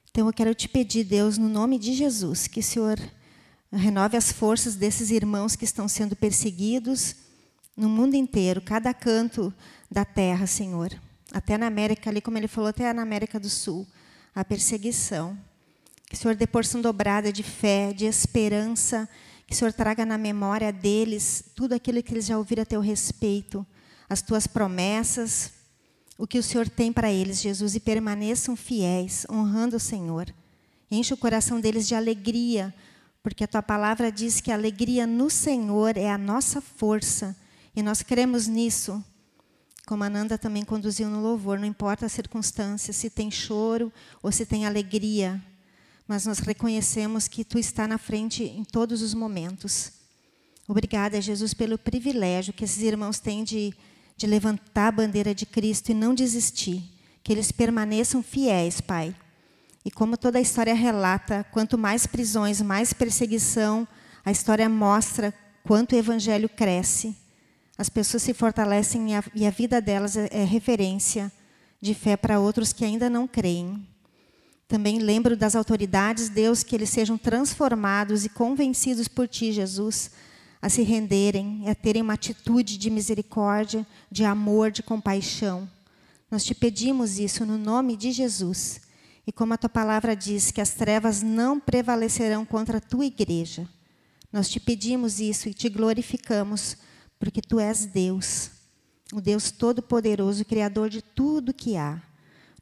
Então 0.10 0.26
eu 0.26 0.34
quero 0.34 0.56
te 0.56 0.68
pedir, 0.68 1.04
Deus, 1.04 1.38
no 1.38 1.48
nome 1.48 1.78
de 1.78 1.94
Jesus, 1.94 2.48
que 2.48 2.62
o 2.62 2.64
Senhor 2.64 3.00
Renove 3.72 4.18
as 4.18 4.32
forças 4.32 4.76
desses 4.76 5.12
irmãos 5.12 5.56
que 5.56 5.64
estão 5.64 5.88
sendo 5.88 6.16
perseguidos 6.16 7.16
no 7.78 7.88
mundo 7.88 8.16
inteiro, 8.16 8.62
cada 8.62 8.94
canto 8.94 9.54
da 9.90 10.04
terra, 10.04 10.48
Senhor. 10.48 10.92
Até 11.32 11.58
na 11.58 11.68
América, 11.68 12.10
ali 12.10 12.20
como 12.20 12.38
ele 12.38 12.48
falou, 12.48 12.70
até 12.70 12.92
na 12.92 13.04
América 13.04 13.40
do 13.40 13.50
Sul, 13.50 13.88
a 14.34 14.44
perseguição. 14.44 15.38
Que 16.08 16.16
o 16.16 16.18
Senhor 16.18 16.36
dê 16.36 16.48
porção 16.48 16.82
dobrada 16.82 17.32
de 17.32 17.44
fé, 17.44 17.94
de 17.94 18.06
esperança, 18.06 19.08
que 19.46 19.54
o 19.54 19.58
Senhor 19.58 19.72
traga 19.72 20.06
na 20.06 20.18
memória 20.18 20.72
deles 20.72 21.44
tudo 21.56 21.74
aquilo 21.74 22.02
que 22.02 22.14
eles 22.14 22.26
já 22.26 22.38
ouviram 22.38 22.64
a 22.64 22.66
teu 22.66 22.82
respeito, 22.82 23.66
as 24.10 24.22
tuas 24.22 24.48
promessas, 24.48 25.52
o 26.18 26.28
que 26.28 26.40
o 26.40 26.44
Senhor 26.44 26.68
tem 26.68 26.92
para 26.92 27.12
eles, 27.12 27.40
Jesus, 27.40 27.76
e 27.76 27.80
permaneçam 27.80 28.56
fiéis, 28.56 29.26
honrando 29.30 29.78
o 29.78 29.80
Senhor. 29.80 30.34
Enche 30.92 31.14
o 31.14 31.18
coração 31.18 31.62
deles 31.62 31.88
de 31.88 31.96
alegria, 31.96 32.74
porque 33.22 33.44
a 33.44 33.48
tua 33.48 33.62
palavra 33.62 34.12
diz 34.12 34.42
que 34.42 34.52
a 34.52 34.56
alegria 34.56 35.06
no 35.06 35.30
Senhor 35.30 35.98
é 35.98 36.10
a 36.10 36.18
nossa 36.18 36.62
força, 36.62 37.36
e 37.76 37.84
nós 37.84 38.02
cremos 38.02 38.48
nisso. 38.48 39.04
Como 39.86 40.04
a 40.04 40.10
Nanda 40.10 40.38
também 40.38 40.64
conduziu 40.64 41.10
no 41.10 41.22
louvor, 41.22 41.58
não 41.58 41.66
importa 41.66 42.06
a 42.06 42.10
circunstância, 42.10 42.94
se 42.94 43.10
tem 43.10 43.32
choro 43.32 43.92
ou 44.22 44.32
se 44.32 44.46
tem 44.46 44.66
alegria, 44.66 45.42
mas 46.08 46.26
nós 46.26 46.40
reconhecemos 46.40 47.28
que 47.28 47.44
tu 47.44 47.58
está 47.58 47.88
na 47.88 47.98
frente 47.98 48.44
em 48.44 48.64
todos 48.64 49.02
os 49.02 49.14
momentos. 49.14 49.92
Obrigada, 50.68 51.20
Jesus, 51.20 51.54
pelo 51.54 51.78
privilégio 51.78 52.54
que 52.54 52.64
esses 52.64 52.84
irmãos 52.84 53.20
têm 53.20 53.44
de 53.44 53.76
de 54.20 54.28
levantar 54.28 54.90
a 54.90 54.92
bandeira 54.92 55.34
de 55.34 55.46
Cristo 55.46 55.92
e 55.92 55.94
não 55.94 56.14
desistir, 56.14 56.84
que 57.24 57.32
eles 57.32 57.54
permaneçam 57.54 58.22
fiéis, 58.22 58.82
Pai. 58.82 59.16
E 59.84 59.92
como 59.92 60.18
toda 60.18 60.38
a 60.38 60.42
história 60.42 60.74
relata, 60.74 61.46
quanto 61.52 61.78
mais 61.78 62.06
prisões, 62.06 62.62
mais 62.62 62.94
perseguição, 62.94 63.88
a 64.26 64.32
história 64.32 64.68
mostra 64.68 65.34
quanto 65.64 65.94
o 65.94 65.98
evangelho 65.98 66.50
cresce. 66.50 67.16
As 67.78 67.90
pessoas 67.90 68.24
se 68.24 68.34
fortalecem 68.34 69.12
e 69.12 69.16
a, 69.16 69.24
e 69.34 69.48
a 69.48 69.50
vida 69.50 69.82
delas 69.82 70.18
é, 70.18 70.28
é 70.32 70.44
referência 70.44 71.32
de 71.82 71.94
fé 71.94 72.18
para 72.18 72.40
outros 72.40 72.74
que 72.74 72.84
ainda 72.84 73.10
não 73.10 73.28
creem. 73.28 73.88
Também 74.68 75.00
lembro 75.00 75.36
das 75.36 75.56
autoridades, 75.56 76.30
Deus, 76.30 76.62
que 76.62 76.76
eles 76.76 76.90
sejam 76.90 77.18
transformados 77.18 78.26
e 78.26 78.30
convencidos 78.30 79.08
por 79.08 79.28
Ti, 79.28 79.52
Jesus, 79.52 80.12
a 80.62 80.70
se 80.70 80.84
renderem, 80.84 81.64
a 81.68 81.74
terem 81.74 82.02
uma 82.02 82.14
atitude 82.14 82.78
de 82.78 82.90
misericórdia, 82.90 83.88
de 84.12 84.26
amor, 84.26 84.70
de 84.70 84.84
compaixão. 84.84 85.68
Nós 86.30 86.44
te 86.44 86.54
pedimos 86.54 87.18
isso 87.18 87.46
no 87.46 87.58
nome 87.58 87.96
de 87.98 88.12
Jesus. 88.12 88.82
E 89.30 89.32
como 89.32 89.54
a 89.54 89.58
tua 89.58 89.70
palavra 89.70 90.16
diz 90.16 90.50
que 90.50 90.60
as 90.60 90.72
trevas 90.72 91.22
não 91.22 91.60
prevalecerão 91.60 92.44
contra 92.44 92.80
a 92.80 92.82
tua 92.82 93.06
igreja, 93.06 93.70
nós 94.34 94.50
te 94.50 94.60
pedimos 94.60 95.20
isso 95.20 95.48
e 95.48 95.54
te 95.54 95.70
glorificamos, 95.70 96.76
porque 97.20 97.40
tu 97.40 97.60
és 97.60 97.86
Deus, 97.86 98.50
o 99.14 99.22
Deus 99.22 99.52
Todo-Poderoso, 99.52 100.44
Criador 100.44 100.90
de 100.90 101.04
tudo 101.04 101.54
que 101.54 101.78
há. 101.78 102.02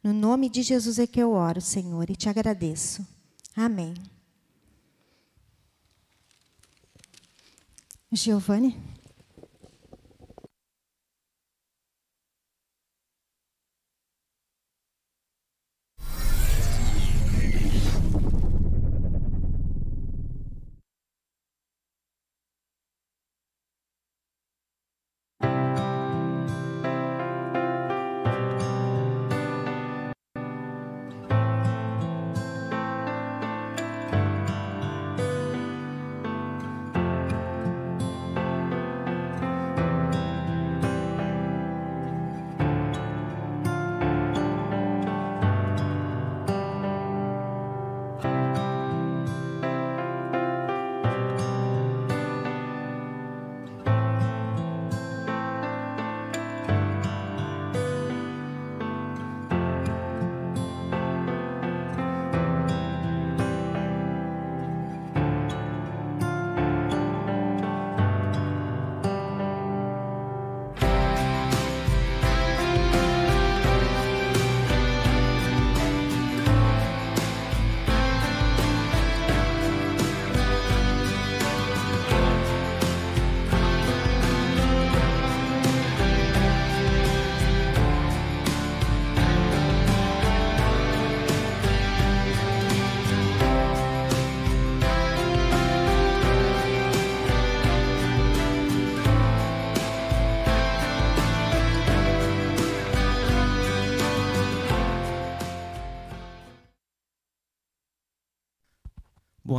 No 0.03 0.11
nome 0.11 0.49
de 0.49 0.61
Jesus 0.61 0.99
é 0.99 1.07
que 1.07 1.21
eu 1.21 1.31
oro, 1.31 1.61
Senhor, 1.61 2.09
e 2.09 2.17
te 2.17 2.27
agradeço. 2.27 3.07
Amém. 3.55 3.93
Giovanni? 8.11 8.77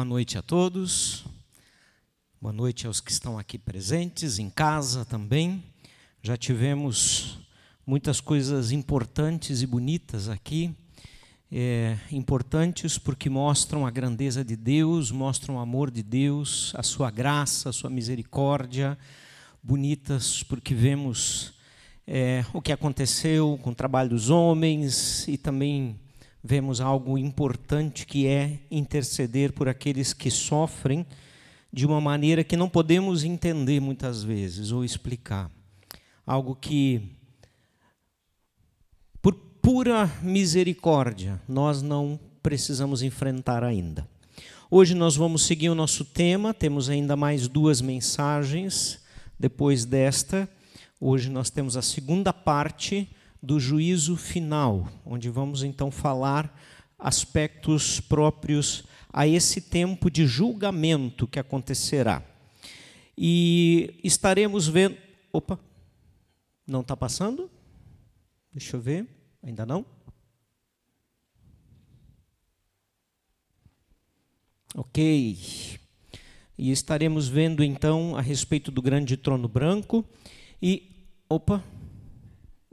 Noite 0.09 0.39
a 0.39 0.43
todos. 0.43 1.27
Boa 2.41 2.51
noite 2.51 2.87
aos 2.87 2.99
que 2.99 3.13
estão 3.13 3.39
aqui 3.39 3.59
presentes, 3.59 4.39
em 4.39 4.49
casa 4.49 5.05
também. 5.05 5.63
Já 6.23 6.35
tivemos 6.35 7.39
muitas 7.87 8.19
coisas 8.19 8.73
importantes 8.73 9.61
e 9.61 9.67
bonitas 9.67 10.31
aqui. 10.31 10.75
É, 11.53 11.99
importantes 12.11 12.97
porque 12.97 13.29
mostram 13.29 13.87
a 13.87 13.91
grandeza 13.91 14.43
de 14.43 14.57
Deus, 14.57 15.11
mostram 15.11 15.57
o 15.57 15.59
amor 15.59 15.91
de 15.91 16.03
Deus, 16.03 16.73
a 16.75 16.83
sua 16.83 17.11
graça, 17.11 17.69
a 17.69 17.73
sua 17.73 17.91
misericórdia. 17.91 18.97
Bonitas 19.63 20.43
porque 20.43 20.75
vemos 20.75 21.53
é, 22.07 22.47
o 22.55 22.63
que 22.63 22.73
aconteceu 22.73 23.61
com 23.63 23.73
o 23.73 23.75
trabalho 23.75 24.09
dos 24.09 24.31
homens 24.31 25.29
e 25.29 25.37
também 25.37 26.01
vemos 26.49 26.81
algo 26.81 27.19
importante 27.19 28.07
que 28.07 28.27
é 28.27 28.61
interceder 28.71 29.53
por 29.53 29.69
aqueles 29.69 30.15
que 30.15 30.31
sofrem 30.31 31.05
de 31.71 31.85
uma 31.85 32.01
maneira 32.01 32.43
que 32.43 32.57
não 32.57 32.71
podemos 32.71 33.23
entender 33.23 33.81
muitas 33.81 34.23
vezes 34.23 34.73
ou 34.73 34.83
explicar. 34.83 35.51
Algo 36.27 36.57
que, 36.57 37.03
por 39.21 39.35
pura 39.35 40.11
misericórdia, 40.23 41.39
nós 41.47 41.83
não 41.83 42.19
precisamos 42.43 43.03
enfrentar 43.03 43.63
ainda. 43.63 44.09
Hoje 44.71 44.95
nós 44.95 45.17
vamos 45.17 45.45
seguir 45.45 45.69
o 45.69 45.75
nosso 45.75 46.03
tema, 46.03 46.55
temos 46.55 46.89
ainda 46.89 47.15
mais 47.15 47.47
duas 47.47 47.83
mensagens 47.83 49.05
depois 49.39 49.85
desta. 49.85 50.49
Hoje 50.99 51.29
nós 51.29 51.51
temos 51.51 51.77
a 51.77 51.83
segunda 51.83 52.33
parte 52.33 53.07
do 53.43 53.61
juízo 53.61 54.17
final, 54.17 54.89
onde 55.05 55.31
vamos 55.31 55.63
então 55.63 55.91
falar 55.91 56.55
aspectos 56.99 58.01
próprios 58.01 58.85
a 59.13 59.27
esse 59.27 59.61
tempo 59.61 60.11
de 60.11 60.27
julgamento 60.27 61.27
que 61.27 61.39
acontecerá. 61.39 62.23
E 63.17 63.99
estaremos 64.03 64.69
vendo. 64.69 64.97
Opa, 65.33 65.59
não 66.67 66.81
está 66.81 66.97
passando? 66.97 67.51
Deixa 68.53 68.77
eu 68.77 68.81
ver, 68.81 69.07
ainda 69.43 69.65
não? 69.65 69.85
Ok. 74.75 75.79
E 76.57 76.71
estaremos 76.71 77.29
vendo 77.29 77.63
então 77.63 78.17
a 78.17 78.21
respeito 78.21 78.71
do 78.71 78.83
grande 78.83 79.17
trono 79.17 79.49
branco. 79.49 80.05
E. 80.61 80.95
Opa, 81.29 81.63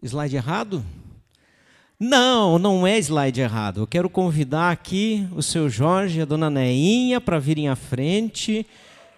Slide 0.06 0.36
errado? 0.36 0.86
Não, 2.00 2.60
não 2.60 2.86
é 2.86 3.00
slide 3.00 3.42
errado. 3.42 3.82
Eu 3.82 3.88
quero 3.88 4.08
convidar 4.08 4.72
aqui 4.72 5.28
o 5.32 5.42
seu 5.42 5.68
Jorge 5.68 6.20
e 6.20 6.22
a 6.22 6.26
dona 6.26 6.48
Neinha 6.48 7.20
para 7.20 7.40
virem 7.40 7.70
à 7.70 7.76
frente. 7.76 8.68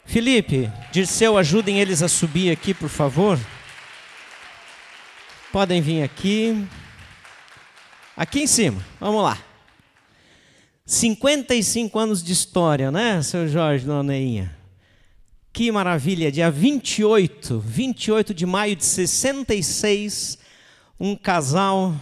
Felipe, 0.06 0.72
Dirceu, 0.92 1.38
ajudem 1.38 1.82
eles 1.82 2.02
a 2.02 2.08
subir 2.08 2.52
aqui, 2.52 2.74
por 2.74 2.88
favor. 2.88 3.38
Podem 5.52 5.82
vir 5.82 6.04
aqui. 6.04 6.66
Aqui 8.16 8.42
em 8.42 8.48
cima, 8.48 8.82
vamos 9.00 9.24
lá. 9.24 9.38
55 10.86 12.00
anos 12.00 12.24
de 12.24 12.32
história, 12.32 12.90
né, 12.90 13.22
seu 13.22 13.46
Jorge, 13.46 13.86
dona 13.86 14.04
Neinha? 14.04 14.56
Que 15.52 15.70
maravilha, 15.70 16.32
dia 16.32 16.50
28, 16.50 17.60
28 17.60 18.34
de 18.34 18.46
maio 18.46 18.76
de 18.76 18.86
66, 18.86 20.47
um 21.00 21.16
casal 21.16 21.96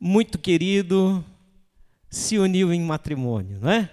muito 0.00 0.38
querido 0.38 1.24
se 2.10 2.38
uniu 2.38 2.72
em 2.72 2.80
matrimônio, 2.80 3.58
não 3.60 3.70
é? 3.70 3.90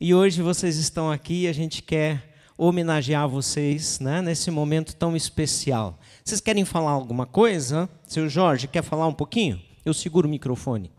E 0.00 0.14
hoje 0.14 0.42
vocês 0.42 0.76
estão 0.76 1.10
aqui 1.10 1.42
e 1.42 1.48
a 1.48 1.52
gente 1.52 1.82
quer 1.82 2.32
homenagear 2.56 3.28
vocês 3.28 3.98
né, 4.00 4.20
nesse 4.22 4.50
momento 4.50 4.94
tão 4.94 5.16
especial. 5.16 5.98
Vocês 6.24 6.40
querem 6.40 6.64
falar 6.64 6.90
alguma 6.90 7.26
coisa? 7.26 7.88
Seu 8.06 8.28
Jorge, 8.28 8.68
quer 8.68 8.82
falar 8.82 9.06
um 9.06 9.14
pouquinho? 9.14 9.60
Eu 9.84 9.94
seguro 9.94 10.28
o 10.28 10.30
microfone. 10.30 10.90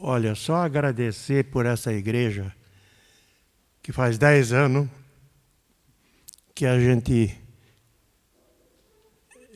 Olha, 0.00 0.34
só 0.34 0.56
agradecer 0.56 1.44
por 1.44 1.64
essa 1.64 1.92
igreja 1.92 2.54
que 3.82 3.92
faz 3.92 4.18
10 4.18 4.52
anos 4.52 4.88
que 6.54 6.66
a 6.66 6.78
gente 6.78 7.34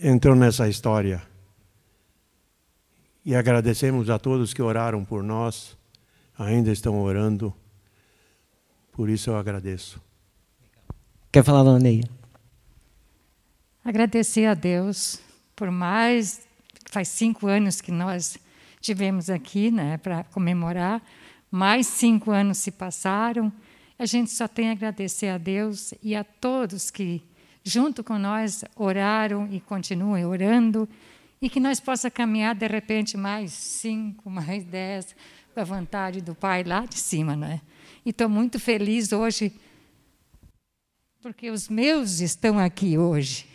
entrou 0.01 0.35
nessa 0.35 0.69
história. 0.69 1.28
E 3.29 3.35
agradecemos 3.35 4.09
a 4.09 4.19
todos 4.19 4.55
que 4.55 4.63
oraram 4.63 5.05
por 5.05 5.23
nós, 5.23 5.77
ainda 6.39 6.73
estão 6.73 6.99
orando. 6.99 7.53
Por 8.91 9.11
isso 9.11 9.29
eu 9.29 9.37
agradeço. 9.37 10.01
Quer 11.31 11.45
falar, 11.45 11.63
dona 11.63 11.79
Neia? 11.79 12.09
Agradecer 13.85 14.47
a 14.47 14.55
Deus 14.55 15.21
por 15.55 15.71
mais. 15.71 16.49
Faz 16.91 17.09
cinco 17.09 17.47
anos 17.47 17.83
que 17.83 17.93
nós 17.93 18.39
tivemos 18.81 19.29
aqui 19.29 19.71
né, 19.71 19.99
para 19.99 20.25
comemorar. 20.25 21.03
Mais 21.51 21.87
cinco 21.87 22.31
anos 22.31 22.57
se 22.57 22.71
passaram. 22.71 23.53
A 23.99 24.07
gente 24.07 24.31
só 24.31 24.49
tem 24.49 24.71
a 24.71 24.73
agradecer 24.73 25.29
a 25.29 25.37
Deus 25.37 25.93
e 26.03 26.17
a 26.17 26.25
todos 26.25 26.91
que, 26.91 27.23
junto 27.63 28.03
com 28.03 28.19
nós, 28.19 28.65
oraram 28.75 29.47
e 29.53 29.61
continuam 29.61 30.27
orando. 30.27 30.89
E 31.41 31.49
que 31.49 31.61
nós 31.61 31.79
possa 31.79 32.11
caminhar, 32.11 32.55
de 32.55 32.67
repente, 32.67 33.17
mais 33.17 33.53
cinco, 33.53 34.29
mais 34.31 34.65
dez, 34.65 35.15
com 35.55 35.61
a 35.61 35.65
vontade 35.65 36.21
do 36.21 36.35
Pai 36.35 36.65
lá 36.65 36.85
de 36.85 36.99
cima. 36.99 37.37
Né? 37.37 37.61
E 38.05 38.11
estou 38.11 38.29
muito 38.29 38.59
feliz 38.59 39.13
hoje, 39.13 39.53
porque 41.21 41.51
os 41.51 41.69
meus 41.69 42.21
estão 42.21 42.59
aqui 42.59 42.97
hoje. 42.97 43.47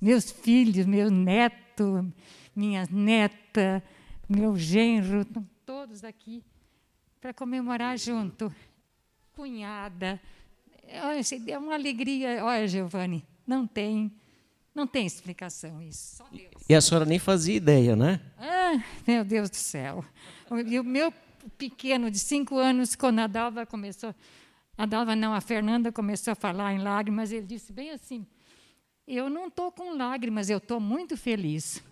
Meus 0.00 0.30
filhos, 0.30 0.84
meu 0.86 1.10
neto, 1.10 2.12
minha 2.54 2.86
neta, 2.90 3.82
meu 4.28 4.56
genro, 4.56 5.20
estão 5.20 5.48
todos 5.64 6.02
aqui 6.04 6.42
para 7.20 7.32
comemorar 7.32 7.96
junto. 7.96 8.52
Cunhada. 9.32 10.20
É 10.88 11.58
uma 11.58 11.74
alegria. 11.74 12.44
Olha, 12.44 12.66
Giovanni, 12.66 13.24
não 13.46 13.66
tem, 13.66 14.12
não 14.74 14.86
tem 14.86 15.06
explicação 15.06 15.82
isso. 15.82 16.16
Só 16.16 16.24
Deus. 16.32 16.62
E 16.68 16.74
a 16.74 16.80
senhora 16.80 17.04
nem 17.04 17.18
fazia 17.18 17.54
ideia, 17.54 17.94
né? 17.94 18.20
Ah, 18.38 18.82
meu 19.06 19.24
Deus 19.24 19.50
do 19.50 19.56
céu. 19.56 20.04
E 20.66 20.78
o 20.78 20.84
meu 20.84 21.12
pequeno 21.58 22.10
de 22.10 22.18
cinco 22.18 22.56
anos, 22.56 22.94
quando 22.94 23.18
a 23.18 23.26
Dalva 23.26 23.66
começou, 23.66 24.14
a 24.76 24.86
Dalva 24.86 25.14
não, 25.14 25.34
a 25.34 25.40
Fernanda 25.40 25.92
começou 25.92 26.32
a 26.32 26.34
falar 26.34 26.72
em 26.72 26.78
lágrimas, 26.78 27.32
ele 27.32 27.46
disse 27.46 27.72
bem 27.72 27.90
assim: 27.90 28.26
Eu 29.06 29.28
não 29.28 29.48
estou 29.48 29.70
com 29.70 29.96
lágrimas, 29.96 30.48
eu 30.48 30.58
estou 30.58 30.80
muito 30.80 31.16
feliz. 31.16 31.82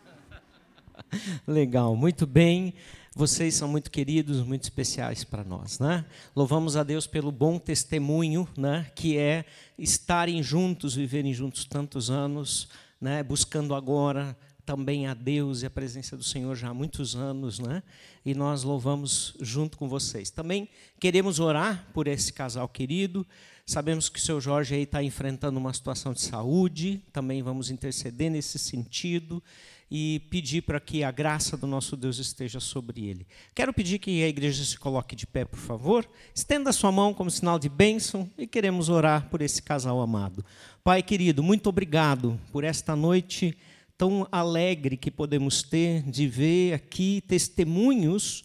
Legal, 1.46 1.94
muito 1.94 2.26
bem. 2.26 2.74
Vocês 3.12 3.56
são 3.56 3.66
muito 3.66 3.90
queridos, 3.90 4.40
muito 4.46 4.62
especiais 4.62 5.24
para 5.24 5.42
nós, 5.42 5.80
né? 5.80 6.04
Louvamos 6.34 6.76
a 6.76 6.84
Deus 6.84 7.08
pelo 7.08 7.32
bom 7.32 7.58
testemunho, 7.58 8.48
né? 8.56 8.88
Que 8.94 9.18
é 9.18 9.44
estarem 9.76 10.40
juntos, 10.44 10.94
viverem 10.94 11.34
juntos 11.34 11.64
tantos 11.64 12.08
anos, 12.08 12.68
né? 13.00 13.20
Buscando 13.24 13.74
agora 13.74 14.38
também 14.64 15.08
a 15.08 15.14
Deus 15.14 15.62
e 15.62 15.66
a 15.66 15.70
presença 15.70 16.16
do 16.16 16.22
Senhor 16.22 16.54
já 16.54 16.68
há 16.68 16.74
muitos 16.74 17.16
anos, 17.16 17.58
né? 17.58 17.82
E 18.24 18.32
nós 18.32 18.62
louvamos 18.62 19.34
junto 19.40 19.76
com 19.76 19.88
vocês. 19.88 20.30
Também 20.30 20.68
queremos 21.00 21.40
orar 21.40 21.88
por 21.92 22.06
esse 22.06 22.32
casal 22.32 22.68
querido. 22.68 23.26
Sabemos 23.66 24.08
que 24.08 24.20
o 24.20 24.22
seu 24.22 24.40
Jorge 24.40 24.76
aí 24.76 24.82
está 24.82 25.02
enfrentando 25.02 25.58
uma 25.58 25.74
situação 25.74 26.12
de 26.12 26.20
saúde. 26.20 27.02
Também 27.12 27.42
vamos 27.42 27.70
interceder 27.70 28.30
nesse 28.30 28.56
sentido 28.56 29.42
e 29.90 30.20
pedir 30.30 30.62
para 30.62 30.78
que 30.78 31.02
a 31.02 31.10
graça 31.10 31.56
do 31.56 31.66
nosso 31.66 31.96
Deus 31.96 32.18
esteja 32.18 32.60
sobre 32.60 33.06
ele. 33.06 33.26
Quero 33.54 33.72
pedir 33.72 33.98
que 33.98 34.22
a 34.22 34.28
igreja 34.28 34.64
se 34.64 34.78
coloque 34.78 35.16
de 35.16 35.26
pé, 35.26 35.44
por 35.44 35.58
favor. 35.58 36.08
Estenda 36.32 36.72
sua 36.72 36.92
mão 36.92 37.12
como 37.12 37.30
sinal 37.30 37.58
de 37.58 37.68
bênção 37.68 38.30
e 38.38 38.46
queremos 38.46 38.88
orar 38.88 39.28
por 39.28 39.42
esse 39.42 39.60
casal 39.60 40.00
amado. 40.00 40.44
Pai 40.84 41.02
querido, 41.02 41.42
muito 41.42 41.68
obrigado 41.68 42.38
por 42.52 42.62
esta 42.62 42.94
noite 42.94 43.56
tão 43.98 44.26
alegre 44.30 44.96
que 44.96 45.10
podemos 45.10 45.62
ter 45.62 46.02
de 46.02 46.26
ver 46.28 46.74
aqui 46.74 47.22
testemunhos 47.26 48.44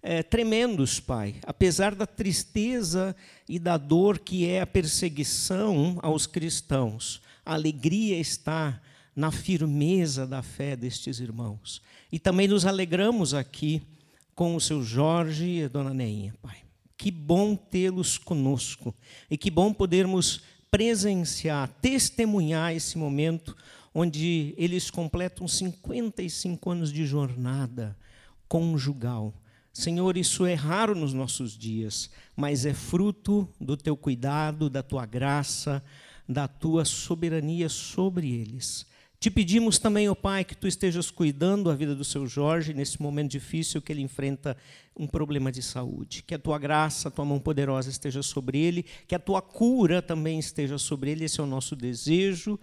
é, 0.00 0.22
tremendos, 0.22 1.00
Pai. 1.00 1.36
Apesar 1.44 1.94
da 1.94 2.06
tristeza 2.06 3.16
e 3.48 3.58
da 3.58 3.76
dor 3.76 4.18
que 4.18 4.46
é 4.46 4.60
a 4.60 4.66
perseguição 4.66 5.98
aos 6.02 6.26
cristãos, 6.26 7.20
a 7.44 7.54
alegria 7.54 8.18
está 8.18 8.80
na 9.14 9.30
firmeza 9.30 10.26
da 10.26 10.42
fé 10.42 10.76
destes 10.76 11.20
irmãos. 11.20 11.80
E 12.10 12.18
também 12.18 12.48
nos 12.48 12.66
alegramos 12.66 13.34
aqui 13.34 13.82
com 14.34 14.56
o 14.56 14.60
seu 14.60 14.82
Jorge 14.82 15.46
e 15.46 15.64
a 15.64 15.68
dona 15.68 15.94
Neinha, 15.94 16.34
Pai. 16.42 16.58
Que 16.96 17.10
bom 17.10 17.54
tê-los 17.54 18.18
conosco 18.18 18.94
e 19.30 19.36
que 19.36 19.50
bom 19.50 19.72
podermos 19.72 20.42
presenciar, 20.70 21.68
testemunhar 21.80 22.74
esse 22.74 22.98
momento 22.98 23.56
onde 23.94 24.54
eles 24.56 24.90
completam 24.90 25.46
55 25.46 26.70
anos 26.70 26.92
de 26.92 27.06
jornada 27.06 27.96
conjugal. 28.48 29.32
Senhor, 29.72 30.16
isso 30.16 30.46
é 30.46 30.54
raro 30.54 30.94
nos 30.94 31.12
nossos 31.12 31.56
dias, 31.56 32.10
mas 32.36 32.64
é 32.64 32.74
fruto 32.74 33.48
do 33.60 33.76
teu 33.76 33.96
cuidado, 33.96 34.70
da 34.70 34.82
tua 34.82 35.04
graça, 35.06 35.82
da 36.28 36.48
tua 36.48 36.84
soberania 36.84 37.68
sobre 37.68 38.32
eles. 38.32 38.86
Te 39.24 39.30
pedimos 39.30 39.78
também, 39.78 40.06
ó 40.06 40.12
oh 40.12 40.14
Pai, 40.14 40.44
que 40.44 40.54
tu 40.54 40.68
estejas 40.68 41.10
cuidando 41.10 41.70
a 41.70 41.74
vida 41.74 41.94
do 41.94 42.04
seu 42.04 42.26
Jorge 42.26 42.74
nesse 42.74 43.00
momento 43.00 43.30
difícil 43.30 43.80
que 43.80 43.90
ele 43.90 44.02
enfrenta 44.02 44.54
um 44.94 45.06
problema 45.06 45.50
de 45.50 45.62
saúde. 45.62 46.22
Que 46.22 46.34
a 46.34 46.38
tua 46.38 46.58
graça, 46.58 47.08
a 47.08 47.10
tua 47.10 47.24
mão 47.24 47.40
poderosa 47.40 47.88
esteja 47.88 48.22
sobre 48.22 48.58
ele, 48.58 48.84
que 49.08 49.14
a 49.14 49.18
tua 49.18 49.40
cura 49.40 50.02
também 50.02 50.38
esteja 50.38 50.76
sobre 50.76 51.10
ele. 51.10 51.24
Esse 51.24 51.40
é 51.40 51.42
o 51.42 51.46
nosso 51.46 51.74
desejo. 51.74 52.60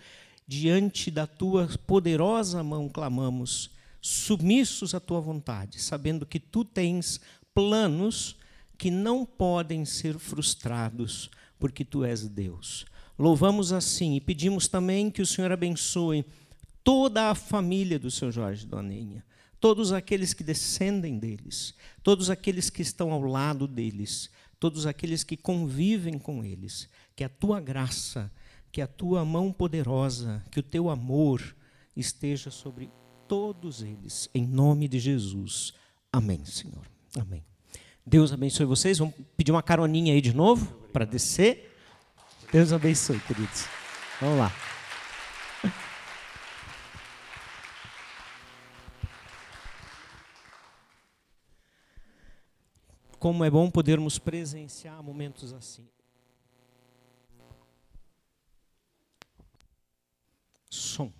Diante 0.47 1.09
da 1.09 1.25
tua 1.25 1.67
poderosa 1.87 2.63
mão 2.63 2.87
clamamos, 2.87 3.71
submissos 3.99 4.93
à 4.93 4.99
tua 4.99 5.19
vontade, 5.19 5.81
sabendo 5.81 6.27
que 6.27 6.39
tu 6.39 6.63
tens 6.63 7.19
planos 7.55 8.37
que 8.77 8.91
não 8.91 9.25
podem 9.25 9.83
ser 9.83 10.19
frustrados, 10.19 11.31
porque 11.57 11.83
tu 11.83 12.05
és 12.05 12.27
Deus. 12.27 12.85
Louvamos 13.17 13.73
assim 13.73 14.15
e 14.15 14.21
pedimos 14.21 14.67
também 14.67 15.09
que 15.09 15.23
o 15.23 15.25
Senhor 15.25 15.51
abençoe 15.51 16.23
toda 16.83 17.29
a 17.29 17.35
família 17.35 17.99
do 17.99 18.09
seu 18.09 18.31
Jorge 18.31 18.65
Doninha, 18.65 19.23
todos 19.59 19.93
aqueles 19.93 20.33
que 20.33 20.43
descendem 20.43 21.19
deles, 21.19 21.75
todos 22.01 22.29
aqueles 22.29 22.69
que 22.69 22.81
estão 22.81 23.11
ao 23.11 23.21
lado 23.21 23.67
deles, 23.67 24.29
todos 24.59 24.85
aqueles 24.85 25.23
que 25.23 25.37
convivem 25.37 26.17
com 26.17 26.43
eles, 26.43 26.89
que 27.15 27.23
a 27.23 27.29
tua 27.29 27.59
graça, 27.59 28.31
que 28.71 28.81
a 28.81 28.87
tua 28.87 29.23
mão 29.23 29.51
poderosa, 29.51 30.43
que 30.51 30.59
o 30.59 30.63
teu 30.63 30.89
amor 30.89 31.55
esteja 31.95 32.49
sobre 32.49 32.89
todos 33.27 33.81
eles, 33.81 34.29
em 34.33 34.45
nome 34.45 34.87
de 34.87 34.99
Jesus. 34.99 35.73
Amém, 36.11 36.43
Senhor. 36.45 36.85
Amém. 37.17 37.43
Deus 38.05 38.33
abençoe 38.33 38.65
vocês. 38.65 38.97
Vamos 38.97 39.13
pedir 39.37 39.51
uma 39.51 39.63
caroninha 39.63 40.13
aí 40.13 40.21
de 40.21 40.33
novo 40.33 40.65
para 40.91 41.05
descer. 41.05 41.77
Deus 42.51 42.73
abençoe, 42.73 43.19
queridos. 43.19 43.65
Vamos 44.19 44.39
lá. 44.39 44.70
Como 53.21 53.45
é 53.45 53.51
bom 53.51 53.69
podermos 53.69 54.17
presenciar 54.17 55.03
momentos 55.03 55.53
assim. 55.53 55.87
Som. 60.67 61.13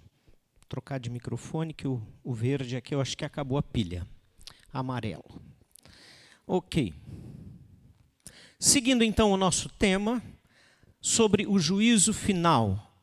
Trocar 0.68 1.00
de 1.00 1.12
microfone, 1.12 1.76
que 1.76 1.88
o, 1.88 2.02
o 2.24 2.34
verde 2.34 2.76
aqui 2.76 2.96
eu 2.96 3.00
acho 3.00 3.16
que 3.16 3.24
acabou 3.24 3.56
a 3.56 3.62
pilha. 3.62 4.08
amarelo. 4.74 5.24
Ok. 6.48 6.92
Seguindo 8.58 9.04
então 9.04 9.32
o 9.32 9.38
nosso 9.38 9.70
tema 9.70 10.24
sobre 11.00 11.46
o 11.46 11.60
juízo 11.60 12.16
final. 12.16 12.98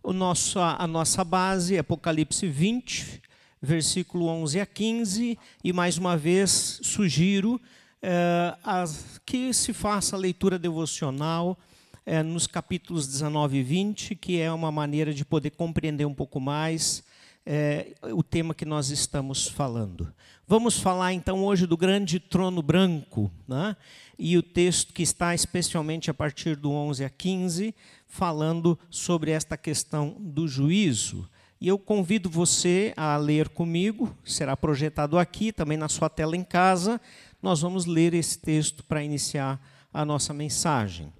O 0.00 0.12
nosso, 0.12 0.60
a 0.60 0.86
nossa 0.86 1.24
base 1.24 1.76
Apocalipse 1.76 2.46
20, 2.46 3.20
versículo 3.60 4.26
11 4.26 4.60
a 4.60 4.66
15, 4.66 5.36
e 5.64 5.72
mais 5.72 5.98
uma 5.98 6.16
vez 6.16 6.78
sugiro 6.84 7.60
eh, 8.08 8.56
as, 8.62 9.20
que 9.26 9.52
se 9.52 9.72
faça 9.72 10.14
a 10.14 10.18
leitura 10.18 10.60
devocional 10.60 11.58
eh, 12.06 12.22
nos 12.22 12.46
capítulos 12.46 13.08
19 13.08 13.58
e 13.58 13.62
20, 13.64 14.14
que 14.14 14.40
é 14.40 14.52
uma 14.52 14.70
maneira 14.70 15.12
de 15.12 15.24
poder 15.24 15.50
compreender 15.50 16.04
um 16.04 16.14
pouco 16.14 16.38
mais 16.38 17.02
eh, 17.44 17.94
o 18.12 18.22
tema 18.22 18.54
que 18.54 18.64
nós 18.64 18.90
estamos 18.90 19.48
falando. 19.48 20.06
Vamos 20.46 20.78
falar 20.78 21.14
então 21.14 21.44
hoje 21.44 21.66
do 21.66 21.76
grande 21.76 22.20
trono 22.20 22.62
branco, 22.62 23.28
né? 23.48 23.76
e 24.16 24.38
o 24.38 24.42
texto 24.42 24.92
que 24.92 25.02
está 25.02 25.34
especialmente 25.34 26.08
a 26.08 26.14
partir 26.14 26.54
do 26.54 26.70
11 26.70 27.04
a 27.04 27.10
15, 27.10 27.74
falando 28.06 28.78
sobre 28.88 29.32
esta 29.32 29.56
questão 29.56 30.14
do 30.20 30.46
juízo. 30.46 31.28
E 31.60 31.66
eu 31.66 31.78
convido 31.78 32.30
você 32.30 32.92
a 32.96 33.16
ler 33.16 33.48
comigo, 33.48 34.14
será 34.24 34.56
projetado 34.56 35.18
aqui, 35.18 35.50
também 35.50 35.76
na 35.76 35.88
sua 35.88 36.08
tela 36.08 36.36
em 36.36 36.44
casa. 36.44 37.00
Nós 37.46 37.60
vamos 37.60 37.86
ler 37.86 38.12
esse 38.12 38.36
texto 38.40 38.82
para 38.82 39.04
iniciar 39.04 39.64
a 39.92 40.04
nossa 40.04 40.34
mensagem. 40.34 41.12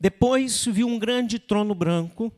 Depois 0.00 0.64
viu 0.64 0.88
um 0.88 0.98
grande 0.98 1.38
trono 1.38 1.72
branco 1.72 2.32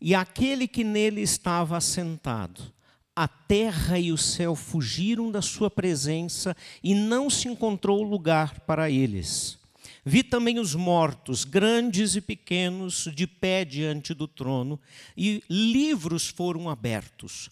e 0.00 0.14
aquele 0.14 0.68
que 0.68 0.84
nele 0.84 1.20
estava 1.20 1.76
assentado. 1.76 2.72
A 3.16 3.26
terra 3.26 3.98
e 3.98 4.12
o 4.12 4.16
céu 4.16 4.54
fugiram 4.54 5.28
da 5.28 5.42
sua 5.42 5.68
presença 5.68 6.56
e 6.80 6.94
não 6.94 7.28
se 7.28 7.48
encontrou 7.48 8.00
lugar 8.04 8.60
para 8.60 8.88
eles. 8.88 9.58
Vi 10.04 10.22
também 10.22 10.60
os 10.60 10.76
mortos, 10.76 11.42
grandes 11.42 12.14
e 12.14 12.20
pequenos, 12.20 13.08
de 13.12 13.26
pé 13.26 13.64
diante 13.64 14.14
do 14.14 14.28
trono, 14.28 14.78
e 15.16 15.42
livros 15.50 16.28
foram 16.28 16.70
abertos. 16.70 17.50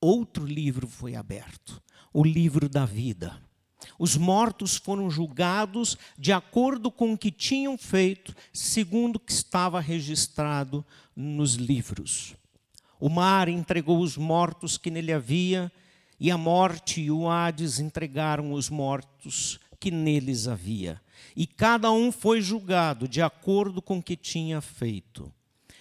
Outro 0.00 0.46
livro 0.46 0.88
foi 0.88 1.16
aberto, 1.16 1.82
o 2.14 2.24
livro 2.24 2.66
da 2.66 2.86
vida. 2.86 3.38
Os 3.98 4.16
mortos 4.16 4.76
foram 4.76 5.10
julgados 5.10 5.96
de 6.18 6.32
acordo 6.32 6.90
com 6.90 7.12
o 7.12 7.18
que 7.18 7.30
tinham 7.30 7.76
feito, 7.78 8.34
segundo 8.52 9.16
o 9.16 9.20
que 9.20 9.32
estava 9.32 9.80
registrado 9.80 10.84
nos 11.14 11.54
livros. 11.54 12.34
O 12.98 13.08
mar 13.08 13.48
entregou 13.48 14.00
os 14.00 14.16
mortos 14.16 14.78
que 14.78 14.90
nele 14.90 15.12
havia, 15.12 15.70
e 16.18 16.30
a 16.30 16.38
morte 16.38 17.00
e 17.00 17.10
o 17.10 17.28
Hades 17.28 17.80
entregaram 17.80 18.52
os 18.52 18.70
mortos 18.70 19.58
que 19.80 19.90
neles 19.90 20.46
havia 20.48 21.00
e 21.36 21.46
cada 21.46 21.90
um 21.90 22.12
foi 22.12 22.40
julgado 22.40 23.08
de 23.08 23.22
acordo 23.22 23.82
com 23.82 23.98
o 23.98 24.02
que 24.02 24.16
tinha 24.16 24.60
feito. 24.60 25.32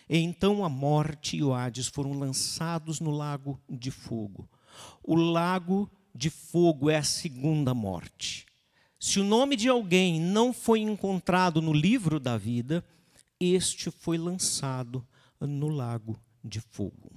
E 0.10 0.18
então 0.18 0.64
a 0.64 0.70
morte 0.70 1.38
e 1.38 1.44
o 1.44 1.54
Hades 1.54 1.88
foram 1.88 2.14
lançados 2.14 3.00
no 3.00 3.12
lago 3.12 3.60
de 3.70 3.92
fogo. 3.92 4.48
O 5.04 5.16
lago 5.16 5.90
de 5.90 6.03
fogo 6.30 6.90
é 6.90 6.98
a 6.98 7.04
segunda 7.04 7.74
morte. 7.74 8.46
Se 9.00 9.20
o 9.20 9.24
nome 9.24 9.56
de 9.56 9.68
alguém 9.68 10.20
não 10.20 10.54
foi 10.54 10.80
encontrado 10.80 11.62
no 11.62 11.74
livro 11.74 12.20
da 12.20 12.38
vida, 12.38 12.86
este 13.40 13.92
foi 13.92 14.18
lançado 14.18 15.06
no 15.42 15.68
lago 15.68 16.18
de 16.44 16.62
fogo. 16.62 17.12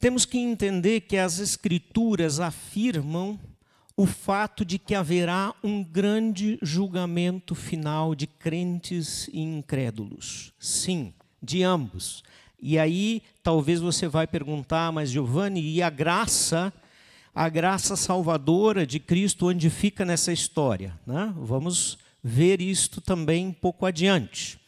Temos 0.00 0.24
que 0.24 0.38
entender 0.38 1.02
que 1.02 1.16
as 1.16 1.38
Escrituras 1.38 2.40
afirmam 2.40 3.38
o 3.96 4.06
fato 4.06 4.64
de 4.64 4.78
que 4.78 4.94
haverá 4.94 5.54
um 5.62 5.84
grande 5.84 6.58
julgamento 6.62 7.54
final 7.54 8.14
de 8.14 8.26
crentes 8.26 9.28
e 9.28 9.40
incrédulos. 9.40 10.54
Sim, 10.58 11.12
de 11.42 11.62
ambos. 11.62 12.22
E 12.60 12.78
aí 12.78 13.22
talvez 13.42 13.80
você 13.80 14.06
vai 14.06 14.26
perguntar, 14.26 14.92
mas 14.92 15.10
Giovanni, 15.10 15.60
e 15.62 15.82
a 15.82 15.90
graça, 15.90 16.72
a 17.34 17.48
graça 17.48 17.96
salvadora 17.96 18.86
de 18.86 19.00
Cristo, 19.00 19.48
onde 19.48 19.70
fica 19.70 20.04
nessa 20.04 20.32
história? 20.32 20.98
Né? 21.06 21.32
Vamos 21.36 21.98
ver 22.22 22.60
isto 22.60 23.00
também 23.00 23.46
um 23.46 23.52
pouco 23.52 23.86
adiante. 23.86 24.58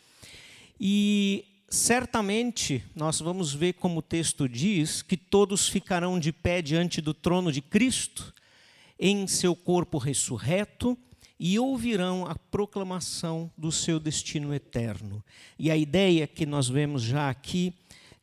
E 0.80 1.44
certamente 1.68 2.82
nós 2.94 3.20
vamos 3.20 3.54
ver 3.54 3.74
como 3.74 3.98
o 4.00 4.02
texto 4.02 4.48
diz 4.48 5.02
que 5.02 5.16
todos 5.16 5.68
ficarão 5.68 6.18
de 6.18 6.32
pé 6.32 6.60
diante 6.60 7.00
do 7.00 7.14
trono 7.14 7.52
de 7.52 7.60
Cristo 7.60 8.34
em 8.98 9.26
seu 9.26 9.54
corpo 9.54 9.98
ressurreto 9.98 10.96
e 11.44 11.58
ouvirão 11.58 12.24
a 12.24 12.36
proclamação 12.36 13.50
do 13.58 13.72
seu 13.72 13.98
destino 13.98 14.54
eterno. 14.54 15.24
E 15.58 15.72
a 15.72 15.76
ideia 15.76 16.24
que 16.26 16.46
nós 16.46 16.68
vemos 16.68 17.02
já 17.02 17.28
aqui 17.28 17.74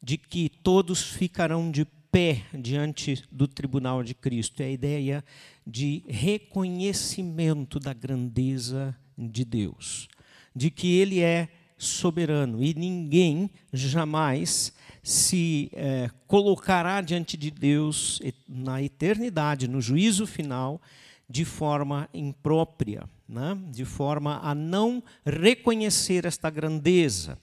de 0.02 0.18
que 0.18 0.50
todos 0.50 1.04
ficarão 1.04 1.70
de 1.72 1.86
pé 2.12 2.44
diante 2.54 3.24
do 3.32 3.48
tribunal 3.48 4.04
de 4.04 4.14
Cristo 4.14 4.62
é 4.62 4.66
a 4.66 4.72
ideia 4.72 5.24
de 5.66 6.04
reconhecimento 6.08 7.80
da 7.80 7.94
grandeza 7.94 8.96
de 9.18 9.46
Deus, 9.46 10.08
de 10.56 10.72
que 10.72 10.98
Ele 10.98 11.22
é 11.22 11.50
soberano 11.78 12.64
e 12.64 12.74
ninguém 12.74 13.50
jamais 13.72 14.74
se 15.02 15.72
é, 15.74 16.10
colocará 16.28 17.02
diante 17.02 17.38
de 17.38 17.50
Deus 17.50 18.22
na 18.48 18.82
eternidade, 18.82 19.68
no 19.68 19.82
juízo 19.82 20.28
final, 20.28 20.82
de 21.30 21.46
forma 21.46 22.10
imprópria, 22.14 23.04
né? 23.28 23.58
de 23.72 23.86
forma 23.86 24.40
a 24.44 24.54
não 24.54 25.02
reconhecer 25.26 26.26
esta 26.26 26.50
grandeza. 26.50 27.38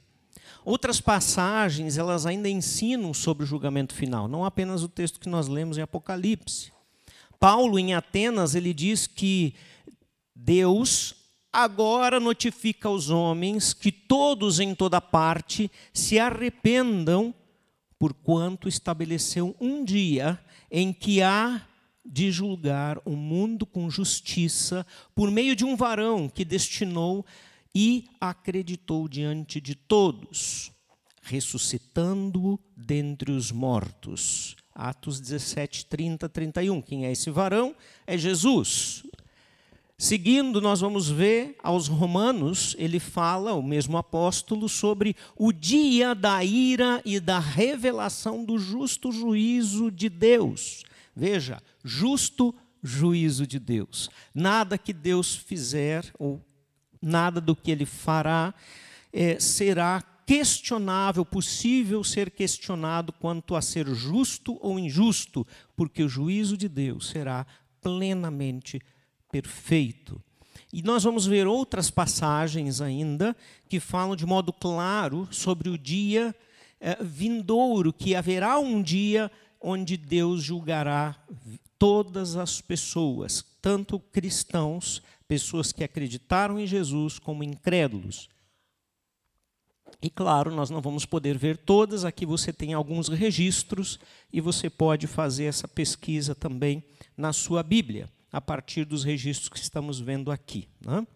Outras 0.67 1.01
passagens, 1.01 1.97
elas 1.97 2.27
ainda 2.27 2.49
ensinam 2.49 3.15
sobre 3.15 3.45
o 3.45 3.47
julgamento 3.47 3.95
final, 3.95 4.27
não 4.27 4.45
apenas 4.45 4.83
o 4.83 4.89
texto 4.89 5.21
que 5.21 5.29
nós 5.29 5.47
lemos 5.47 5.79
em 5.79 5.83
Apocalipse. 5.83 6.73
Paulo, 7.39 7.79
em 7.79 7.95
Atenas, 7.95 8.57
ele 8.57 8.75
diz 8.75 9.07
que 9.07 9.55
Deus 10.35 11.15
agora 11.53 12.19
notifica 12.19 12.89
aos 12.89 13.11
homens 13.11 13.73
que 13.73 13.93
todos 13.93 14.59
em 14.59 14.75
toda 14.75 15.01
parte 15.01 15.71
se 15.95 16.19
arrependam 16.19 17.33
porquanto 17.97 18.69
estabeleceu 18.69 19.55
um 19.61 19.85
dia 19.85 20.37
em 20.69 20.93
que 20.93 21.23
há 21.23 21.65
de 22.05 22.33
julgar 22.33 22.99
o 23.05 23.13
mundo 23.13 23.65
com 23.65 23.89
justiça 23.89 24.85
por 25.15 25.31
meio 25.31 25.55
de 25.55 25.65
um 25.65 25.77
varão 25.77 26.29
que 26.29 26.45
destinou 26.45 27.25
e 27.79 28.09
acreditou 28.19 29.07
diante 29.07 29.61
de 29.61 29.75
todos, 29.75 30.73
ressuscitando 31.21 32.59
dentre 32.75 33.31
os 33.31 33.53
mortos. 33.53 34.57
Atos 34.75 35.21
17, 35.21 35.85
30, 35.85 36.27
31. 36.27 36.81
Quem 36.81 37.05
é 37.05 37.13
esse 37.13 37.29
varão? 37.29 37.77
É 38.07 38.17
Jesus, 38.17 39.03
Seguindo, 39.99 40.61
nós 40.61 40.81
vamos 40.81 41.09
ver 41.09 41.57
aos 41.63 41.89
Romanos, 41.89 42.77
ele 42.79 43.01
fala, 43.01 43.55
o 43.55 43.63
mesmo 43.63 43.97
apóstolo, 43.97 44.69
sobre 44.69 45.17
o 45.35 45.53
dia 45.53 46.15
da 46.15 46.45
ira 46.45 47.01
e 47.03 47.19
da 47.19 47.39
revelação 47.39 48.45
do 48.45 48.59
justo 48.59 49.11
juízo 49.11 49.91
de 49.91 50.11
Deus. 50.11 50.85
Veja, 51.15 51.63
justo 51.83 52.55
juízo 52.83 53.47
de 53.47 53.59
Deus. 53.59 54.11
Nada 54.35 54.77
que 54.77 54.93
Deus 54.93 55.35
fizer, 55.35 56.05
ou 56.19 56.45
nada 57.07 57.41
do 57.41 57.55
que 57.55 57.71
ele 57.71 57.87
fará, 57.87 58.53
é, 59.13 59.39
será 59.39 60.03
questionável, 60.27 61.25
possível 61.25 62.03
ser 62.03 62.31
questionado 62.31 63.13
quanto 63.13 63.55
a 63.55 63.63
ser 63.63 63.87
justo 63.95 64.59
ou 64.61 64.79
injusto, 64.79 65.47
porque 65.77 66.03
o 66.03 66.09
juízo 66.09 66.57
de 66.57 66.69
Deus 66.69 67.09
será 67.09 67.47
plenamente 67.81 68.83
perfeito. 69.31 70.21
E 70.73 70.83
nós 70.83 71.05
vamos 71.05 71.27
ver 71.27 71.47
outras 71.47 71.91
passagens 71.91 72.81
ainda 72.81 73.37
que 73.69 73.79
falam 73.79 74.17
de 74.17 74.27
modo 74.27 74.53
claro 74.53 75.29
sobre 75.31 75.69
o 75.69 75.79
dia 75.79 76.35
eh, 76.81 76.99
vindouro, 77.01 77.93
que 77.93 78.17
haverá 78.17 78.59
um 78.59 78.83
dia 78.83 79.31
onde 79.61 79.97
Deus 79.97 80.43
julgará 80.43 81.17
todas 81.79 82.37
as 82.37 82.61
pessoas, 82.61 83.45
tanto 83.63 83.99
cristãos, 83.99 85.03
pessoas 85.29 85.73
que 85.73 85.85
acreditaram 85.85 86.59
em 86.59 86.67
Jesus, 86.67 87.19
como 87.19 87.43
incrédulos. 87.43 88.29
E 90.01 90.11
claro, 90.11 90.55
nós 90.55 90.71
não 90.71 90.81
vamos 90.81 91.05
poder 91.05 91.39
ver 91.39 91.57
todas, 91.57 92.05
aqui 92.05 92.27
você 92.27 92.53
tem 92.53 92.75
alguns 92.75 93.09
registros 93.09 93.99
e 94.33 94.41
você 94.41 94.69
pode 94.69 95.07
fazer 95.07 95.45
essa 95.45 95.67
pesquisa 95.67 96.35
também 96.35 96.83
na 97.17 97.33
sua 97.33 97.63
Bíblia 97.63 98.09
a 98.33 98.41
partir 98.41 98.85
dos 98.85 99.05
registros 99.05 99.49
que 99.49 99.59
estamos 99.59 99.99
vendo 99.99 100.31
aqui. 100.31 100.69
Né? 100.85 101.07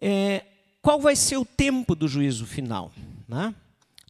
É, 0.00 0.44
qual 0.80 1.00
vai 1.00 1.16
ser 1.16 1.36
o 1.36 1.44
tempo 1.44 1.94
do 1.94 2.06
juízo 2.06 2.46
final? 2.46 2.92
Né? 3.26 3.54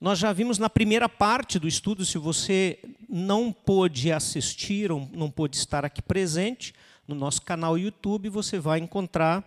Nós 0.01 0.19
já 0.19 0.33
vimos 0.33 0.59
na 0.59 0.69
primeira 0.69 1.09
parte 1.09 1.59
do 1.59 1.67
estudo, 1.67 2.05
se 2.05 2.19
você 2.19 2.79
não 3.09 3.53
pôde 3.53 4.13
assistir, 4.13 4.93
ou 4.93 5.09
não 5.13 5.31
pôde 5.31 5.57
estar 5.57 5.85
aqui 5.85 6.03
presente, 6.03 6.75
no 7.09 7.15
nosso 7.15 7.41
canal 7.41 7.79
YouTube 7.79 8.29
você 8.29 8.59
vai 8.59 8.79
encontrar 8.79 9.43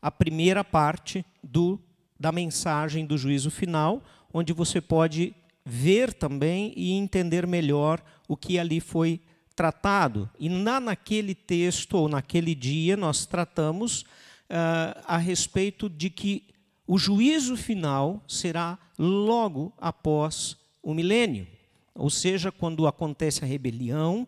a 0.00 0.10
primeira 0.12 0.62
parte 0.62 1.26
do, 1.42 1.78
da 2.18 2.30
mensagem 2.30 3.04
do 3.04 3.18
juízo 3.18 3.50
final, 3.50 4.00
onde 4.32 4.52
você 4.52 4.80
pode 4.80 5.34
ver 5.64 6.14
também 6.14 6.72
e 6.76 6.92
entender 6.92 7.46
melhor 7.48 8.00
o 8.28 8.36
que 8.36 8.58
ali 8.58 8.80
foi 8.80 9.20
tratado. 9.56 10.30
E 10.38 10.48
na, 10.48 10.78
naquele 10.78 11.34
texto, 11.34 11.94
ou 11.94 12.08
naquele 12.08 12.54
dia, 12.54 12.96
nós 12.96 13.26
tratamos 13.26 14.02
uh, 14.02 15.02
a 15.04 15.18
respeito 15.18 15.88
de 15.88 16.08
que 16.08 16.44
o 16.86 16.96
juízo 16.96 17.56
final 17.56 18.22
será 18.26 18.78
logo 18.98 19.72
após 19.78 20.56
o 20.82 20.94
milênio. 20.94 21.46
Ou 21.94 22.08
seja, 22.08 22.50
quando 22.50 22.86
acontece 22.86 23.44
a 23.44 23.46
rebelião, 23.46 24.26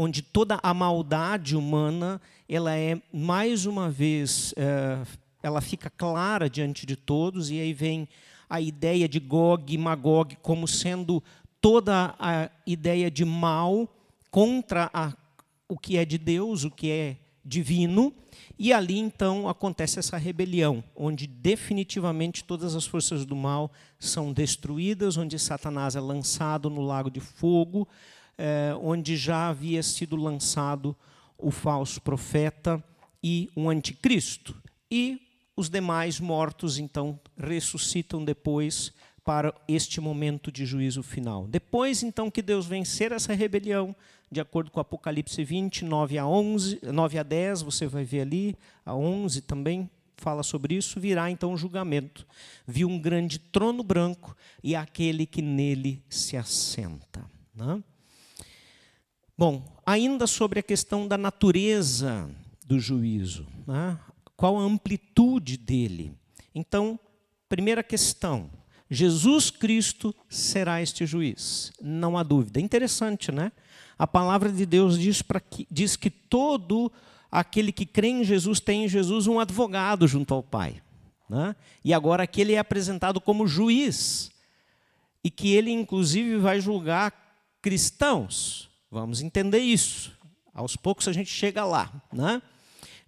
onde 0.00 0.22
toda 0.22 0.60
a 0.62 0.72
maldade 0.72 1.56
humana 1.56 2.20
ela 2.48 2.72
é 2.72 3.02
mais 3.12 3.66
uma 3.66 3.90
vez 3.90 4.54
é, 4.56 5.02
ela 5.42 5.60
fica 5.60 5.90
clara 5.90 6.48
diante 6.48 6.86
de 6.86 6.94
todos 6.94 7.50
e 7.50 7.58
aí 7.58 7.72
vem 7.72 8.08
a 8.48 8.60
ideia 8.60 9.08
de 9.08 9.18
Gog 9.18 9.74
e 9.74 9.76
Magog 9.76 10.36
como 10.36 10.68
sendo 10.68 11.20
toda 11.60 12.14
a 12.16 12.48
ideia 12.64 13.10
de 13.10 13.24
mal 13.24 13.92
contra 14.30 14.88
a, 14.94 15.12
o 15.68 15.76
que 15.76 15.96
é 15.96 16.04
de 16.04 16.16
Deus, 16.16 16.62
o 16.62 16.70
que 16.70 16.90
é 16.92 17.16
divino, 17.44 18.12
e 18.56 18.72
ali 18.72 18.98
então 18.98 19.48
acontece 19.48 19.98
essa 19.98 20.16
rebelião, 20.16 20.84
onde 20.94 21.26
definitivamente 21.26 22.44
todas 22.44 22.76
as 22.76 22.86
forças 22.86 23.24
do 23.24 23.34
mal 23.34 23.72
são 23.98 24.32
destruídas, 24.32 25.16
onde 25.16 25.38
Satanás 25.40 25.96
é 25.96 26.00
lançado 26.00 26.70
no 26.70 26.82
lago 26.82 27.10
de 27.10 27.20
fogo, 27.20 27.88
eh, 28.38 28.72
onde 28.80 29.16
já 29.16 29.48
havia 29.48 29.82
sido 29.82 30.16
lançado 30.16 30.96
o 31.36 31.50
falso 31.50 32.00
profeta 32.00 32.82
e 33.22 33.50
o 33.54 33.68
anticristo. 33.68 34.56
E 34.90 35.20
os 35.56 35.68
demais 35.68 36.20
mortos 36.20 36.78
então 36.78 37.18
ressuscitam 37.36 38.24
depois 38.24 38.92
para 39.24 39.52
este 39.68 40.00
momento 40.00 40.50
de 40.50 40.64
juízo 40.64 41.02
final. 41.02 41.46
Depois 41.46 42.02
então 42.02 42.30
que 42.30 42.40
Deus 42.40 42.64
vencer 42.64 43.12
essa 43.12 43.34
rebelião, 43.34 43.94
de 44.30 44.40
acordo 44.40 44.70
com 44.70 44.80
Apocalipse 44.80 45.44
20, 45.44 45.84
9 45.84 46.16
a 46.16 46.26
11, 46.26 46.80
9 46.82 47.18
a 47.18 47.22
10, 47.22 47.62
você 47.62 47.86
vai 47.86 48.04
ver 48.04 48.22
ali, 48.22 48.56
a 48.86 48.94
11 48.94 49.42
também 49.42 49.90
fala 50.16 50.42
sobre 50.42 50.74
isso, 50.74 50.98
virá 50.98 51.30
então 51.30 51.52
o 51.52 51.56
julgamento. 51.56 52.26
Viu 52.66 52.88
um 52.88 52.98
grande 52.98 53.38
trono 53.38 53.82
branco 53.82 54.36
e 54.62 54.74
aquele 54.74 55.26
que 55.26 55.42
nele 55.42 56.02
se 56.08 56.36
assenta. 56.36 57.24
Né? 57.54 57.82
Bom, 59.38 59.62
ainda 59.86 60.26
sobre 60.26 60.58
a 60.58 60.62
questão 60.64 61.06
da 61.06 61.16
natureza 61.16 62.28
do 62.66 62.80
juízo, 62.80 63.46
né? 63.68 63.96
qual 64.36 64.58
a 64.58 64.62
amplitude 64.62 65.56
dele. 65.56 66.12
Então, 66.52 66.98
primeira 67.48 67.84
questão, 67.84 68.50
Jesus 68.90 69.48
Cristo 69.48 70.12
será 70.28 70.82
este 70.82 71.06
juiz, 71.06 71.72
não 71.80 72.18
há 72.18 72.24
dúvida. 72.24 72.60
Interessante, 72.60 73.30
né? 73.30 73.52
A 73.96 74.08
palavra 74.08 74.50
de 74.50 74.66
Deus 74.66 74.98
diz, 74.98 75.22
que, 75.48 75.68
diz 75.70 75.94
que 75.94 76.10
todo 76.10 76.90
aquele 77.30 77.70
que 77.70 77.86
crê 77.86 78.08
em 78.08 78.24
Jesus 78.24 78.58
tem 78.58 78.86
em 78.86 78.88
Jesus 78.88 79.28
um 79.28 79.38
advogado 79.38 80.08
junto 80.08 80.34
ao 80.34 80.42
Pai. 80.42 80.82
Né? 81.28 81.54
E 81.84 81.94
agora 81.94 82.24
aqui 82.24 82.40
ele 82.40 82.54
é 82.54 82.58
apresentado 82.58 83.20
como 83.20 83.46
juiz. 83.46 84.32
E 85.22 85.30
que 85.30 85.52
ele, 85.52 85.70
inclusive, 85.70 86.38
vai 86.38 86.60
julgar 86.60 87.12
cristãos. 87.60 88.67
Vamos 88.90 89.20
entender 89.20 89.58
isso. 89.58 90.12
Aos 90.54 90.74
poucos 90.74 91.06
a 91.08 91.12
gente 91.12 91.30
chega 91.30 91.64
lá. 91.64 91.92
Né? 92.12 92.40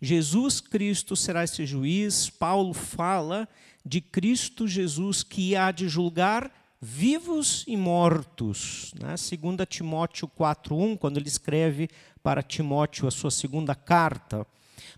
Jesus 0.01 0.61
Cristo 0.61 1.17
será 1.17 1.43
esse 1.43 1.65
juiz. 1.65 2.29
Paulo 2.29 2.75
fala 2.75 3.49
de 3.85 4.01
Cristo 4.01 4.69
Jesus 4.69 5.23
que 5.23 5.57
há 5.57 5.71
de 5.71 5.89
julgar 5.89 6.53
vivos 6.81 7.65
e 7.67 7.77
mortos. 7.77 8.93
Né? 9.01 9.15
2 9.17 9.69
Timóteo 9.69 10.29
4,1, 10.29 10.99
quando 10.99 11.17
ele 11.17 11.29
escreve 11.29 11.89
para 12.23 12.43
Timóteo 12.43 13.09
a 13.09 13.11
sua 13.11 13.31
segunda 13.31 13.75
carta. 13.75 14.47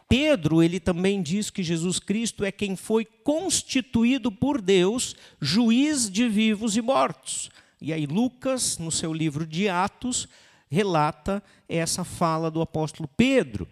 Pedro, 0.09 0.63
ele 0.63 0.79
também 0.79 1.23
diz 1.23 1.49
que 1.49 1.63
Jesus 1.63 1.99
Cristo 1.99 2.45
é 2.45 2.53
quem 2.53 2.77
foi 2.77 3.05
constituído 3.05 4.31
por 4.31 4.61
Deus 4.61 5.17
juiz 5.41 6.11
de 6.11 6.29
vivos 6.29 6.77
e 6.77 6.83
mortos. 6.83 7.51
E 7.81 7.93
aí 7.93 8.07
Lucas, 8.07 8.79
no 8.79 8.93
seu 8.93 9.13
livro 9.13 9.47
de 9.47 9.69
Atos, 9.69 10.29
relata 10.73 11.43
essa 11.69 12.03
fala 12.03 12.51
do 12.51 12.63
apóstolo 12.63 13.09
Pedro. 13.17 13.69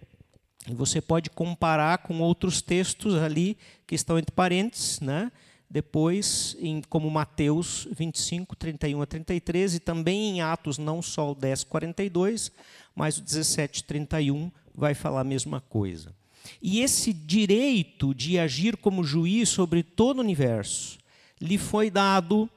E 0.69 0.75
você 0.75 1.01
pode 1.01 1.31
comparar 1.31 1.99
com 1.99 2.21
outros 2.21 2.61
textos 2.61 3.15
ali 3.15 3.57
que 3.87 3.95
estão 3.95 4.19
entre 4.19 4.33
parênteses, 4.35 5.01
né? 5.01 5.33
depois, 5.71 6.57
em, 6.59 6.83
como 6.83 7.09
Mateus 7.09 7.87
25, 7.93 8.57
31 8.57 9.03
a 9.03 9.07
33, 9.07 9.77
e 9.77 9.81
também 9.81 10.31
em 10.31 10.41
Atos, 10.41 10.79
não 10.79 11.01
só 11.01 11.31
o 11.31 11.35
10, 11.35 11.63
42, 11.65 12.51
mas 12.95 13.19
o 13.19 13.23
17, 13.23 13.85
31 13.85 14.51
vai 14.75 14.95
falar 14.95 15.21
a 15.21 15.25
mesma 15.25 15.61
coisa. 15.61 16.13
E 16.61 16.81
esse 16.81 17.13
direito 17.13 18.13
de 18.13 18.39
agir 18.39 18.77
como 18.77 19.05
juiz 19.05 19.49
sobre 19.49 19.85
todo 19.85 20.19
o 20.19 20.23
universo 20.23 20.99
lhe 21.41 21.57
foi 21.57 21.89
dado 21.89 22.51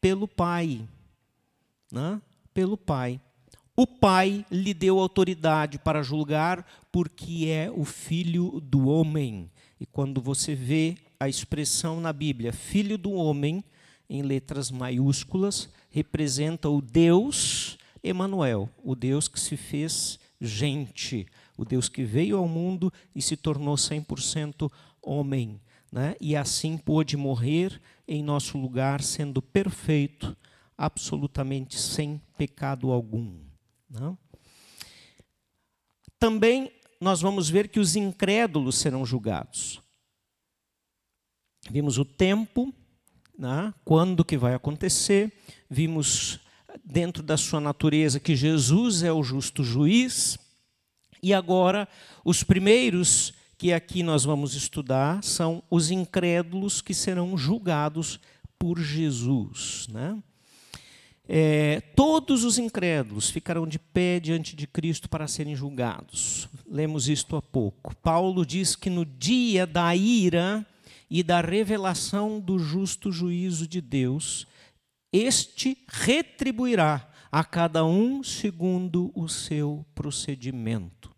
pelo 0.00 0.28
Pai. 0.28 0.86
Né? 1.90 2.20
Pelo 2.52 2.76
Pai. 2.76 3.18
O 3.80 3.86
Pai 3.86 4.44
lhe 4.50 4.74
deu 4.74 4.98
autoridade 4.98 5.78
para 5.78 6.02
julgar, 6.02 6.66
porque 6.90 7.46
é 7.46 7.70
o 7.70 7.84
filho 7.84 8.60
do 8.60 8.88
homem. 8.88 9.48
E 9.78 9.86
quando 9.86 10.20
você 10.20 10.52
vê 10.52 10.96
a 11.20 11.28
expressão 11.28 12.00
na 12.00 12.12
Bíblia, 12.12 12.52
filho 12.52 12.98
do 12.98 13.12
homem, 13.12 13.62
em 14.10 14.20
letras 14.20 14.72
maiúsculas, 14.72 15.68
representa 15.90 16.68
o 16.68 16.82
Deus 16.82 17.78
Emanuel, 18.02 18.68
o 18.82 18.96
Deus 18.96 19.28
que 19.28 19.38
se 19.38 19.56
fez 19.56 20.18
gente, 20.40 21.24
o 21.56 21.64
Deus 21.64 21.88
que 21.88 22.02
veio 22.02 22.36
ao 22.36 22.48
mundo 22.48 22.92
e 23.14 23.22
se 23.22 23.36
tornou 23.36 23.76
100% 23.76 24.68
homem, 25.00 25.60
né? 25.92 26.16
E 26.20 26.34
assim 26.34 26.76
pôde 26.76 27.16
morrer 27.16 27.80
em 28.08 28.24
nosso 28.24 28.58
lugar, 28.58 29.00
sendo 29.00 29.40
perfeito, 29.40 30.36
absolutamente 30.76 31.78
sem 31.78 32.20
pecado 32.36 32.90
algum. 32.90 33.46
Né? 33.88 34.16
Também 36.18 36.72
nós 37.00 37.20
vamos 37.20 37.48
ver 37.48 37.68
que 37.68 37.80
os 37.80 37.96
incrédulos 37.96 38.76
serão 38.78 39.04
julgados. 39.06 39.80
Vimos 41.70 41.98
o 41.98 42.04
tempo, 42.04 42.72
né? 43.38 43.72
quando 43.84 44.24
que 44.24 44.36
vai 44.36 44.54
acontecer, 44.54 45.32
vimos 45.70 46.40
dentro 46.84 47.22
da 47.22 47.36
sua 47.36 47.60
natureza 47.60 48.18
que 48.18 48.34
Jesus 48.34 49.02
é 49.02 49.12
o 49.12 49.22
justo 49.22 49.62
juiz, 49.62 50.38
e 51.22 51.34
agora 51.34 51.88
os 52.24 52.42
primeiros 52.42 53.34
que 53.56 53.72
aqui 53.72 54.02
nós 54.02 54.24
vamos 54.24 54.54
estudar 54.54 55.22
são 55.22 55.62
os 55.68 55.90
incrédulos 55.90 56.80
que 56.80 56.94
serão 56.94 57.36
julgados 57.36 58.20
por 58.58 58.78
Jesus. 58.78 59.88
Né? 59.88 60.22
É, 61.28 61.80
todos 61.94 62.42
os 62.42 62.58
incrédulos 62.58 63.28
ficarão 63.28 63.66
de 63.66 63.78
pé 63.78 64.18
diante 64.18 64.56
de 64.56 64.66
Cristo 64.66 65.08
para 65.08 65.28
serem 65.28 65.54
julgados. 65.54 66.48
Lemos 66.66 67.08
isto 67.08 67.36
há 67.36 67.42
pouco. 67.42 67.94
Paulo 67.96 68.46
diz 68.46 68.74
que 68.74 68.88
no 68.88 69.04
dia 69.04 69.66
da 69.66 69.94
ira, 69.94 70.66
e 71.10 71.22
da 71.22 71.40
revelação 71.40 72.38
do 72.38 72.58
justo 72.58 73.10
juízo 73.10 73.66
de 73.66 73.80
Deus, 73.80 74.46
este 75.12 75.78
retribuirá 75.88 77.08
a 77.32 77.44
cada 77.44 77.84
um 77.84 78.22
segundo 78.22 79.10
o 79.14 79.28
seu 79.28 79.84
procedimento. 79.94 81.14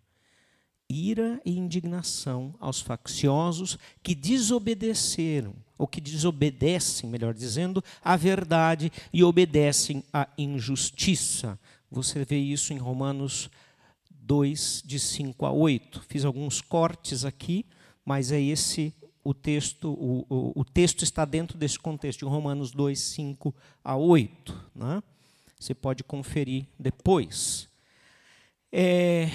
Ira 0.88 1.40
e 1.44 1.56
indignação 1.56 2.54
aos 2.58 2.80
facciosos 2.80 3.78
que 4.02 4.14
desobedeceram, 4.14 5.54
ou 5.80 5.86
que 5.86 5.98
desobedecem, 5.98 7.08
melhor 7.08 7.32
dizendo, 7.32 7.82
à 8.04 8.14
verdade 8.14 8.92
e 9.10 9.24
obedecem 9.24 10.04
à 10.12 10.28
injustiça. 10.36 11.58
Você 11.90 12.22
vê 12.22 12.36
isso 12.36 12.74
em 12.74 12.76
Romanos 12.76 13.48
2, 14.10 14.82
de 14.84 15.00
5 15.00 15.46
a 15.46 15.50
8. 15.50 16.02
Fiz 16.06 16.26
alguns 16.26 16.60
cortes 16.60 17.24
aqui, 17.24 17.64
mas 18.04 18.30
é 18.30 18.38
esse 18.38 18.92
o 19.24 19.32
texto, 19.32 19.88
o, 19.88 20.26
o, 20.28 20.60
o, 20.60 20.64
texto 20.66 21.02
está 21.02 21.24
dentro 21.24 21.56
desse 21.56 21.78
contexto, 21.78 22.18
de 22.18 22.24
Romanos 22.26 22.72
2, 22.72 22.98
5 22.98 23.54
a 23.82 23.96
8. 23.96 24.70
Né? 24.74 25.02
Você 25.58 25.74
pode 25.74 26.04
conferir 26.04 26.66
depois. 26.78 27.70
É, 28.70 29.30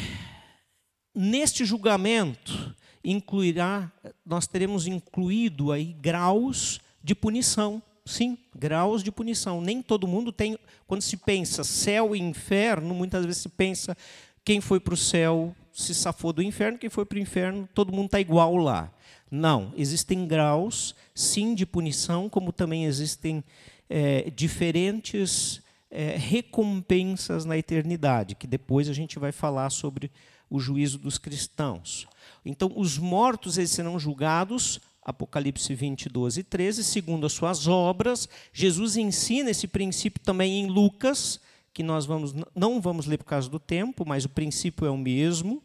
neste 1.13 1.65
julgamento, 1.65 2.75
incluirá, 3.05 3.91
nós 4.25 4.47
teremos 4.47 4.87
incluído 4.87 5.71
aí 5.71 5.93
graus 5.93 6.79
de 7.03 7.13
punição. 7.13 7.81
sim, 8.05 8.37
graus 8.55 9.03
de 9.03 9.11
punição. 9.11 9.61
Nem 9.61 9.81
todo 9.81 10.07
mundo 10.07 10.31
tem. 10.31 10.57
Quando 10.87 11.01
se 11.01 11.17
pensa 11.17 11.63
céu 11.63 12.15
e 12.15 12.19
inferno, 12.19 12.93
muitas 12.93 13.25
vezes 13.25 13.41
se 13.41 13.49
pensa 13.49 13.97
quem 14.43 14.61
foi 14.61 14.79
para 14.79 14.93
o 14.93 14.97
céu 14.97 15.55
se 15.75 15.93
safou 15.93 16.31
do 16.31 16.41
inferno, 16.41 16.77
quem 16.77 16.89
foi 16.89 17.05
para 17.05 17.17
o 17.17 17.21
inferno, 17.21 17.67
todo 17.73 17.91
mundo 17.91 18.05
está 18.05 18.19
igual 18.19 18.55
lá. 18.55 18.89
Não, 19.29 19.73
existem 19.75 20.25
graus, 20.25 20.95
sim, 21.13 21.53
de 21.53 21.65
punição, 21.65 22.29
como 22.29 22.53
também 22.53 22.85
existem 22.85 23.43
é, 23.89 24.29
diferentes 24.29 25.61
é, 25.91 26.15
recompensas 26.15 27.43
na 27.43 27.57
eternidade, 27.57 28.35
que 28.35 28.47
depois 28.47 28.87
a 28.87 28.93
gente 28.93 29.19
vai 29.19 29.33
falar 29.33 29.69
sobre 29.69 30.09
o 30.55 30.59
juízo 30.59 30.97
dos 30.97 31.17
cristãos. 31.17 32.07
Então, 32.45 32.71
os 32.75 32.97
mortos 32.97 33.57
eles 33.57 33.71
serão 33.71 33.99
julgados 33.99 34.79
Apocalipse 35.05 35.75
20, 35.75 36.09
12 36.09 36.39
e 36.39 36.43
13, 36.43 36.83
segundo 36.83 37.27
as 37.27 37.33
suas 37.33 37.67
obras. 37.67 38.27
Jesus 38.51 38.97
ensina 38.97 39.51
esse 39.51 39.67
princípio 39.67 40.19
também 40.19 40.61
em 40.61 40.67
Lucas, 40.67 41.39
que 41.71 41.83
nós 41.83 42.07
vamos, 42.07 42.33
não 42.55 42.81
vamos 42.81 43.05
ler 43.05 43.19
por 43.19 43.25
causa 43.25 43.47
do 43.47 43.59
tempo, 43.59 44.03
mas 44.03 44.25
o 44.25 44.29
princípio 44.29 44.87
é 44.87 44.89
o 44.89 44.97
mesmo. 44.97 45.61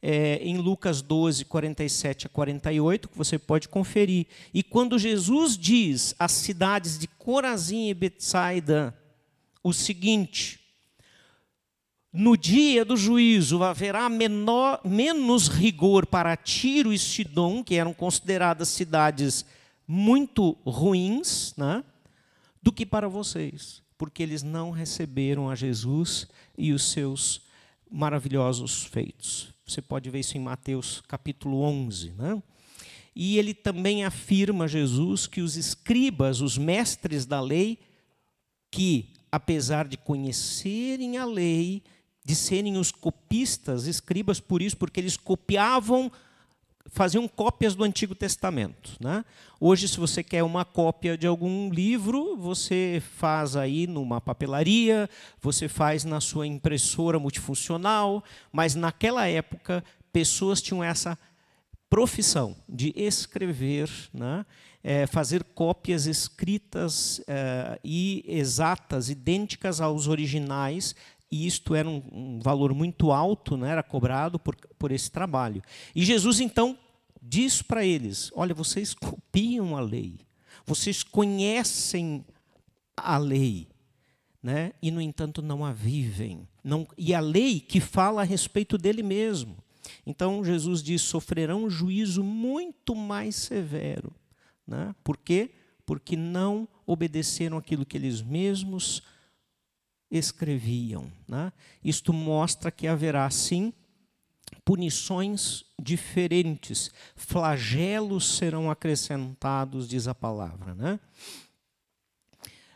É, 0.00 0.36
em 0.36 0.56
Lucas 0.56 1.02
12, 1.02 1.44
47 1.44 2.28
a 2.28 2.30
48, 2.30 3.08
que 3.10 3.18
você 3.18 3.38
pode 3.38 3.68
conferir. 3.68 4.26
E 4.54 4.62
quando 4.62 4.98
Jesus 4.98 5.58
diz 5.58 6.14
às 6.18 6.32
cidades 6.32 6.98
de 6.98 7.08
Corazim 7.08 7.88
e 7.88 7.94
Betsaida 7.94 8.96
o 9.62 9.72
seguinte: 9.72 10.57
no 12.18 12.36
dia 12.36 12.84
do 12.84 12.96
juízo 12.96 13.62
haverá 13.62 14.08
menor, 14.08 14.80
menos 14.84 15.46
rigor 15.46 16.04
para 16.04 16.36
Tiro 16.36 16.92
e 16.92 16.98
Sidom, 16.98 17.62
que 17.62 17.76
eram 17.76 17.94
consideradas 17.94 18.70
cidades 18.70 19.44
muito 19.86 20.58
ruins, 20.66 21.54
né, 21.56 21.84
do 22.60 22.72
que 22.72 22.84
para 22.84 23.06
vocês, 23.06 23.80
porque 23.96 24.20
eles 24.20 24.42
não 24.42 24.72
receberam 24.72 25.48
a 25.48 25.54
Jesus 25.54 26.26
e 26.56 26.72
os 26.72 26.90
seus 26.90 27.42
maravilhosos 27.88 28.82
feitos. 28.82 29.54
Você 29.64 29.80
pode 29.80 30.10
ver 30.10 30.18
isso 30.18 30.36
em 30.36 30.40
Mateus 30.40 31.00
capítulo 31.06 31.60
11. 31.62 32.14
Né? 32.18 32.42
E 33.14 33.38
ele 33.38 33.54
também 33.54 34.04
afirma, 34.04 34.66
Jesus, 34.66 35.28
que 35.28 35.40
os 35.40 35.56
escribas, 35.56 36.40
os 36.40 36.58
mestres 36.58 37.24
da 37.24 37.40
lei, 37.40 37.78
que, 38.72 39.12
apesar 39.30 39.86
de 39.86 39.96
conhecerem 39.96 41.16
a 41.16 41.24
lei, 41.24 41.80
de 42.28 42.34
serem 42.34 42.76
os 42.76 42.92
copistas, 42.92 43.86
escribas, 43.86 44.38
por 44.38 44.60
isso, 44.60 44.76
porque 44.76 45.00
eles 45.00 45.16
copiavam, 45.16 46.12
faziam 46.84 47.26
cópias 47.26 47.74
do 47.74 47.82
Antigo 47.82 48.14
Testamento. 48.14 48.98
Né? 49.00 49.24
Hoje, 49.58 49.88
se 49.88 49.98
você 49.98 50.22
quer 50.22 50.42
uma 50.42 50.62
cópia 50.62 51.16
de 51.16 51.26
algum 51.26 51.70
livro, 51.70 52.36
você 52.36 53.02
faz 53.16 53.56
aí 53.56 53.86
numa 53.86 54.20
papelaria, 54.20 55.08
você 55.40 55.68
faz 55.68 56.04
na 56.04 56.20
sua 56.20 56.46
impressora 56.46 57.18
multifuncional, 57.18 58.22
mas 58.52 58.74
naquela 58.74 59.26
época, 59.26 59.82
pessoas 60.12 60.60
tinham 60.60 60.84
essa 60.84 61.18
profissão 61.88 62.54
de 62.68 62.92
escrever, 62.94 63.88
né? 64.12 64.44
É, 64.84 65.06
fazer 65.06 65.42
cópias 65.42 66.06
escritas 66.06 67.20
é, 67.26 67.80
e 67.82 68.24
exatas, 68.28 69.10
idênticas 69.10 69.80
aos 69.80 70.06
originais, 70.06 70.94
e 71.30 71.46
isto 71.46 71.74
era 71.74 71.88
um, 71.88 72.02
um 72.10 72.40
valor 72.40 72.74
muito 72.74 73.12
alto, 73.12 73.56
né, 73.56 73.70
era 73.70 73.82
cobrado 73.82 74.38
por, 74.38 74.56
por 74.78 74.90
esse 74.90 75.10
trabalho. 75.10 75.62
E 75.94 76.04
Jesus 76.04 76.40
então 76.40 76.78
diz 77.20 77.60
para 77.62 77.84
eles: 77.84 78.30
Olha, 78.34 78.54
vocês 78.54 78.94
copiam 78.94 79.76
a 79.76 79.80
lei, 79.80 80.20
vocês 80.64 81.02
conhecem 81.02 82.24
a 82.96 83.18
lei, 83.18 83.68
né, 84.42 84.72
e 84.80 84.90
no 84.90 85.00
entanto 85.00 85.42
não 85.42 85.64
a 85.64 85.72
vivem. 85.72 86.48
Não, 86.64 86.86
e 86.96 87.14
a 87.14 87.20
lei 87.20 87.60
que 87.60 87.80
fala 87.80 88.22
a 88.22 88.24
respeito 88.24 88.76
dele 88.78 89.02
mesmo. 89.02 89.56
Então 90.06 90.44
Jesus 90.44 90.82
diz: 90.82 91.02
sofrerão 91.02 91.64
um 91.64 91.70
juízo 91.70 92.24
muito 92.24 92.94
mais 92.94 93.36
severo. 93.36 94.14
Né? 94.66 94.94
Por 95.02 95.16
quê? 95.16 95.50
Porque 95.86 96.16
não 96.16 96.68
obedeceram 96.86 97.56
aquilo 97.56 97.86
que 97.86 97.96
eles 97.96 98.20
mesmos 98.20 99.02
escreviam. 100.10 101.10
Né? 101.26 101.52
Isto 101.84 102.12
mostra 102.12 102.70
que 102.70 102.86
haverá, 102.86 103.28
sim, 103.30 103.72
punições 104.64 105.64
diferentes, 105.80 106.90
flagelos 107.14 108.36
serão 108.36 108.70
acrescentados, 108.70 109.88
diz 109.88 110.08
a 110.08 110.14
palavra. 110.14 110.74
Né? 110.74 111.00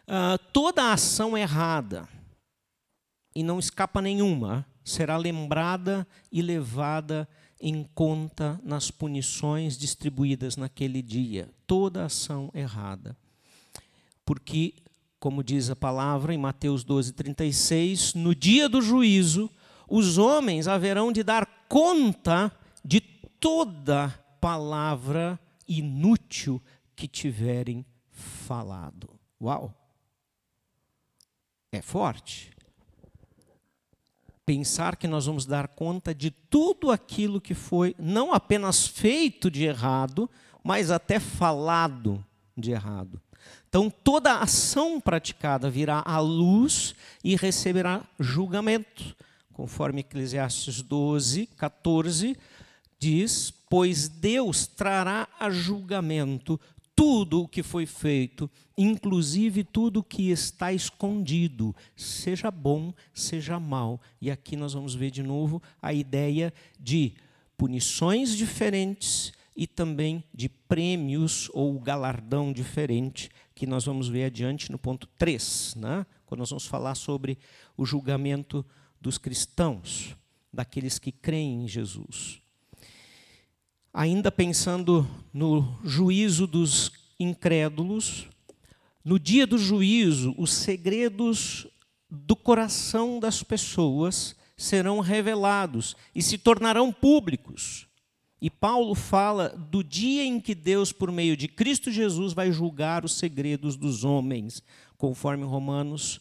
Uh, 0.07 0.39
toda 0.53 0.93
ação 0.93 1.37
errada, 1.37 2.09
e 3.35 3.43
não 3.43 3.59
escapa 3.59 4.03
nenhuma, 4.03 4.67
será 4.85 5.17
lembrada 5.17 6.07
e 6.31 6.43
levada 6.43 7.29
em 7.61 7.85
conta 7.95 8.61
nas 8.65 8.91
punições 8.91 9.79
distribuídas 9.79 10.57
naquele 10.57 11.01
dia. 11.01 11.49
Toda 11.67 12.05
ação 12.05 12.51
errada. 12.53 13.17
Porque 14.25 14.75
como 15.23 15.45
diz 15.45 15.71
a 15.71 15.77
palavra 15.77 16.35
em 16.35 16.37
Mateus 16.37 16.83
12, 16.83 17.13
36, 17.13 18.15
no 18.15 18.35
dia 18.35 18.69
do 18.69 18.83
juízo, 18.83 19.49
os 19.89 20.19
homens 20.19 20.67
haverão 20.67 21.13
de 21.13 21.23
dar 21.23 21.47
conta 21.69 22.51
de 22.85 23.01
toda 23.01 24.09
palavra 24.41 25.39
inútil 25.69 26.61
que 26.97 27.07
tiverem 27.07 27.87
falado. 28.11 29.09
Uau! 29.41 29.73
É 31.71 31.81
forte. 31.81 32.51
Pensar 34.45 34.97
que 34.97 35.07
nós 35.07 35.27
vamos 35.27 35.47
dar 35.47 35.69
conta 35.69 36.13
de 36.13 36.33
tudo 36.33 36.91
aquilo 36.91 37.41
que 37.41 37.55
foi, 37.55 37.95
não 37.97 38.35
apenas 38.35 38.89
feito 38.89 39.53
de 39.53 39.63
errado, 39.63 40.29
mas 40.65 40.91
até 40.91 41.21
falado 41.21 42.27
de 42.57 42.73
errado. 42.73 43.23
Então, 43.73 43.89
toda 43.89 44.39
ação 44.39 45.01
praticada 45.01 45.71
virá 45.71 46.03
à 46.05 46.19
luz 46.19 46.95
e 47.25 47.35
receberá 47.37 48.07
julgamento, 48.21 49.17
conforme 49.51 50.01
Eclesiastes 50.01 50.83
12, 50.83 51.47
14 51.57 52.37
diz: 52.99 53.51
Pois 53.71 54.09
Deus 54.09 54.67
trará 54.67 55.27
a 55.41 55.49
julgamento 55.49 56.61
tudo 56.95 57.41
o 57.41 57.49
que 57.49 57.63
foi 57.63 57.87
feito, 57.87 58.51
inclusive 58.77 59.65
tudo 59.65 60.01
o 60.01 60.05
que 60.05 60.31
está 60.31 60.71
escondido, 60.71 61.75
seja 61.97 62.51
bom, 62.51 62.93
seja 63.15 63.59
mal. 63.59 63.99
E 64.21 64.31
aqui 64.31 64.55
nós 64.55 64.75
vamos 64.75 64.95
ver 64.95 65.11
de 65.11 65.23
novo 65.23 65.63
a 65.81 65.95
ideia 65.95 66.53
de 66.79 67.15
punições 67.57 68.37
diferentes 68.37 69.33
e 69.57 69.67
também 69.67 70.25
de 70.33 70.49
prêmios 70.49 71.51
ou 71.53 71.79
galardão 71.79 72.53
diferente, 72.53 73.31
que 73.55 73.67
nós 73.67 73.85
vamos 73.85 74.09
ver 74.09 74.25
adiante 74.25 74.73
no 74.73 74.79
ponto 74.79 75.07
3, 75.19 75.75
né? 75.77 76.07
quando 76.27 76.41
nós 76.41 76.51
vamos 76.51 76.67
falar 76.67 76.95
sobre 76.95 77.39
o 77.77 77.85
julgamento 77.85 78.65
dos 79.01 79.19
cristãos, 79.19 80.17
daqueles 80.53 80.99
que 80.99 81.13
creem 81.13 81.65
em 81.65 81.69
Jesus. 81.69 82.41
Ainda 83.93 84.33
pensando 84.33 85.07
no 85.33 85.79
juízo 85.85 86.47
dos 86.47 86.93
incrédulos, 87.21 88.29
no 89.05 89.19
dia 89.19 89.47
do 89.47 89.59
juízo, 89.59 90.35
os 90.39 90.53
segredos 90.53 91.67
do 92.09 92.37
coração 92.37 93.19
das 93.19 93.43
pessoas 93.43 94.37
serão 94.57 95.01
revelados 95.01 95.97
e 96.15 96.23
se 96.23 96.39
tornarão 96.39 96.93
públicos. 96.93 97.87
E 98.43 98.51
Paulo 98.51 98.97
fala 98.97 99.51
do 99.51 99.85
dia 99.85 100.25
em 100.25 100.41
que 100.41 100.53
Deus, 100.53 100.91
por 100.91 101.13
meio 101.13 101.37
de 101.37 101.47
Cristo 101.47 101.93
Jesus, 101.93 102.33
vai 102.33 102.51
julgar 102.51 103.05
os 103.05 103.13
segredos 103.13 103.77
dos 103.77 104.03
homens, 104.03 104.61
conforme 104.99 105.45
Romanos 105.45 106.21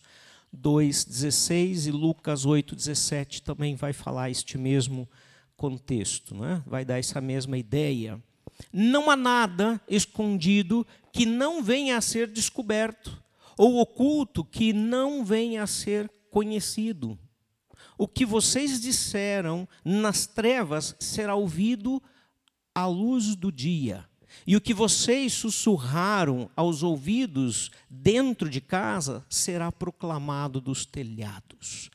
2,16 0.55 1.87
e 1.87 1.91
Lucas 1.91 2.45
8,17 2.45 3.41
também 3.41 3.73
vai 3.73 3.91
falar 3.91 4.29
este 4.29 4.55
mesmo 4.55 5.09
contexto, 5.57 6.35
né? 6.35 6.61
vai 6.67 6.85
dar 6.85 6.99
essa 6.99 7.19
mesma 7.19 7.57
ideia. 7.57 8.21
Não 8.71 9.09
há 9.09 9.15
nada 9.15 9.81
escondido 9.89 10.85
que 11.11 11.25
não 11.25 11.63
venha 11.63 11.97
a 11.97 12.01
ser 12.01 12.27
descoberto, 12.27 13.19
ou 13.57 13.79
oculto 13.79 14.45
que 14.45 14.73
não 14.73 15.25
venha 15.25 15.63
a 15.63 15.67
ser 15.67 16.07
conhecido. 16.29 17.17
O 17.97 18.07
que 18.07 18.27
vocês 18.27 18.79
disseram 18.79 19.67
nas 19.83 20.27
trevas 20.27 20.95
será 20.99 21.33
ouvido 21.33 22.01
à 22.73 22.85
luz 22.85 23.35
do 23.35 23.51
dia. 23.51 24.05
E 24.45 24.55
o 24.55 24.61
que 24.61 24.73
vocês 24.73 25.33
sussurraram 25.33 26.49
aos 26.55 26.83
ouvidos 26.83 27.69
dentro 27.89 28.49
de 28.49 28.61
casa 28.61 29.25
será 29.29 29.71
proclamado 29.71 30.59
dos 30.61 30.85
telhados. 30.85 31.89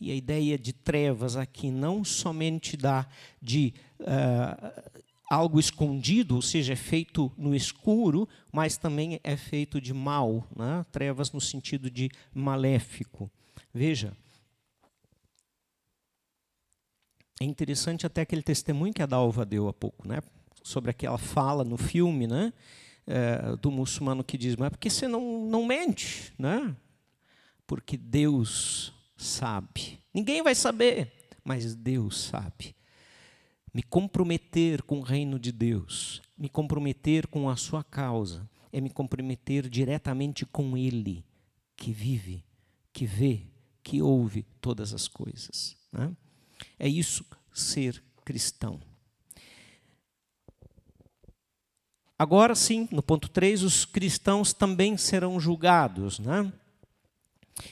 E 0.00 0.10
a 0.10 0.14
ideia 0.14 0.58
de 0.58 0.72
trevas 0.72 1.36
aqui 1.36 1.70
não 1.70 2.02
somente 2.02 2.76
dá 2.76 3.06
de 3.40 3.72
uh, 4.00 4.92
algo 5.30 5.60
escondido, 5.60 6.34
ou 6.34 6.42
seja, 6.42 6.72
é 6.72 6.76
feito 6.76 7.30
no 7.38 7.54
escuro, 7.54 8.28
mas 8.50 8.76
também 8.76 9.20
é 9.22 9.36
feito 9.36 9.80
de 9.80 9.94
mal, 9.94 10.46
né? 10.56 10.84
trevas 10.90 11.30
no 11.30 11.40
sentido 11.40 11.90
de 11.90 12.10
maléfico. 12.34 13.30
Veja, 13.72 14.12
é 17.42 17.44
interessante 17.44 18.06
até 18.06 18.22
aquele 18.22 18.42
testemunho 18.42 18.92
que 18.92 19.02
a 19.02 19.06
Dalva 19.06 19.44
deu 19.44 19.68
há 19.68 19.72
pouco, 19.72 20.06
né? 20.06 20.20
sobre 20.62 20.90
aquela 20.90 21.18
fala 21.18 21.64
no 21.64 21.76
filme 21.76 22.26
né? 22.26 22.52
É, 23.04 23.56
do 23.56 23.70
muçulmano 23.70 24.22
que 24.22 24.38
diz, 24.38 24.54
mas 24.54 24.70
por 24.70 24.78
que 24.78 24.88
você 24.88 25.08
não, 25.08 25.44
não 25.46 25.66
mente? 25.66 26.32
Né? 26.38 26.74
Porque 27.66 27.96
Deus 27.96 28.94
sabe. 29.16 29.98
Ninguém 30.14 30.40
vai 30.40 30.54
saber, 30.54 31.12
mas 31.42 31.74
Deus 31.74 32.22
sabe. 32.22 32.76
Me 33.74 33.82
comprometer 33.82 34.82
com 34.82 35.00
o 35.00 35.02
reino 35.02 35.36
de 35.38 35.50
Deus, 35.50 36.22
me 36.38 36.48
comprometer 36.48 37.26
com 37.26 37.50
a 37.50 37.56
sua 37.56 37.82
causa, 37.82 38.48
é 38.72 38.80
me 38.80 38.90
comprometer 38.90 39.68
diretamente 39.68 40.46
com 40.46 40.76
Ele, 40.76 41.24
que 41.76 41.90
vive, 41.90 42.44
que 42.92 43.04
vê, 43.04 43.46
que 43.82 44.00
ouve 44.00 44.44
todas 44.60 44.94
as 44.94 45.08
coisas. 45.08 45.76
Né? 45.90 46.14
É 46.78 46.88
isso 46.88 47.24
ser 47.52 48.02
cristão. 48.24 48.80
Agora 52.18 52.54
sim, 52.54 52.88
no 52.92 53.02
ponto 53.02 53.28
3, 53.28 53.62
os 53.64 53.84
cristãos 53.84 54.52
também 54.52 54.96
serão 54.96 55.40
julgados. 55.40 56.18
Né? 56.20 56.52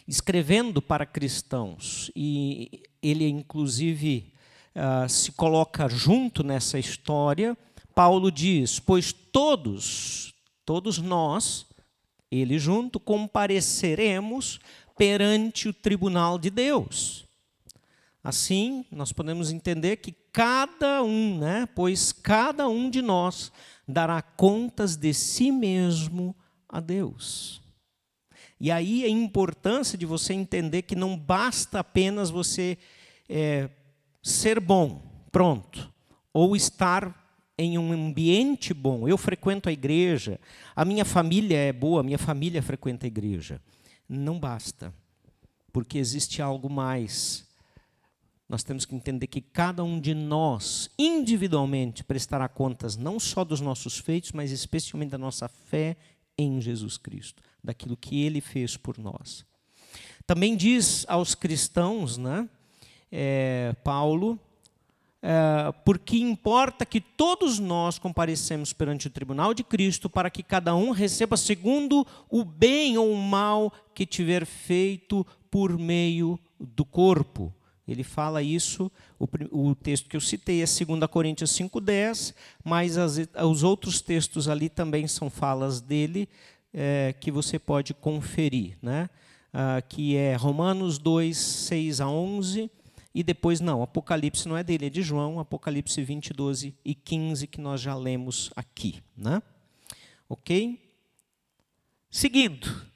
Escrevendo 0.08 0.82
para 0.82 1.06
cristãos, 1.06 2.10
e 2.16 2.82
ele 3.02 3.28
inclusive 3.28 4.32
uh, 4.74 5.08
se 5.08 5.32
coloca 5.32 5.88
junto 5.88 6.42
nessa 6.42 6.78
história, 6.78 7.56
Paulo 7.94 8.30
diz: 8.30 8.80
Pois 8.80 9.12
todos, 9.12 10.34
todos 10.64 10.98
nós, 10.98 11.66
ele 12.30 12.58
junto, 12.58 12.98
compareceremos 12.98 14.58
perante 14.96 15.68
o 15.68 15.72
tribunal 15.72 16.38
de 16.38 16.50
Deus. 16.50 17.24
Assim, 18.22 18.84
nós 18.90 19.12
podemos 19.12 19.50
entender 19.50 19.96
que 19.96 20.12
cada 20.32 21.02
um, 21.02 21.38
né, 21.38 21.66
pois 21.74 22.12
cada 22.12 22.68
um 22.68 22.90
de 22.90 23.00
nós 23.00 23.50
dará 23.88 24.20
contas 24.20 24.96
de 24.96 25.14
si 25.14 25.50
mesmo 25.50 26.36
a 26.68 26.80
Deus. 26.80 27.60
E 28.60 28.70
aí 28.70 29.04
a 29.04 29.08
importância 29.08 29.96
de 29.96 30.04
você 30.04 30.34
entender 30.34 30.82
que 30.82 30.94
não 30.94 31.16
basta 31.16 31.80
apenas 31.80 32.28
você 32.28 32.76
é, 33.26 33.70
ser 34.22 34.60
bom, 34.60 35.02
pronto, 35.32 35.90
ou 36.32 36.54
estar 36.54 37.18
em 37.56 37.78
um 37.78 37.92
ambiente 37.92 38.74
bom. 38.74 39.08
Eu 39.08 39.16
frequento 39.16 39.68
a 39.68 39.72
igreja, 39.72 40.38
a 40.76 40.84
minha 40.84 41.06
família 41.06 41.56
é 41.56 41.72
boa, 41.72 42.00
a 42.00 42.04
minha 42.04 42.18
família 42.18 42.62
frequenta 42.62 43.06
a 43.06 43.08
igreja. 43.08 43.62
Não 44.06 44.38
basta, 44.38 44.92
porque 45.72 45.98
existe 45.98 46.42
algo 46.42 46.68
mais. 46.68 47.48
Nós 48.50 48.64
temos 48.64 48.84
que 48.84 48.96
entender 48.96 49.28
que 49.28 49.40
cada 49.40 49.84
um 49.84 50.00
de 50.00 50.12
nós, 50.12 50.90
individualmente, 50.98 52.02
prestará 52.02 52.48
contas 52.48 52.96
não 52.96 53.20
só 53.20 53.44
dos 53.44 53.60
nossos 53.60 53.96
feitos, 53.98 54.32
mas 54.32 54.50
especialmente 54.50 55.10
da 55.10 55.18
nossa 55.18 55.46
fé 55.46 55.96
em 56.36 56.60
Jesus 56.60 56.98
Cristo, 56.98 57.40
daquilo 57.62 57.96
que 57.96 58.24
ele 58.24 58.40
fez 58.40 58.76
por 58.76 58.98
nós. 58.98 59.46
Também 60.26 60.56
diz 60.56 61.06
aos 61.08 61.36
cristãos, 61.36 62.18
né? 62.18 62.48
é, 63.12 63.72
Paulo, 63.84 64.36
é, 65.22 65.72
porque 65.84 66.16
importa 66.16 66.84
que 66.84 67.00
todos 67.00 67.60
nós 67.60 68.00
comparecemos 68.00 68.72
perante 68.72 69.06
o 69.06 69.10
tribunal 69.10 69.54
de 69.54 69.62
Cristo 69.62 70.10
para 70.10 70.28
que 70.28 70.42
cada 70.42 70.74
um 70.74 70.90
receba 70.90 71.36
segundo 71.36 72.04
o 72.28 72.44
bem 72.44 72.98
ou 72.98 73.12
o 73.12 73.16
mal 73.16 73.72
que 73.94 74.04
tiver 74.04 74.44
feito 74.44 75.24
por 75.48 75.78
meio 75.78 76.36
do 76.58 76.84
corpo. 76.84 77.54
Ele 77.92 78.04
fala 78.04 78.42
isso, 78.42 78.90
o, 79.18 79.26
o 79.50 79.74
texto 79.74 80.08
que 80.08 80.16
eu 80.16 80.20
citei 80.20 80.62
é 80.62 80.64
2 80.64 81.10
Coríntios 81.10 81.50
5,10, 81.52 82.34
mas 82.64 82.96
as, 82.96 83.18
os 83.48 83.62
outros 83.62 84.00
textos 84.00 84.48
ali 84.48 84.68
também 84.68 85.06
são 85.06 85.28
falas 85.28 85.80
dele 85.80 86.28
é, 86.72 87.14
que 87.18 87.30
você 87.30 87.58
pode 87.58 87.92
conferir, 87.94 88.78
né? 88.80 89.10
Ah, 89.52 89.82
que 89.82 90.16
é 90.16 90.36
Romanos 90.36 90.96
2, 90.96 91.36
6 91.36 92.00
a 92.00 92.08
11, 92.08 92.70
e 93.12 93.22
depois, 93.24 93.60
não, 93.60 93.82
Apocalipse 93.82 94.48
não 94.48 94.56
é 94.56 94.62
dele, 94.62 94.86
é 94.86 94.90
de 94.90 95.02
João, 95.02 95.40
Apocalipse 95.40 96.00
20, 96.00 96.32
12 96.32 96.74
e 96.84 96.94
15, 96.94 97.46
que 97.48 97.60
nós 97.60 97.80
já 97.80 97.94
lemos 97.94 98.50
aqui. 98.54 99.02
Né? 99.16 99.42
Ok? 100.28 100.78
Seguindo, 102.08 102.86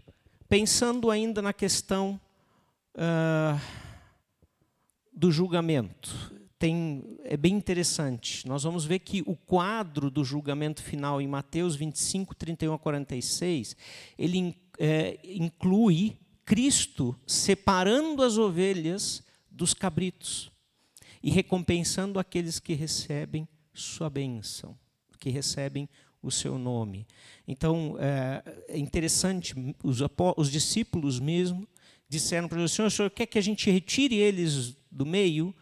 pensando 0.48 1.10
ainda 1.10 1.42
na 1.42 1.52
questão 1.52 2.20
uh, 2.94 3.60
do 5.14 5.30
julgamento. 5.30 6.32
Tem, 6.58 7.04
é 7.24 7.36
bem 7.36 7.54
interessante. 7.54 8.46
Nós 8.48 8.62
vamos 8.62 8.84
ver 8.84 9.00
que 9.00 9.22
o 9.26 9.36
quadro 9.36 10.10
do 10.10 10.24
julgamento 10.24 10.82
final 10.82 11.20
em 11.20 11.28
Mateus 11.28 11.76
25, 11.76 12.34
31 12.34 12.74
a 12.74 12.78
46, 12.78 13.76
ele 14.18 14.56
é, 14.78 15.18
inclui 15.24 16.16
Cristo 16.44 17.16
separando 17.26 18.22
as 18.22 18.38
ovelhas 18.38 19.22
dos 19.50 19.72
cabritos 19.72 20.50
e 21.22 21.30
recompensando 21.30 22.18
aqueles 22.18 22.58
que 22.58 22.74
recebem 22.74 23.48
sua 23.72 24.10
bênção, 24.10 24.76
que 25.18 25.30
recebem 25.30 25.88
o 26.22 26.30
seu 26.30 26.58
nome. 26.58 27.06
Então, 27.46 27.96
é, 27.98 28.42
é 28.68 28.78
interessante, 28.78 29.54
os, 29.82 29.98
os 30.36 30.50
discípulos 30.50 31.20
mesmo 31.20 31.68
disseram 32.08 32.48
para 32.48 32.60
o 32.60 32.68
Senhor, 32.68 32.88
o 32.88 32.90
Senhor 32.90 33.10
quer 33.10 33.26
que 33.26 33.38
a 33.38 33.42
gente 33.42 33.70
retire 33.70 34.16
eles 34.16 34.76
do 34.94 35.04
meio, 35.04 35.54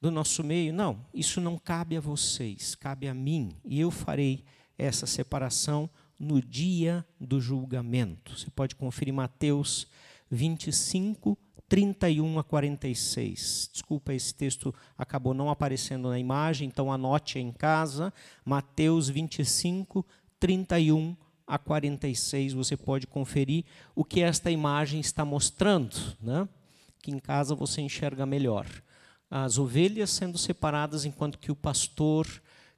do 0.00 0.10
nosso 0.10 0.42
meio? 0.42 0.72
Não, 0.72 1.04
isso 1.12 1.40
não 1.40 1.58
cabe 1.58 1.96
a 1.96 2.00
vocês, 2.00 2.74
cabe 2.74 3.06
a 3.06 3.14
mim, 3.14 3.50
e 3.64 3.78
eu 3.78 3.90
farei 3.90 4.44
essa 4.78 5.06
separação 5.06 5.90
no 6.18 6.40
dia 6.40 7.04
do 7.20 7.40
julgamento. 7.40 8.36
Você 8.36 8.50
pode 8.50 8.74
conferir 8.74 9.14
Mateus 9.14 9.86
25, 10.30 11.38
31 11.68 12.38
a 12.38 12.44
46. 12.44 13.70
Desculpa, 13.72 14.14
esse 14.14 14.34
texto 14.34 14.74
acabou 14.96 15.34
não 15.34 15.50
aparecendo 15.50 16.08
na 16.08 16.18
imagem, 16.18 16.66
então 16.66 16.92
anote 16.92 17.38
em 17.38 17.52
casa. 17.52 18.12
Mateus 18.44 19.08
25, 19.08 20.04
31 20.40 21.16
a 21.46 21.58
46. 21.58 22.52
Você 22.54 22.76
pode 22.76 23.06
conferir 23.06 23.64
o 23.94 24.04
que 24.04 24.20
esta 24.20 24.50
imagem 24.50 25.00
está 25.00 25.24
mostrando, 25.24 25.96
né? 26.20 26.48
Que 27.00 27.10
em 27.10 27.18
casa 27.18 27.54
você 27.54 27.80
enxerga 27.80 28.26
melhor. 28.26 28.66
As 29.30 29.58
ovelhas 29.58 30.10
sendo 30.10 30.38
separadas, 30.38 31.04
enquanto 31.04 31.38
que 31.38 31.52
o 31.52 31.56
pastor, 31.56 32.26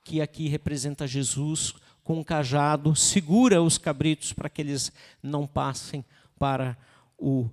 que 0.04 0.20
aqui 0.20 0.48
representa 0.48 1.06
Jesus, 1.06 1.74
com 2.02 2.18
um 2.18 2.24
cajado, 2.24 2.96
segura 2.96 3.62
os 3.62 3.78
cabritos 3.78 4.32
para 4.32 4.48
que 4.48 4.60
eles 4.60 4.90
não 5.22 5.46
passem 5.46 6.04
para 6.38 6.76
o 7.16 7.48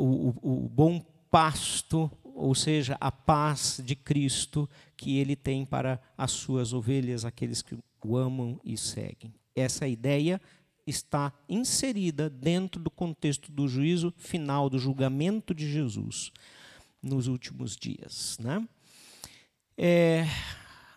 o, 0.00 0.34
o, 0.42 0.68
bom 0.68 1.04
pasto, 1.30 2.10
ou 2.24 2.54
seja, 2.54 2.96
a 3.00 3.12
paz 3.12 3.80
de 3.84 3.94
Cristo 3.94 4.68
que 4.96 5.18
ele 5.18 5.36
tem 5.36 5.64
para 5.64 6.00
as 6.16 6.30
suas 6.32 6.72
ovelhas, 6.72 7.24
aqueles 7.24 7.62
que 7.62 7.76
o 8.04 8.16
amam 8.16 8.58
e 8.64 8.76
seguem. 8.76 9.34
Essa 9.54 9.86
ideia 9.86 10.40
está 10.90 11.32
inserida 11.48 12.28
dentro 12.28 12.80
do 12.80 12.90
contexto 12.90 13.50
do 13.50 13.66
juízo 13.66 14.12
final, 14.18 14.68
do 14.68 14.78
julgamento 14.78 15.54
de 15.54 15.70
Jesus 15.70 16.30
nos 17.02 17.26
últimos 17.26 17.76
dias. 17.76 18.36
Né? 18.38 18.66
É, 19.78 20.26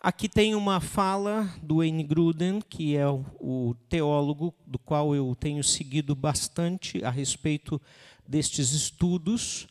aqui 0.00 0.28
tem 0.28 0.54
uma 0.54 0.80
fala 0.80 1.44
do 1.62 1.76
Wayne 1.76 2.02
Gruden, 2.02 2.60
que 2.60 2.96
é 2.96 3.08
o, 3.08 3.24
o 3.40 3.74
teólogo 3.88 4.54
do 4.66 4.78
qual 4.78 5.14
eu 5.14 5.34
tenho 5.34 5.64
seguido 5.64 6.14
bastante 6.14 7.02
a 7.02 7.10
respeito 7.10 7.80
destes 8.28 8.72
estudos, 8.72 9.66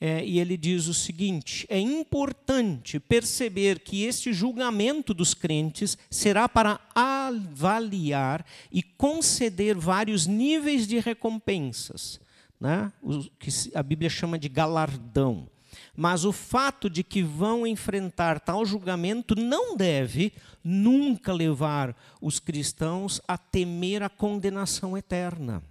é, 0.00 0.24
e 0.24 0.38
ele 0.38 0.56
diz 0.56 0.86
o 0.86 0.94
seguinte: 0.94 1.66
é 1.68 1.78
importante 1.78 2.98
perceber 2.98 3.78
que 3.78 4.04
este 4.04 4.32
julgamento 4.32 5.14
dos 5.14 5.34
crentes 5.34 5.96
será 6.10 6.48
para 6.48 6.80
avaliar 6.94 8.44
e 8.70 8.82
conceder 8.82 9.76
vários 9.76 10.26
níveis 10.26 10.86
de 10.86 10.98
recompensas, 10.98 12.20
né? 12.60 12.92
o 13.02 13.24
que 13.38 13.50
a 13.74 13.82
Bíblia 13.82 14.10
chama 14.10 14.38
de 14.38 14.48
galardão. 14.48 15.48
Mas 15.96 16.24
o 16.24 16.32
fato 16.32 16.90
de 16.90 17.04
que 17.04 17.22
vão 17.22 17.66
enfrentar 17.66 18.40
tal 18.40 18.64
julgamento 18.66 19.34
não 19.36 19.76
deve 19.76 20.32
nunca 20.62 21.32
levar 21.32 21.96
os 22.20 22.40
cristãos 22.40 23.20
a 23.28 23.38
temer 23.38 24.02
a 24.02 24.08
condenação 24.08 24.98
eterna. 24.98 25.62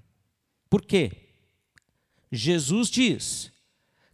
Por 0.69 0.81
quê? 0.81 1.11
Jesus 2.31 2.89
diz: 2.89 3.52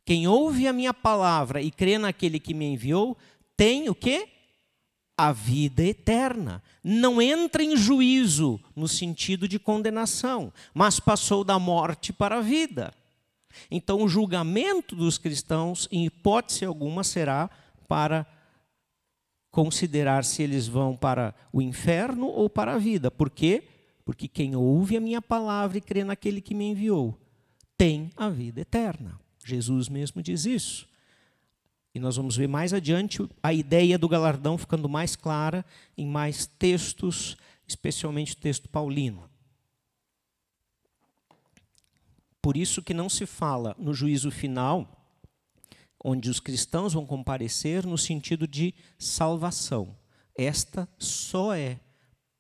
Quem 0.10 0.28
ouve 0.28 0.68
a 0.68 0.74
minha 0.74 0.92
palavra 0.92 1.62
e 1.62 1.70
crê 1.70 2.00
naquele 2.00 2.40
que 2.40 2.52
me 2.52 2.66
enviou, 2.66 3.16
tem 3.56 3.90
o 3.90 3.94
quê? 3.94 4.28
a 5.16 5.32
vida 5.32 5.84
eterna. 5.84 6.64
Não 6.84 7.22
entra 7.22 7.62
em 7.62 7.78
juízo 7.78 8.60
no 8.76 8.88
sentido 8.88 9.48
de 9.48 9.60
condenação, 9.60 10.52
mas 10.74 11.00
passou 11.00 11.44
da 11.44 11.60
morte 11.60 12.12
para 12.12 12.38
a 12.38 12.42
vida. 12.42 12.92
Então, 13.70 14.02
o 14.02 14.10
julgamento 14.10 14.96
dos 14.96 15.20
cristãos, 15.20 15.88
em 15.92 16.08
hipótese 16.08 16.66
alguma, 16.66 17.04
será 17.04 17.48
para 17.88 18.26
considerar 19.52 20.26
se 20.26 20.42
eles 20.42 20.68
vão 20.68 20.98
para 20.98 21.36
o 21.54 21.62
inferno 21.62 22.26
ou 22.26 22.50
para 22.50 22.74
a 22.74 22.80
vida. 22.80 23.12
Por 23.12 23.30
quê? 23.30 23.62
Porque 24.04 24.28
quem 24.28 24.56
ouve 24.56 24.98
a 24.98 25.02
minha 25.02 25.22
palavra 25.22 25.78
e 25.78 25.82
crê 25.82 26.04
naquele 26.04 26.42
que 26.42 26.56
me 26.56 26.72
enviou 26.72 27.16
tem 27.78 28.10
a 28.18 28.28
vida 28.28 28.62
eterna. 28.62 29.29
Jesus 29.44 29.90
mesmo 29.90 30.22
diz 30.22 30.46
isso. 30.46 30.88
E 31.94 32.00
nós 32.00 32.16
vamos 32.16 32.36
ver 32.36 32.48
mais 32.48 32.74
adiante 32.74 33.28
a 33.42 33.54
ideia 33.54 33.98
do 33.98 34.08
galardão 34.08 34.58
ficando 34.58 34.88
mais 34.88 35.16
clara 35.16 35.66
em 35.98 36.06
mais 36.06 36.46
textos, 36.46 37.36
especialmente 37.68 38.34
o 38.34 38.38
texto 38.38 38.70
paulino. 38.70 39.30
Por 42.42 42.56
isso 42.56 42.82
que 42.82 42.94
não 42.94 43.10
se 43.10 43.26
fala 43.26 43.76
no 43.78 43.94
juízo 43.94 44.32
final, 44.32 45.00
onde 46.04 46.30
os 46.30 46.40
cristãos 46.40 46.94
vão 46.94 47.06
comparecer 47.06 47.86
no 47.86 47.98
sentido 47.98 48.48
de 48.48 48.74
salvação. 48.98 49.96
Esta 50.38 50.88
só 50.98 51.54
é 51.54 51.80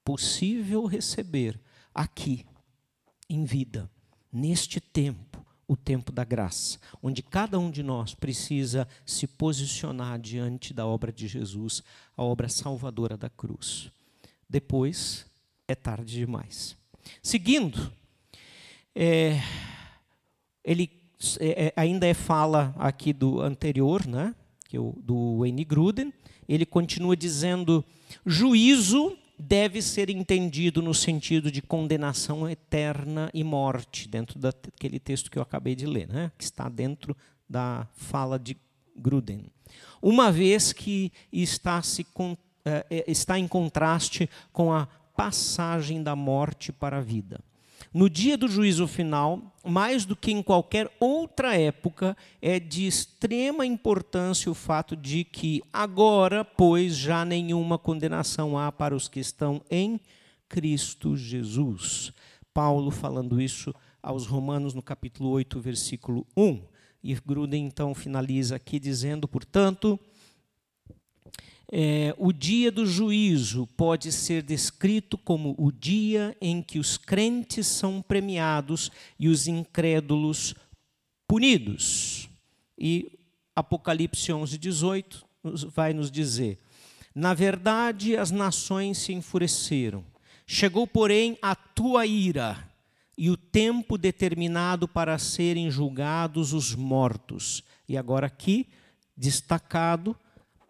possível 0.05 0.85
receber 0.85 1.59
aqui, 1.93 2.45
em 3.29 3.43
vida, 3.43 3.91
neste 4.31 4.79
tempo, 4.79 5.28
o 5.69 5.77
tempo 5.77 6.11
da 6.11 6.23
graça, 6.23 6.79
onde 7.01 7.21
cada 7.21 7.59
um 7.59 7.69
de 7.69 7.83
nós 7.83 8.15
precisa 8.15 8.87
se 9.05 9.27
posicionar 9.27 10.19
diante 10.19 10.73
da 10.73 10.87
obra 10.87 11.13
de 11.13 11.27
Jesus, 11.27 11.83
a 12.17 12.23
obra 12.23 12.49
salvadora 12.49 13.15
da 13.15 13.29
cruz. 13.29 13.91
Depois 14.49 15.27
é 15.67 15.75
tarde 15.75 16.15
demais. 16.15 16.75
Seguindo, 17.21 17.93
é, 18.95 19.39
ele 20.65 20.89
é, 21.39 21.65
é, 21.67 21.73
ainda 21.75 22.07
é 22.07 22.15
fala 22.15 22.73
aqui 22.79 23.13
do 23.13 23.39
anterior, 23.39 24.07
né? 24.07 24.33
Que 24.67 24.75
é 24.75 24.79
do 24.79 25.37
Wayne 25.37 25.65
Gruden. 25.65 26.11
Ele 26.47 26.65
continua 26.65 27.15
dizendo: 27.15 27.85
juízo 28.25 29.15
deve 29.39 29.81
ser 29.81 30.09
entendido 30.09 30.81
no 30.81 30.93
sentido 30.93 31.49
de 31.49 31.61
condenação 31.61 32.49
eterna 32.49 33.31
e 33.33 33.41
morte, 33.41 34.09
dentro 34.09 34.37
daquele 34.37 34.99
texto 34.99 35.31
que 35.31 35.37
eu 35.37 35.41
acabei 35.41 35.75
de 35.75 35.85
ler, 35.85 36.09
né? 36.09 36.31
que 36.37 36.43
está 36.43 36.67
dentro 36.67 37.15
da 37.47 37.87
fala 37.93 38.37
de 38.37 38.57
Gruden. 38.95 39.45
Uma 40.01 40.29
vez 40.29 40.73
que 40.73 41.11
está, 41.31 41.81
se, 41.81 42.05
é, 42.65 43.05
está 43.07 43.39
em 43.39 43.47
contraste 43.47 44.29
com 44.51 44.73
a 44.73 44.87
passagem 45.15 46.03
da 46.03 46.15
morte 46.15 46.73
para 46.73 46.97
a 46.97 47.01
vida. 47.01 47.39
No 47.91 48.07
dia 48.07 48.37
do 48.37 48.47
juízo 48.47 48.87
final, 48.87 49.41
mais 49.65 50.05
do 50.05 50.15
que 50.15 50.31
em 50.31 50.43
qualquer 50.43 50.91
outra 50.99 51.57
época, 51.57 52.15
é 52.39 52.59
de 52.59 52.85
extrema 52.85 53.65
importância 53.65 54.51
o 54.51 54.53
fato 54.53 54.95
de 54.95 55.23
que 55.23 55.63
agora, 55.73 56.45
pois, 56.45 56.95
já 56.95 57.25
nenhuma 57.25 57.79
condenação 57.79 58.57
há 58.57 58.71
para 58.71 58.95
os 58.95 59.07
que 59.07 59.19
estão 59.19 59.61
em 59.71 59.99
Cristo 60.47 61.17
Jesus. 61.17 62.13
Paulo 62.53 62.91
falando 62.91 63.41
isso 63.41 63.73
aos 64.03 64.27
Romanos 64.27 64.75
no 64.75 64.83
capítulo 64.83 65.29
8, 65.29 65.59
versículo 65.59 66.27
1. 66.37 66.61
E 67.03 67.15
Gruden 67.15 67.65
então 67.65 67.95
finaliza 67.95 68.55
aqui 68.55 68.79
dizendo, 68.79 69.27
portanto, 69.27 69.99
é, 71.71 72.15
o 72.17 72.33
dia 72.33 72.71
do 72.71 72.85
juízo 72.85 73.67
pode 73.77 74.11
ser 74.11 74.41
descrito 74.41 75.17
como 75.17 75.53
o 75.57 75.71
dia 75.71 76.35
em 76.41 76.63
que 76.63 76.79
os 76.79 76.97
crentes 76.97 77.67
são 77.67 78.01
premiados 78.01 78.91
e 79.19 79.27
os 79.27 79.47
incrédulos 79.47 80.55
punidos. 81.27 82.27
E 82.77 83.19
Apocalipse 83.55 84.33
11, 84.33 84.57
18 84.57 85.25
vai 85.67 85.93
nos 85.93 86.09
dizer: 86.09 86.57
Na 87.13 87.35
verdade, 87.35 88.17
as 88.17 88.31
nações 88.31 88.97
se 88.97 89.13
enfureceram. 89.13 90.03
Chegou, 90.47 90.87
porém, 90.87 91.37
a 91.39 91.53
tua 91.53 92.07
ira 92.07 92.67
e 93.15 93.29
o 93.29 93.37
tempo 93.37 93.95
determinado 93.95 94.87
para 94.87 95.19
serem 95.19 95.69
julgados 95.69 96.51
os 96.51 96.73
mortos. 96.73 97.63
E 97.87 97.95
agora, 97.95 98.25
aqui, 98.25 98.65
destacado, 99.15 100.15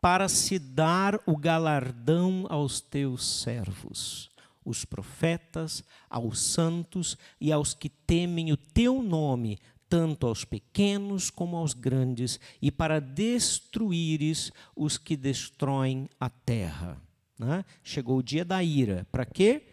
para 0.01 0.29
se 0.29 0.57
dar 0.57 1.19
o 1.25 1.35
galardão 1.35 2.45
aos 2.49 2.79
teus 2.79 3.41
servos, 3.41 4.29
os 4.63 4.85
profetas, 4.85 5.83
aos 6.09 6.39
santos 6.39 7.17
e 7.39 7.51
aos 7.51 7.73
que 7.73 7.89
temem 7.89 8.51
o 8.51 8.57
teu 8.57 9.01
nome, 9.01 9.59
tanto 9.89 10.27
aos 10.27 10.45
pequenos 10.45 11.29
como 11.29 11.57
aos 11.57 11.73
grandes, 11.73 12.39
e 12.61 12.71
para 12.71 12.99
destruíres 12.99 14.51
os 14.75 14.97
que 14.97 15.17
destroem 15.17 16.07
a 16.19 16.29
terra. 16.29 17.01
Né? 17.37 17.65
Chegou 17.83 18.17
o 18.17 18.23
dia 18.23 18.45
da 18.45 18.63
ira. 18.63 19.07
Para 19.11 19.25
quê? 19.25 19.67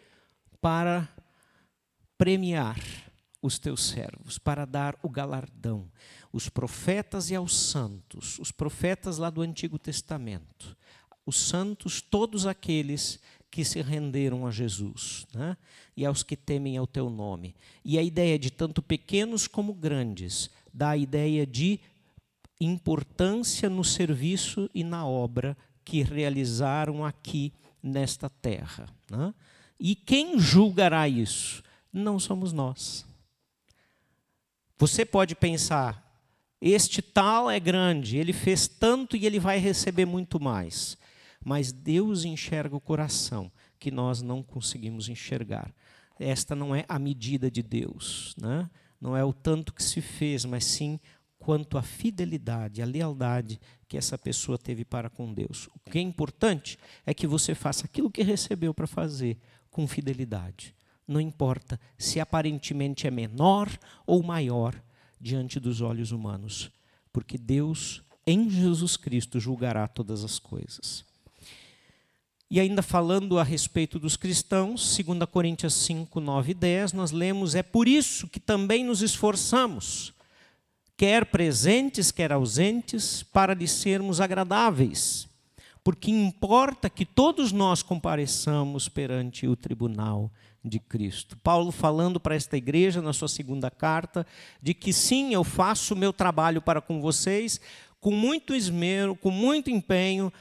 Para 0.60 1.08
premiar 2.16 2.80
os 3.42 3.58
teus 3.58 3.88
servos, 3.88 4.38
para 4.38 4.64
dar 4.64 4.98
o 5.02 5.08
galardão 5.08 5.88
os 6.36 6.50
profetas 6.50 7.30
e 7.30 7.34
aos 7.34 7.56
santos, 7.56 8.38
os 8.38 8.52
profetas 8.52 9.16
lá 9.16 9.30
do 9.30 9.40
Antigo 9.40 9.78
Testamento, 9.78 10.76
os 11.24 11.40
santos, 11.40 12.02
todos 12.02 12.46
aqueles 12.46 13.18
que 13.50 13.64
se 13.64 13.80
renderam 13.80 14.46
a 14.46 14.50
Jesus, 14.50 15.26
né? 15.32 15.56
e 15.96 16.04
aos 16.04 16.22
que 16.22 16.36
temem 16.36 16.76
ao 16.76 16.86
teu 16.86 17.08
nome. 17.08 17.56
E 17.82 17.98
a 17.98 18.02
ideia 18.02 18.38
de 18.38 18.50
tanto 18.50 18.82
pequenos 18.82 19.48
como 19.48 19.72
grandes, 19.72 20.50
dá 20.74 20.90
a 20.90 20.96
ideia 20.98 21.46
de 21.46 21.80
importância 22.60 23.70
no 23.70 23.82
serviço 23.82 24.68
e 24.74 24.84
na 24.84 25.06
obra 25.06 25.56
que 25.86 26.02
realizaram 26.02 27.02
aqui 27.02 27.50
nesta 27.82 28.28
terra. 28.28 28.90
Né? 29.10 29.32
E 29.80 29.94
quem 29.94 30.38
julgará 30.38 31.08
isso? 31.08 31.62
Não 31.90 32.20
somos 32.20 32.52
nós. 32.52 33.06
Você 34.76 35.06
pode 35.06 35.34
pensar, 35.34 36.05
este 36.60 37.02
tal 37.02 37.50
é 37.50 37.60
grande, 37.60 38.16
ele 38.16 38.32
fez 38.32 38.66
tanto 38.66 39.16
e 39.16 39.26
ele 39.26 39.38
vai 39.38 39.58
receber 39.58 40.06
muito 40.06 40.40
mais. 40.40 40.96
Mas 41.44 41.70
Deus 41.70 42.24
enxerga 42.24 42.74
o 42.74 42.80
coração 42.80 43.52
que 43.78 43.90
nós 43.90 44.22
não 44.22 44.42
conseguimos 44.42 45.08
enxergar. 45.08 45.72
Esta 46.18 46.54
não 46.54 46.74
é 46.74 46.84
a 46.88 46.98
medida 46.98 47.50
de 47.50 47.62
Deus, 47.62 48.34
né? 48.40 48.68
não 49.00 49.16
é 49.16 49.24
o 49.24 49.32
tanto 49.32 49.74
que 49.74 49.82
se 49.82 50.00
fez, 50.00 50.44
mas 50.44 50.64
sim 50.64 50.98
quanto 51.38 51.76
a 51.78 51.82
fidelidade, 51.82 52.82
a 52.82 52.86
lealdade 52.86 53.60
que 53.86 53.96
essa 53.96 54.18
pessoa 54.18 54.58
teve 54.58 54.84
para 54.84 55.08
com 55.10 55.32
Deus. 55.32 55.68
O 55.74 55.90
que 55.90 55.98
é 55.98 56.00
importante 56.00 56.78
é 57.04 57.14
que 57.14 57.26
você 57.26 57.54
faça 57.54 57.84
aquilo 57.84 58.10
que 58.10 58.22
recebeu 58.22 58.74
para 58.74 58.86
fazer 58.86 59.38
com 59.70 59.86
fidelidade. 59.86 60.74
Não 61.06 61.20
importa 61.20 61.78
se 61.96 62.18
aparentemente 62.18 63.06
é 63.06 63.10
menor 63.10 63.68
ou 64.04 64.22
maior, 64.22 64.74
diante 65.26 65.58
dos 65.58 65.80
olhos 65.80 66.12
humanos, 66.12 66.70
porque 67.12 67.36
Deus, 67.36 68.00
em 68.24 68.48
Jesus 68.48 68.96
Cristo, 68.96 69.40
julgará 69.40 69.88
todas 69.88 70.22
as 70.22 70.38
coisas. 70.38 71.04
E 72.48 72.60
ainda 72.60 72.80
falando 72.80 73.36
a 73.36 73.42
respeito 73.42 73.98
dos 73.98 74.16
cristãos, 74.16 74.96
2 74.96 75.28
Coríntios 75.28 75.74
5, 75.74 76.20
9 76.20 76.52
e 76.52 76.54
10, 76.54 76.92
nós 76.92 77.10
lemos: 77.10 77.56
É 77.56 77.62
por 77.62 77.88
isso 77.88 78.28
que 78.28 78.38
também 78.38 78.84
nos 78.84 79.02
esforçamos, 79.02 80.12
quer 80.96 81.26
presentes, 81.26 82.12
quer 82.12 82.30
ausentes, 82.30 83.24
para 83.24 83.52
lhe 83.52 83.66
sermos 83.66 84.20
agradáveis, 84.20 85.26
porque 85.82 86.08
importa 86.08 86.88
que 86.88 87.04
todos 87.04 87.50
nós 87.50 87.82
compareçamos 87.82 88.88
perante 88.88 89.48
o 89.48 89.56
tribunal 89.56 90.30
de 90.66 90.78
Cristo. 90.80 91.36
Paulo 91.38 91.70
falando 91.70 92.18
para 92.18 92.34
esta 92.34 92.56
igreja 92.56 93.00
na 93.00 93.12
sua 93.12 93.28
segunda 93.28 93.70
carta 93.70 94.26
de 94.60 94.74
que 94.74 94.92
sim, 94.92 95.32
eu 95.32 95.44
faço 95.44 95.94
o 95.94 95.96
meu 95.96 96.12
trabalho 96.12 96.60
para 96.60 96.80
com 96.80 97.00
vocês 97.00 97.60
com 98.06 98.12
muito 98.12 98.54
esmero, 98.54 99.16
com 99.16 99.32
muito 99.32 99.68
empenho, 99.68 100.32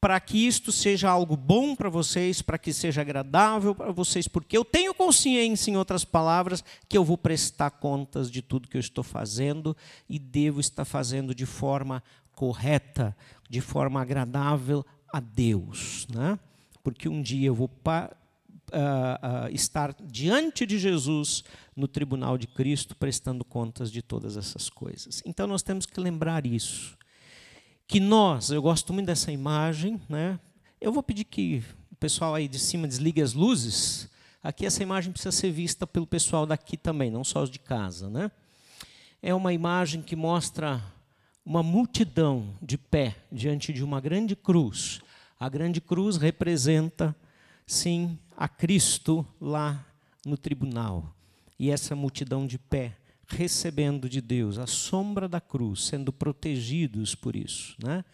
para 0.00 0.20
que 0.20 0.46
isto 0.46 0.70
seja 0.70 1.10
algo 1.10 1.36
bom 1.36 1.74
para 1.74 1.88
vocês, 1.88 2.40
para 2.40 2.56
que 2.56 2.72
seja 2.72 3.00
agradável 3.00 3.74
para 3.74 3.90
vocês, 3.90 4.28
porque 4.28 4.56
eu 4.56 4.64
tenho 4.64 4.94
consciência, 4.94 5.72
em 5.72 5.76
outras 5.76 6.04
palavras, 6.04 6.62
que 6.88 6.96
eu 6.96 7.04
vou 7.04 7.18
prestar 7.18 7.72
contas 7.72 8.30
de 8.30 8.40
tudo 8.40 8.68
que 8.68 8.76
eu 8.76 8.80
estou 8.80 9.02
fazendo 9.02 9.76
e 10.08 10.16
devo 10.16 10.60
estar 10.60 10.84
fazendo 10.84 11.34
de 11.34 11.44
forma 11.44 12.02
correta, 12.32 13.16
de 13.50 13.60
forma 13.60 14.00
agradável 14.00 14.86
a 15.12 15.18
Deus, 15.18 16.06
né? 16.08 16.38
Porque 16.84 17.08
um 17.08 17.20
dia 17.20 17.48
eu 17.48 17.54
vou 17.56 17.68
uh, 18.68 19.46
uh, 19.46 19.54
estar 19.54 19.94
diante 20.00 20.66
de 20.66 20.78
Jesus 20.78 21.44
no 21.74 21.88
tribunal 21.88 22.36
de 22.36 22.46
Cristo, 22.46 22.96
prestando 22.96 23.44
contas 23.44 23.90
de 23.90 24.02
todas 24.02 24.36
essas 24.36 24.68
coisas. 24.68 25.22
Então 25.24 25.46
nós 25.46 25.62
temos 25.62 25.86
que 25.86 26.00
lembrar 26.00 26.46
isso. 26.46 26.96
Que 27.86 28.00
nós, 28.00 28.50
eu 28.50 28.60
gosto 28.60 28.92
muito 28.92 29.06
dessa 29.06 29.32
imagem, 29.32 30.00
né? 30.08 30.38
Eu 30.80 30.92
vou 30.92 31.02
pedir 31.02 31.24
que 31.24 31.62
o 31.90 31.96
pessoal 31.96 32.34
aí 32.34 32.46
de 32.46 32.58
cima 32.58 32.86
desligue 32.86 33.22
as 33.22 33.32
luzes. 33.32 34.08
Aqui 34.42 34.66
essa 34.66 34.82
imagem 34.82 35.10
precisa 35.10 35.32
ser 35.32 35.50
vista 35.50 35.86
pelo 35.86 36.06
pessoal 36.06 36.46
daqui 36.46 36.76
também, 36.76 37.10
não 37.10 37.24
só 37.24 37.42
os 37.42 37.50
de 37.50 37.58
casa, 37.58 38.08
né? 38.08 38.30
É 39.20 39.34
uma 39.34 39.52
imagem 39.52 40.02
que 40.02 40.14
mostra 40.14 40.82
uma 41.44 41.62
multidão 41.62 42.54
de 42.60 42.76
pé 42.76 43.16
diante 43.32 43.72
de 43.72 43.82
uma 43.82 44.00
grande 44.00 44.36
cruz. 44.36 45.00
A 45.40 45.48
grande 45.48 45.80
cruz 45.80 46.16
representa, 46.16 47.16
sim, 47.66 48.18
a 48.38 48.46
Cristo 48.46 49.26
lá 49.40 49.84
no 50.24 50.38
tribunal. 50.38 51.12
E 51.58 51.70
essa 51.72 51.96
multidão 51.96 52.46
de 52.46 52.56
pé 52.56 52.96
recebendo 53.26 54.08
de 54.08 54.20
Deus 54.20 54.58
a 54.58 54.66
sombra 54.66 55.28
da 55.28 55.40
cruz, 55.40 55.86
sendo 55.86 56.12
protegidos 56.12 57.16
por 57.16 57.34
isso. 57.34 57.74
Né? 57.82 58.04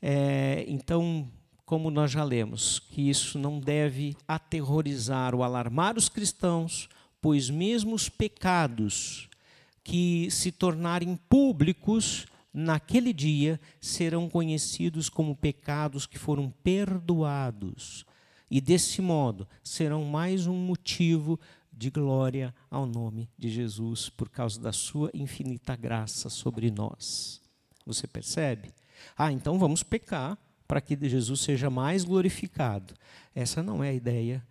É, 0.00 0.64
então, 0.68 1.28
como 1.66 1.90
nós 1.90 2.12
já 2.12 2.22
lemos, 2.22 2.78
que 2.78 3.10
isso 3.10 3.36
não 3.36 3.58
deve 3.58 4.16
aterrorizar 4.28 5.34
ou 5.34 5.42
alarmar 5.42 5.98
os 5.98 6.08
cristãos, 6.08 6.88
pois 7.20 7.50
mesmo 7.50 7.96
os 7.96 8.08
pecados 8.08 9.28
que 9.82 10.30
se 10.30 10.52
tornarem 10.52 11.18
públicos 11.28 12.26
naquele 12.54 13.12
dia 13.12 13.58
serão 13.80 14.28
conhecidos 14.28 15.08
como 15.08 15.34
pecados 15.34 16.06
que 16.06 16.16
foram 16.16 16.48
perdoados. 16.62 18.06
E 18.50 18.60
desse 18.60 19.02
modo 19.02 19.46
serão 19.62 20.04
mais 20.04 20.46
um 20.46 20.56
motivo 20.56 21.38
de 21.72 21.90
glória 21.90 22.54
ao 22.70 22.86
nome 22.86 23.30
de 23.38 23.48
Jesus 23.48 24.08
por 24.08 24.28
causa 24.28 24.60
da 24.60 24.72
sua 24.72 25.10
infinita 25.14 25.76
graça 25.76 26.28
sobre 26.28 26.70
nós. 26.70 27.40
Você 27.86 28.06
percebe? 28.06 28.72
Ah, 29.16 29.30
então 29.30 29.58
vamos 29.58 29.82
pecar 29.82 30.36
para 30.66 30.80
que 30.80 30.98
Jesus 31.08 31.40
seja 31.40 31.70
mais 31.70 32.04
glorificado. 32.04 32.94
Essa 33.34 33.62
não 33.62 33.82
é 33.82 33.90
a 33.90 33.94
ideia 33.94 34.44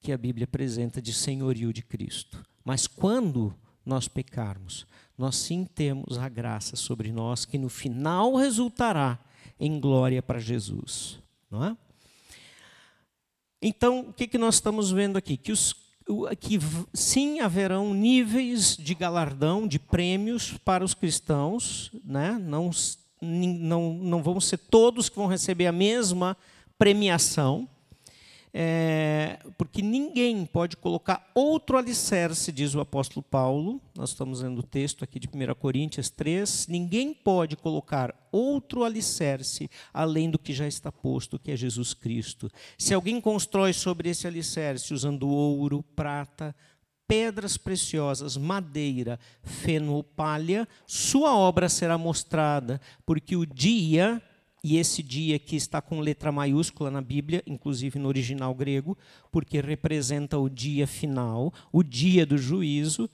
que 0.00 0.12
a 0.12 0.18
Bíblia 0.18 0.44
apresenta 0.44 1.00
de 1.00 1.12
senhorio 1.12 1.72
de 1.72 1.82
Cristo. 1.82 2.44
Mas 2.64 2.86
quando 2.86 3.54
nós 3.84 4.06
pecarmos, 4.06 4.86
nós 5.16 5.36
sim 5.36 5.64
temos 5.64 6.18
a 6.18 6.28
graça 6.28 6.76
sobre 6.76 7.10
nós 7.10 7.44
que 7.44 7.58
no 7.58 7.68
final 7.68 8.34
resultará 8.34 9.18
em 9.58 9.80
glória 9.80 10.22
para 10.22 10.38
Jesus, 10.38 11.18
não 11.50 11.64
é? 11.64 11.76
Então, 13.68 13.98
o 14.08 14.12
que, 14.12 14.28
que 14.28 14.38
nós 14.38 14.54
estamos 14.54 14.92
vendo 14.92 15.16
aqui? 15.16 15.36
Que 15.36 15.50
os 15.50 15.74
que 16.38 16.60
sim 16.94 17.40
haverão 17.40 17.92
níveis 17.92 18.76
de 18.76 18.94
galardão, 18.94 19.66
de 19.66 19.76
prêmios 19.76 20.54
para 20.64 20.84
os 20.84 20.94
cristãos, 20.94 21.90
né? 22.04 22.38
não, 22.40 22.70
não, 23.20 23.92
não 23.94 24.22
vão 24.22 24.40
ser 24.40 24.56
todos 24.56 25.08
que 25.08 25.16
vão 25.16 25.26
receber 25.26 25.66
a 25.66 25.72
mesma 25.72 26.36
premiação, 26.78 27.68
é, 28.58 29.38
porque 29.58 29.82
ninguém 29.82 30.46
pode 30.46 30.78
colocar 30.78 31.30
outro 31.34 31.76
alicerce, 31.76 32.50
diz 32.50 32.74
o 32.74 32.80
apóstolo 32.80 33.22
Paulo, 33.22 33.78
nós 33.94 34.10
estamos 34.10 34.40
lendo 34.40 34.60
o 34.60 34.62
texto 34.62 35.04
aqui 35.04 35.20
de 35.20 35.28
1 35.28 35.54
Coríntios 35.56 36.08
3, 36.08 36.66
ninguém 36.66 37.12
pode 37.12 37.54
colocar 37.54 38.14
outro 38.32 38.82
alicerce 38.82 39.68
além 39.92 40.30
do 40.30 40.38
que 40.38 40.54
já 40.54 40.66
está 40.66 40.90
posto, 40.90 41.38
que 41.38 41.50
é 41.50 41.56
Jesus 41.56 41.92
Cristo. 41.92 42.50
Se 42.78 42.94
alguém 42.94 43.20
constrói 43.20 43.74
sobre 43.74 44.08
esse 44.08 44.26
alicerce 44.26 44.94
usando 44.94 45.28
ouro, 45.28 45.84
prata, 45.94 46.56
pedras 47.06 47.58
preciosas, 47.58 48.38
madeira, 48.38 49.20
feno 49.42 49.92
ou 49.92 50.02
palha, 50.02 50.66
sua 50.86 51.36
obra 51.36 51.68
será 51.68 51.98
mostrada, 51.98 52.80
porque 53.04 53.36
o 53.36 53.44
dia 53.44 54.22
e 54.68 54.78
esse 54.78 55.00
dia 55.00 55.38
que 55.38 55.54
está 55.54 55.80
com 55.80 56.00
letra 56.00 56.32
maiúscula 56.32 56.90
na 56.90 57.00
Bíblia, 57.00 57.40
inclusive 57.46 58.00
no 58.00 58.08
original 58.08 58.52
grego, 58.52 58.98
porque 59.30 59.60
representa 59.60 60.36
o 60.38 60.48
dia 60.48 60.88
final, 60.88 61.54
o 61.70 61.84
dia 61.84 62.26
do 62.26 62.36
juízo, 62.36 63.08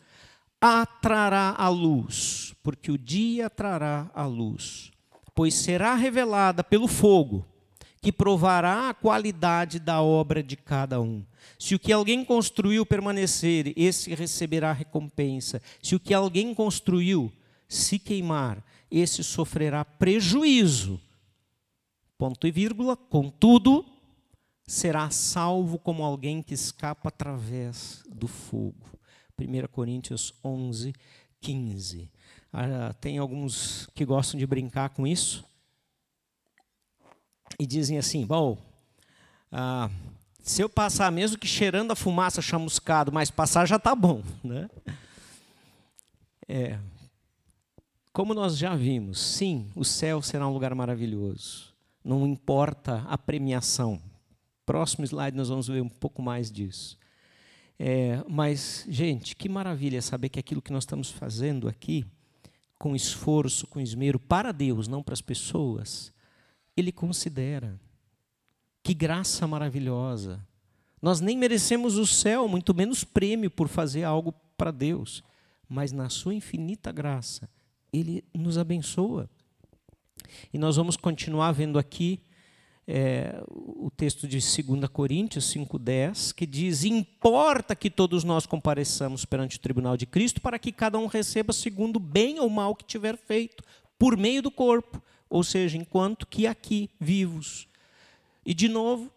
atrará 0.59 1.55
a 1.59 1.69
luz, 1.69 2.55
porque 2.63 2.91
o 2.91 2.97
dia 2.97 3.51
trará 3.51 4.11
a 4.15 4.25
luz, 4.25 4.93
pois 5.35 5.53
será 5.53 5.95
revelada 5.95 6.65
pelo 6.65 6.89
fogo, 6.89 7.45
que 8.01 8.11
provará 8.11 8.89
a 8.89 8.95
qualidade 8.95 9.79
da 9.79 10.01
obra 10.01 10.43
de 10.43 10.57
cada 10.57 11.03
um. 11.03 11.23
Se 11.59 11.75
o 11.75 11.79
que 11.79 11.93
alguém 11.93 12.25
construiu 12.25 12.87
permanecer, 12.87 13.75
esse 13.77 14.15
receberá 14.15 14.73
recompensa. 14.73 15.61
Se 15.83 15.95
o 15.95 16.01
que 16.01 16.15
alguém 16.15 16.55
construiu 16.55 17.31
se 17.69 17.99
queimar, 17.99 18.65
esse 18.91 19.23
sofrerá 19.23 19.85
prejuízo 19.85 20.99
ponto 22.23 22.47
e 22.47 22.53
vírgula, 22.53 22.97
contudo, 22.97 23.85
será 24.65 25.11
salvo 25.11 25.77
como 25.77 26.05
alguém 26.05 26.41
que 26.41 26.55
escapa 26.55 27.09
através 27.09 28.05
do 28.09 28.29
fogo. 28.29 28.97
1 29.37 29.67
Coríntios 29.67 30.33
11, 30.45 30.93
15. 31.41 32.09
Ah, 32.53 32.95
tem 33.01 33.19
alguns 33.19 33.89
que 33.93 34.05
gostam 34.05 34.39
de 34.39 34.47
brincar 34.47 34.91
com 34.91 35.05
isso 35.05 35.45
e 37.59 37.67
dizem 37.67 37.99
assim: 37.99 38.25
bom, 38.25 38.57
ah, 39.51 39.91
se 40.45 40.63
eu 40.63 40.69
passar, 40.69 41.11
mesmo 41.11 41.37
que 41.37 41.49
cheirando 41.49 41.91
a 41.91 41.97
fumaça 41.97 42.41
chamuscado, 42.41 43.11
mas 43.11 43.33
passar 43.33 43.67
já 43.67 43.79
está 43.79 43.97
bom. 43.97 44.23
Né? 44.45 44.71
É, 46.47 46.79
como 48.13 48.33
nós 48.33 48.57
já 48.57 48.77
vimos, 48.77 49.21
sim, 49.21 49.69
o 49.75 49.85
céu 49.85 50.23
será 50.23 50.47
um 50.47 50.53
lugar 50.53 50.73
maravilhoso 50.73 51.72
não 52.05 52.27
importa 52.27 53.05
a 53.09 53.17
premiação. 53.17 54.01
Próximo 54.65 55.05
slide 55.05 55.37
nós 55.37 55.49
vamos 55.49 55.69
ver 55.69 55.83
um 55.83 55.89
pouco 55.89 56.23
mais 56.23 56.51
disso. 56.51 56.99
É, 57.79 58.23
mas, 58.29 58.87
gente, 58.89 59.35
que 59.35 59.49
maravilha 59.49 60.01
saber 60.01 60.29
que 60.29 60.39
aquilo 60.39 60.63
que 60.63 60.73
nós 60.73 60.85
estamos 60.85 61.11
fazendo 61.11 61.69
aqui, 61.69 62.05
com 62.79 62.95
esforço, 62.95 63.67
com 63.67 63.81
esmero, 63.81 64.19
para 64.19 64.53
Deus, 64.53 64.87
não 64.89 65.03
para 65.03 65.15
as 65.15 65.21
pessoas, 65.21 66.13
Ele 66.77 66.93
considera. 66.93 67.81
Que 68.83 68.95
graça 68.95 69.47
maravilhosa. 69.47 70.45
Nós 71.01 71.21
nem 71.21 71.37
merecemos 71.37 71.97
o 71.97 72.07
céu, 72.07 72.47
muito 72.47 72.75
menos 72.75 73.03
prêmio 73.03 73.51
por 73.51 73.69
fazer 73.69 74.05
algo 74.05 74.33
para 74.57 74.71
Deus. 74.71 75.23
Mas 75.69 75.91
na 75.91 76.09
Sua 76.09 76.35
infinita 76.35 76.93
graça, 76.93 77.49
Ele 77.93 78.25
nos 78.33 78.59
abençoa. 78.59 79.29
E 80.53 80.59
nós 80.59 80.77
vamos 80.77 80.97
continuar 80.97 81.53
vendo 81.53 81.79
aqui 81.79 82.21
é, 82.87 83.43
o 83.49 83.91
texto 83.91 84.27
de 84.27 84.39
2 84.39 84.89
Coríntios 84.93 85.53
5,10, 85.53 86.35
que 86.35 86.47
diz: 86.47 86.85
Importa 86.85 87.77
que 87.77 87.91
todos 87.91 88.25
nós 88.25 88.47
compareçamos 88.47 89.25
perante 89.25 89.57
o 89.57 89.61
tribunal 89.61 89.97
de 89.97 90.07
Cristo, 90.07 90.41
para 90.41 90.59
que 90.59 90.73
cada 90.73 90.99
um 90.99 91.07
receba 91.07 91.53
segundo 91.53 91.97
o 91.97 92.01
bem 92.01 92.41
ou 92.41 92.51
mal 92.51 92.75
que 92.75 92.85
tiver 92.85 93.17
feito, 93.17 93.63
por 93.99 94.17
meio 94.17 94.43
do 94.43 94.51
corpo, 94.51 95.03
ou 95.31 95.45
seja, 95.45 95.79
enquanto 95.79 96.27
que 96.27 96.47
aqui 96.47 96.91
vivos. 97.01 97.69
E, 98.45 98.53
de 98.53 98.69
novo, 98.69 99.11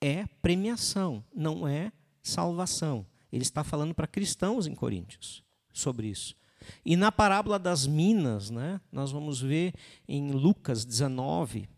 é 0.00 0.26
premiação, 0.42 1.24
não 1.34 1.66
é 1.66 1.90
salvação. 2.22 3.06
Ele 3.32 3.42
está 3.42 3.64
falando 3.64 3.94
para 3.94 4.06
cristãos 4.06 4.66
em 4.66 4.74
Coríntios 4.74 5.42
sobre 5.72 6.08
isso. 6.08 6.36
E 6.84 6.96
na 6.96 7.10
parábola 7.12 7.58
das 7.58 7.86
minas, 7.86 8.50
né, 8.50 8.80
nós 8.90 9.10
vamos 9.10 9.40
ver 9.40 9.74
em 10.08 10.30
Lucas 10.30 10.84
19, 10.84 11.68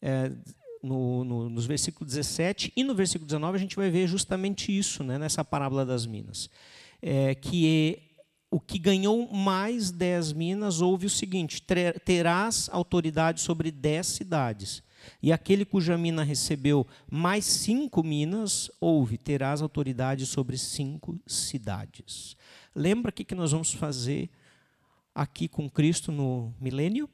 é, 0.00 0.32
no, 0.82 1.24
no, 1.24 1.48
nos 1.48 1.64
versículos 1.64 2.12
17 2.12 2.72
e 2.76 2.82
no 2.82 2.94
versículo 2.94 3.26
19, 3.26 3.56
a 3.56 3.60
gente 3.60 3.76
vai 3.76 3.90
ver 3.90 4.06
justamente 4.06 4.76
isso, 4.76 5.04
né, 5.04 5.18
nessa 5.18 5.44
parábola 5.44 5.86
das 5.86 6.06
minas. 6.06 6.50
É, 7.00 7.34
que 7.34 7.98
é, 7.98 8.12
o 8.50 8.60
que 8.60 8.78
ganhou 8.78 9.32
mais 9.32 9.90
dez 9.90 10.32
minas 10.32 10.80
ouve 10.80 11.06
o 11.06 11.10
seguinte: 11.10 11.62
terás 12.04 12.68
autoridade 12.70 13.40
sobre 13.40 13.70
dez 13.70 14.06
cidades. 14.06 14.82
E 15.22 15.32
aquele 15.32 15.64
cuja 15.64 15.98
mina 15.98 16.22
recebeu 16.22 16.86
mais 17.10 17.44
cinco 17.44 18.04
minas, 18.04 18.70
ouve, 18.80 19.18
terás 19.18 19.62
autoridade 19.62 20.26
sobre 20.26 20.56
cinco 20.56 21.18
cidades. 21.26 22.36
Lembra 22.74 23.10
o 23.10 23.12
que 23.12 23.34
nós 23.34 23.52
vamos 23.52 23.72
fazer 23.74 24.30
aqui 25.14 25.48
com 25.48 25.68
Cristo 25.68 26.10
no 26.10 26.54
milênio? 26.60 27.08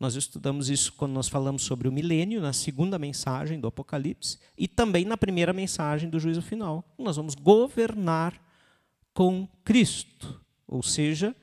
Nós 0.00 0.16
estudamos 0.16 0.68
isso 0.68 0.92
quando 0.94 1.12
nós 1.12 1.28
falamos 1.28 1.62
sobre 1.62 1.86
o 1.86 1.92
milênio, 1.92 2.40
na 2.40 2.52
segunda 2.52 2.98
mensagem 2.98 3.60
do 3.60 3.68
Apocalipse, 3.68 4.38
e 4.58 4.66
também 4.66 5.04
na 5.04 5.16
primeira 5.16 5.52
mensagem 5.52 6.10
do 6.10 6.18
juízo 6.18 6.42
final. 6.42 6.84
Nós 6.98 7.16
vamos 7.16 7.36
governar 7.36 8.34
com 9.14 9.46
Cristo. 9.62 10.40
Ou 10.66 10.82
seja, 10.82 11.36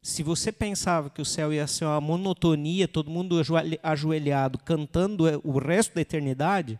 se 0.00 0.22
você 0.22 0.52
pensava 0.52 1.10
que 1.10 1.22
o 1.22 1.24
céu 1.24 1.52
ia 1.52 1.66
ser 1.66 1.84
uma 1.84 2.00
monotonia, 2.00 2.86
todo 2.86 3.10
mundo 3.10 3.40
ajoelhado 3.82 4.58
cantando 4.58 5.24
o 5.42 5.58
resto 5.58 5.94
da 5.94 6.00
eternidade, 6.00 6.78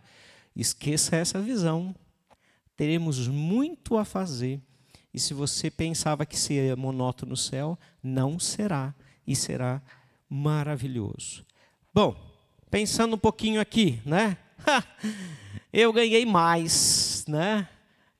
esqueça 0.54 1.16
essa 1.16 1.40
visão 1.40 1.94
teremos 2.82 3.28
muito 3.28 3.96
a 3.96 4.04
fazer. 4.04 4.60
E 5.14 5.20
se 5.20 5.32
você 5.32 5.70
pensava 5.70 6.26
que 6.26 6.36
seria 6.36 6.74
monótono 6.74 7.30
no 7.30 7.36
céu, 7.36 7.78
não 8.02 8.40
será, 8.40 8.92
e 9.24 9.36
será 9.36 9.80
maravilhoso. 10.28 11.46
Bom, 11.94 12.16
pensando 12.68 13.14
um 13.14 13.18
pouquinho 13.18 13.60
aqui, 13.60 14.02
né? 14.04 14.36
Eu 15.72 15.92
ganhei 15.92 16.26
mais, 16.26 17.24
né? 17.28 17.68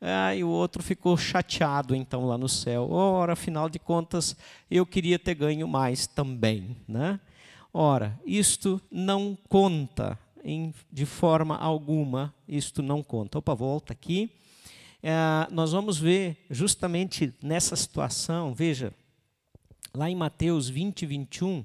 Ah, 0.01 0.33
e 0.33 0.45
o 0.45 0.49
outro 0.49 0.81
ficou 0.81 1.17
chateado 1.17 1.93
então 1.93 2.25
lá 2.25 2.39
no 2.39 2.49
céu. 2.49 2.89
Ora, 2.89 3.33
afinal 3.33 3.69
de 3.69 3.81
contas, 3.81 4.37
eu 4.71 4.87
queria 4.87 5.19
ter 5.19 5.35
ganho 5.35 5.67
mais 5.67 6.07
também, 6.07 6.77
né? 6.87 7.19
Ora, 7.75 8.17
isto 8.25 8.81
não 8.93 9.37
conta 9.49 10.17
em, 10.45 10.73
de 10.89 11.05
forma 11.05 11.57
alguma, 11.57 12.33
isto 12.47 12.81
não 12.81 13.03
conta. 13.03 13.39
Opa, 13.39 13.57
volta 13.57 13.93
aqui. 13.93 14.31
É, 15.03 15.13
nós 15.51 15.73
vamos 15.73 15.99
ver 15.99 16.47
justamente 16.49 17.35
nessa 17.43 17.75
situação, 17.75 18.55
veja, 18.55 18.95
lá 19.93 20.09
em 20.09 20.15
Mateus 20.15 20.69
20, 20.69 21.05
21, 21.05 21.65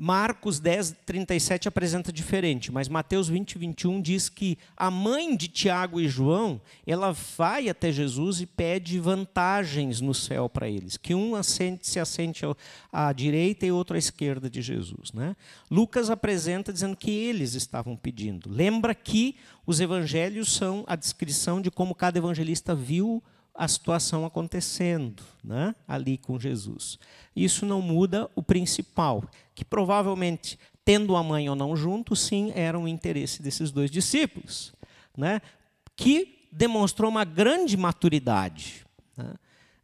Marcos 0.00 0.58
10, 0.58 0.96
37 1.04 1.68
apresenta 1.68 2.10
diferente, 2.10 2.72
mas 2.72 2.88
Mateus 2.88 3.28
20, 3.28 3.58
21 3.58 4.00
diz 4.00 4.28
que 4.28 4.56
a 4.76 4.90
mãe 4.90 5.36
de 5.36 5.48
Tiago 5.48 6.00
e 6.00 6.08
João, 6.08 6.60
ela 6.86 7.12
vai 7.36 7.68
até 7.68 7.92
Jesus 7.92 8.40
e 8.40 8.46
pede 8.46 8.98
vantagens 8.98 10.00
no 10.00 10.14
céu 10.14 10.48
para 10.48 10.68
eles, 10.68 10.96
que 10.96 11.14
um 11.14 11.34
assente, 11.34 11.86
se 11.86 12.00
assente 12.00 12.44
à 12.90 13.12
direita 13.12 13.66
e 13.66 13.72
outro 13.72 13.94
à 13.94 13.98
esquerda 13.98 14.48
de 14.48 14.62
Jesus. 14.62 15.12
Né? 15.12 15.36
Lucas 15.70 16.08
apresenta 16.08 16.72
dizendo 16.72 16.96
que 16.96 17.10
eles 17.10 17.54
estavam 17.54 17.94
pedindo. 17.94 18.50
Lembra 18.50 18.94
que 18.94 19.36
os 19.66 19.78
evangelhos 19.78 20.52
são 20.52 20.84
a 20.86 20.96
descrição 20.96 21.60
de 21.60 21.70
como 21.70 21.94
cada 21.94 22.18
evangelista 22.18 22.74
viu 22.74 23.22
a 23.54 23.68
situação 23.68 24.24
acontecendo 24.24 25.22
né, 25.44 25.74
ali 25.86 26.16
com 26.16 26.38
Jesus. 26.38 26.98
Isso 27.36 27.66
não 27.66 27.82
muda 27.82 28.30
o 28.34 28.42
principal, 28.42 29.24
que 29.54 29.64
provavelmente, 29.64 30.58
tendo 30.84 31.16
a 31.16 31.22
mãe 31.22 31.48
ou 31.48 31.56
não 31.56 31.76
junto, 31.76 32.16
sim, 32.16 32.52
era 32.54 32.78
um 32.78 32.88
interesse 32.88 33.42
desses 33.42 33.70
dois 33.70 33.90
discípulos, 33.90 34.72
né, 35.16 35.40
que 35.96 36.48
demonstrou 36.50 37.10
uma 37.10 37.24
grande 37.24 37.76
maturidade. 37.76 38.84
Né, 39.16 39.34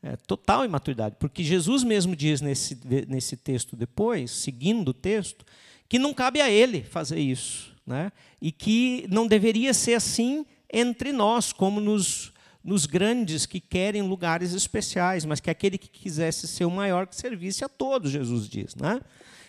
é, 0.03 0.17
total 0.17 0.65
imaturidade, 0.65 1.17
porque 1.19 1.43
Jesus 1.43 1.83
mesmo 1.83 2.15
diz 2.15 2.41
nesse, 2.41 2.79
nesse 3.09 3.37
texto 3.37 3.75
depois, 3.75 4.31
seguindo 4.31 4.91
o 4.91 4.95
texto, 4.95 5.45
que 5.89 5.99
não 5.99 6.15
cabe 6.15 6.41
a 6.41 6.49
ele 6.49 6.83
fazer 6.83 7.19
isso, 7.19 7.75
né, 7.85 8.13
e 8.41 8.53
que 8.53 9.07
não 9.11 9.27
deveria 9.27 9.75
ser 9.75 9.95
assim 9.95 10.47
entre 10.73 11.13
nós, 11.13 11.53
como 11.53 11.81
nos 11.81 12.33
nos 12.63 12.87
grandes 12.87 13.47
que 13.47 13.61
querem 13.61 14.03
lugares 14.03 14.53
especiais, 14.53 15.25
mas 15.25 15.41
que 15.41 15.51
aquele 15.51 15.79
que 15.79 15.89
quisesse 15.89 16.47
ser 16.47 16.65
o 16.65 16.71
maior 16.71 17.07
que 17.07 17.17
servisse 17.17 17.65
a 17.65 17.69
todos, 17.69 18.11
Jesus 18.11 18.49
diz. 18.49 18.75
Né? 18.75 19.01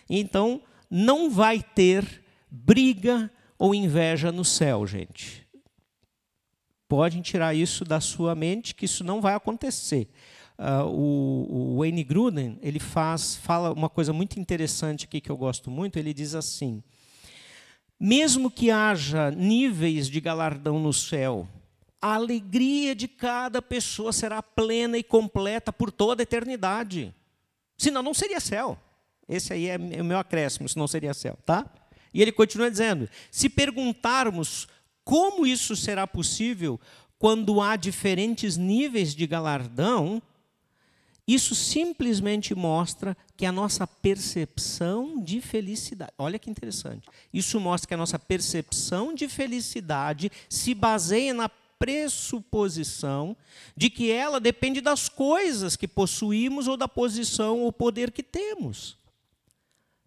Então, 0.08 0.62
não 0.90 1.30
vai 1.30 1.62
ter 1.62 2.22
briga 2.50 3.30
ou 3.58 3.74
inveja 3.74 4.32
no 4.32 4.44
céu, 4.44 4.86
gente. 4.86 5.46
Podem 6.88 7.20
tirar 7.22 7.54
isso 7.54 7.84
da 7.84 8.00
sua 8.00 8.34
mente, 8.34 8.74
que 8.74 8.84
isso 8.84 9.04
não 9.04 9.20
vai 9.20 9.34
acontecer. 9.34 10.08
Uh, 10.58 10.84
o, 10.86 11.78
Wayne 11.78 12.04
Gruden 12.04 12.58
ele 12.60 12.78
faz, 12.78 13.36
fala 13.36 13.72
uma 13.72 13.88
coisa 13.88 14.12
muito 14.12 14.38
interessante 14.38 15.06
aqui 15.06 15.20
que 15.20 15.30
eu 15.30 15.36
gosto 15.36 15.70
muito. 15.70 15.98
Ele 15.98 16.12
diz 16.12 16.34
assim: 16.34 16.82
mesmo 17.98 18.50
que 18.50 18.70
haja 18.70 19.30
níveis 19.30 20.08
de 20.08 20.20
galardão 20.20 20.78
no 20.78 20.92
céu, 20.92 21.48
a 22.00 22.14
alegria 22.14 22.94
de 22.94 23.06
cada 23.06 23.60
pessoa 23.60 24.12
será 24.12 24.42
plena 24.42 24.96
e 24.96 25.02
completa 25.02 25.72
por 25.72 25.92
toda 25.92 26.22
a 26.22 26.24
eternidade. 26.24 27.14
Senão 27.76 28.02
não 28.02 28.14
seria 28.14 28.40
céu. 28.40 28.78
Esse 29.28 29.52
aí 29.52 29.68
é 29.68 29.76
o 29.76 30.04
meu 30.04 30.18
acréscimo, 30.18 30.68
senão 30.68 30.88
seria 30.88 31.14
céu, 31.14 31.38
tá? 31.44 31.64
E 32.12 32.20
ele 32.20 32.32
continua 32.32 32.70
dizendo: 32.70 33.08
se 33.30 33.48
perguntarmos 33.48 34.66
como 35.04 35.46
isso 35.46 35.76
será 35.76 36.06
possível 36.06 36.80
quando 37.18 37.60
há 37.60 37.76
diferentes 37.76 38.56
níveis 38.56 39.14
de 39.14 39.26
galardão, 39.26 40.22
isso 41.26 41.54
simplesmente 41.54 42.54
mostra 42.54 43.16
que 43.36 43.46
a 43.46 43.52
nossa 43.52 43.86
percepção 43.86 45.22
de 45.22 45.40
felicidade, 45.40 46.12
olha 46.18 46.38
que 46.38 46.50
interessante, 46.50 47.08
isso 47.32 47.60
mostra 47.60 47.88
que 47.88 47.94
a 47.94 47.98
nossa 47.98 48.18
percepção 48.18 49.14
de 49.14 49.28
felicidade 49.28 50.32
se 50.48 50.74
baseia 50.74 51.32
na 51.32 51.48
pressuposição 51.80 53.34
de 53.74 53.88
que 53.88 54.12
ela 54.12 54.38
depende 54.38 54.82
das 54.82 55.08
coisas 55.08 55.76
que 55.76 55.88
possuímos 55.88 56.68
ou 56.68 56.76
da 56.76 56.86
posição 56.86 57.60
ou 57.60 57.72
poder 57.72 58.12
que 58.12 58.22
temos. 58.22 58.98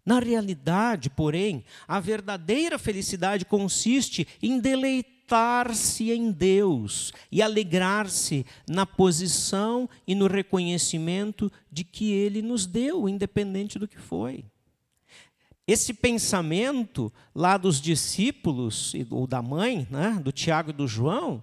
Na 0.06 0.20
realidade, 0.20 1.10
porém, 1.10 1.64
a 1.88 1.98
verdadeira 1.98 2.78
felicidade 2.78 3.44
consiste 3.44 4.28
em 4.40 4.60
deleitar-se 4.60 6.12
em 6.12 6.30
Deus 6.30 7.12
e 7.32 7.42
alegrar-se 7.42 8.46
na 8.68 8.86
posição 8.86 9.88
e 10.06 10.14
no 10.14 10.28
reconhecimento 10.28 11.50
de 11.72 11.82
que 11.82 12.12
Ele 12.12 12.40
nos 12.40 12.66
deu, 12.66 13.08
independente 13.08 13.80
do 13.80 13.88
que 13.88 13.98
foi. 13.98 14.44
Esse 15.66 15.94
pensamento 15.94 17.10
lá 17.34 17.56
dos 17.56 17.80
discípulos, 17.80 18.92
ou 19.10 19.26
da 19.26 19.40
mãe, 19.42 19.88
né, 19.90 20.20
do 20.22 20.30
Tiago 20.30 20.70
e 20.70 20.74
do 20.74 20.86
João, 20.86 21.42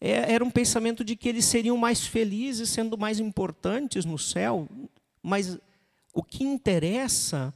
é, 0.00 0.32
era 0.32 0.44
um 0.44 0.50
pensamento 0.50 1.04
de 1.04 1.16
que 1.16 1.28
eles 1.28 1.44
seriam 1.44 1.76
mais 1.76 2.06
felizes, 2.06 2.70
sendo 2.70 2.96
mais 2.96 3.18
importantes 3.18 4.04
no 4.04 4.18
céu. 4.18 4.68
Mas 5.22 5.58
o 6.14 6.22
que 6.22 6.44
interessa 6.44 7.52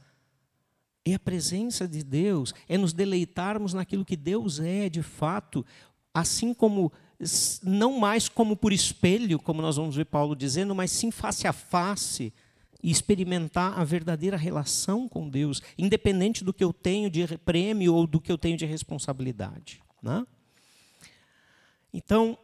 é 1.05 1.15
a 1.15 1.19
presença 1.19 1.87
de 1.87 2.03
Deus, 2.03 2.53
é 2.67 2.77
nos 2.77 2.93
deleitarmos 2.93 3.73
naquilo 3.73 4.05
que 4.05 4.15
Deus 4.15 4.59
é 4.59 4.87
de 4.87 5.01
fato, 5.01 5.65
assim 6.13 6.53
como 6.53 6.91
não 7.61 7.99
mais 7.99 8.27
como 8.27 8.55
por 8.55 8.73
espelho, 8.73 9.39
como 9.39 9.61
nós 9.61 9.77
vamos 9.77 9.95
ver 9.95 10.05
Paulo 10.05 10.35
dizendo, 10.35 10.75
mas 10.75 10.91
sim 10.91 11.11
face 11.11 11.47
a 11.47 11.53
face 11.53 12.33
e 12.81 12.91
experimentar 12.91 13.79
a 13.79 13.83
verdadeira 13.83 14.35
relação 14.35 15.07
com 15.07 15.29
Deus, 15.29 15.61
independente 15.77 16.43
do 16.43 16.53
que 16.53 16.63
eu 16.63 16.73
tenho 16.73 17.09
de 17.09 17.25
prêmio 17.39 17.93
ou 17.95 18.05
do 18.05 18.19
que 18.19 18.31
eu 18.31 18.37
tenho 18.37 18.57
de 18.57 18.65
responsabilidade. 18.65 19.81
Né? 20.01 20.25
Então, 21.93 22.37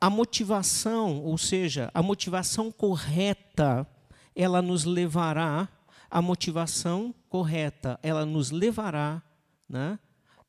a 0.00 0.10
motivação, 0.10 1.22
ou 1.22 1.38
seja, 1.38 1.90
a 1.94 2.02
motivação 2.02 2.72
correta, 2.72 3.86
ela 4.34 4.60
nos 4.60 4.84
levará, 4.84 5.68
a 6.10 6.20
motivação 6.20 7.14
correta, 7.28 7.98
ela 8.02 8.26
nos 8.26 8.50
levará 8.50 9.22
né, 9.68 9.98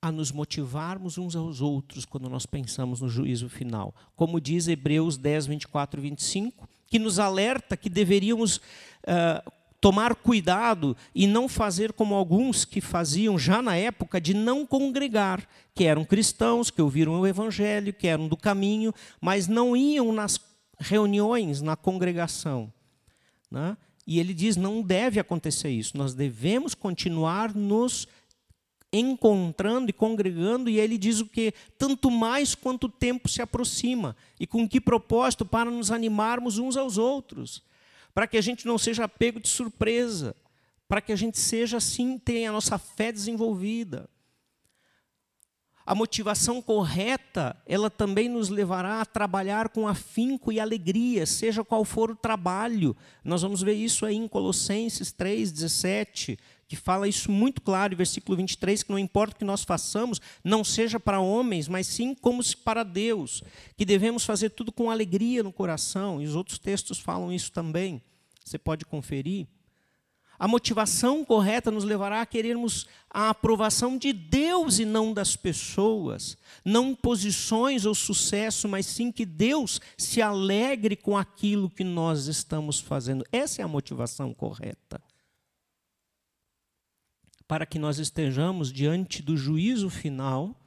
a 0.01 0.11
nos 0.11 0.31
motivarmos 0.31 1.17
uns 1.17 1.35
aos 1.35 1.61
outros 1.61 2.03
quando 2.03 2.27
nós 2.30 2.45
pensamos 2.45 2.99
no 2.99 3.07
juízo 3.07 3.47
final. 3.47 3.93
Como 4.15 4.41
diz 4.41 4.67
Hebreus 4.67 5.17
10, 5.17 5.45
24 5.45 5.99
e 5.99 6.03
25, 6.03 6.67
que 6.88 6.97
nos 6.97 7.19
alerta 7.19 7.77
que 7.77 7.89
deveríamos 7.89 8.57
uh, 8.57 9.51
tomar 9.84 10.15
cuidado 10.15 10.95
e 11.14 11.27
não 11.27 11.49
fazer 11.49 11.91
como 11.91 12.15
alguns 12.15 12.64
que 12.64 12.80
faziam 12.80 13.38
já 13.38 13.61
na 13.61 13.76
época 13.76 14.22
de 14.22 14.34
não 14.34 14.65
congregar, 14.65 15.45
que 15.76 15.84
eram 15.84 16.05
cristãos, 16.05 16.72
que 16.72 16.81
ouviram 16.81 17.19
o 17.19 17.27
evangelho, 17.27 17.91
que 17.91 18.07
eram 18.07 18.30
do 18.30 18.38
caminho, 18.38 18.93
mas 19.19 19.45
não 19.45 19.76
iam 19.76 20.14
nas 20.14 20.39
reuniões, 20.80 21.61
na 21.61 21.76
congregação. 21.76 22.72
Né? 23.51 23.76
E 24.07 24.22
ele 24.22 24.34
diz: 24.34 24.55
não 24.55 24.81
deve 24.81 25.19
acontecer 25.19 25.69
isso, 25.69 25.97
nós 25.97 26.14
devemos 26.14 26.73
continuar 26.73 27.53
nos 27.53 28.07
encontrando 28.93 29.89
e 29.89 29.93
congregando, 29.93 30.69
e 30.69 30.80
ele 30.80 30.97
diz 30.97 31.19
o 31.19 31.26
que? 31.26 31.53
Tanto 31.77 32.10
mais 32.10 32.55
quanto 32.55 32.85
o 32.85 32.89
tempo 32.89 33.27
se 33.27 33.41
aproxima. 33.41 34.15
E 34.39 34.47
com 34.47 34.65
que 34.65 34.80
propósito? 34.80 35.45
Para 35.45 35.69
nos 35.69 35.91
animarmos 35.91 36.57
uns 36.57 36.77
aos 36.77 36.97
outros 36.97 37.61
para 38.14 38.27
que 38.27 38.38
a 38.38 38.41
gente 38.41 38.68
não 38.68 38.77
seja 38.77 39.07
pego 39.07 39.40
de 39.40 39.48
surpresa, 39.48 40.35
para 40.88 41.02
que 41.02 41.11
a 41.11 41.15
gente 41.15 41.40
seja 41.40 41.77
assim, 41.77 42.18
tenha 42.18 42.49
a 42.49 42.53
nossa 42.53 42.77
fé 42.77 43.11
desenvolvida. 43.11 44.10
A 45.85 45.94
motivação 45.94 46.61
correta, 46.61 47.61
ela 47.65 47.90
também 47.90 48.30
nos 48.30 48.48
levará 48.48 49.02
a 49.02 49.06
trabalhar 49.06 49.68
com 49.68 49.85
afinco 49.85 50.49
e 50.49 50.60
alegria, 50.60 51.26
seja 51.26 51.64
qual 51.64 51.84
for 51.84 52.11
o 52.11 52.15
trabalho. 52.15 52.95
Nós 53.22 53.41
vamos 53.41 53.61
ver 53.61 53.73
isso 53.73 54.06
aí 54.06 54.15
em 54.15 54.27
Colossenses 54.27 55.11
3:17, 55.11 56.38
que 56.74 56.82
fala 56.82 57.08
isso 57.08 57.32
muito 57.32 57.62
claro, 57.62 57.95
versículo 57.95 58.36
23, 58.36 58.82
que 58.82 58.90
não 58.90 58.98
importa 58.98 59.36
o 59.36 59.38
que 59.38 59.45
nós 59.45 59.64
façamos, 59.64 60.20
não 60.44 60.64
seja 60.64 61.00
para 61.00 61.20
homens, 61.20 61.68
mas 61.68 61.86
sim 61.86 62.16
como 62.16 62.41
se 62.41 62.58
para 62.58 62.84
Deus, 62.84 63.44
que 63.78 63.86
devemos 63.86 64.26
fazer 64.26 64.50
tudo 64.50 64.72
com 64.72 64.90
alegria 64.90 65.44
no 65.44 65.54
coração, 65.54 66.20
e 66.20 66.26
os 66.26 66.36
outros 66.36 66.58
textos 66.58 66.98
falam 66.98 67.32
isso 67.32 67.52
também. 67.52 68.02
Você 68.44 68.58
pode 68.58 68.86
conferir. 68.86 69.45
A 70.40 70.48
motivação 70.48 71.24
correta 71.24 71.70
nos 71.70 71.84
levará 71.84 72.22
a 72.22 72.26
querermos 72.26 72.88
a 73.08 73.30
aprovação 73.30 73.95
de 73.95 74.12
Deus 74.12 74.80
e 74.80 74.84
não 74.84 75.14
das 75.14 75.36
pessoas, 75.36 76.36
não 76.66 76.95
posições 76.95 77.86
ou 77.86 77.94
sucesso, 77.94 78.68
mas 78.68 78.88
sim 78.88 79.12
que 79.12 79.28
Deus 79.28 79.80
se 79.95 80.24
alegre 80.24 80.95
com 80.95 81.16
aquilo 81.16 81.70
que 81.70 81.84
nós 81.84 82.26
estamos 82.26 82.80
fazendo. 82.80 83.24
Essa 83.32 83.62
é 83.62 83.64
a 83.64 83.68
motivação 83.68 84.34
correta. 84.34 85.00
Para 87.53 87.67
que 87.67 87.77
nós 87.77 87.99
estejamos 87.99 88.73
diante 88.73 89.21
do 89.21 89.38
juízo 89.38 89.88
final, 89.88 90.59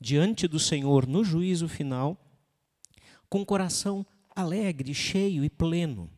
diante 0.00 0.46
do 0.46 0.60
Senhor 0.60 1.04
no 1.04 1.24
juízo 1.24 1.66
final, 1.66 2.16
com 3.28 3.44
coração 3.44 4.06
alegre, 4.32 4.94
cheio 4.94 5.44
e 5.44 5.50
pleno. 5.50 6.08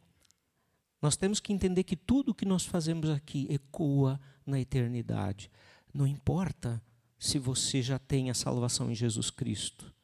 Nós 1.01 1.17
temos 1.17 1.41
que 1.41 1.51
entender 1.51 1.83
que 1.85 1.97
tudo 1.97 2.33
o 2.33 2.35
que 2.35 2.45
nós 2.45 2.67
fazemos 2.67 3.09
aqui 3.09 3.47
ecoa 3.49 4.21
na 4.45 4.61
eternidade. 4.61 5.51
Não 5.95 6.07
importa 6.07 6.83
se 7.19 7.39
você 7.39 7.81
já 7.81 7.99
tem 7.99 8.29
a 8.29 8.35
salvação 8.35 8.91
em 8.91 8.95
Jesus 8.95 9.31
Cristo. 9.31 9.95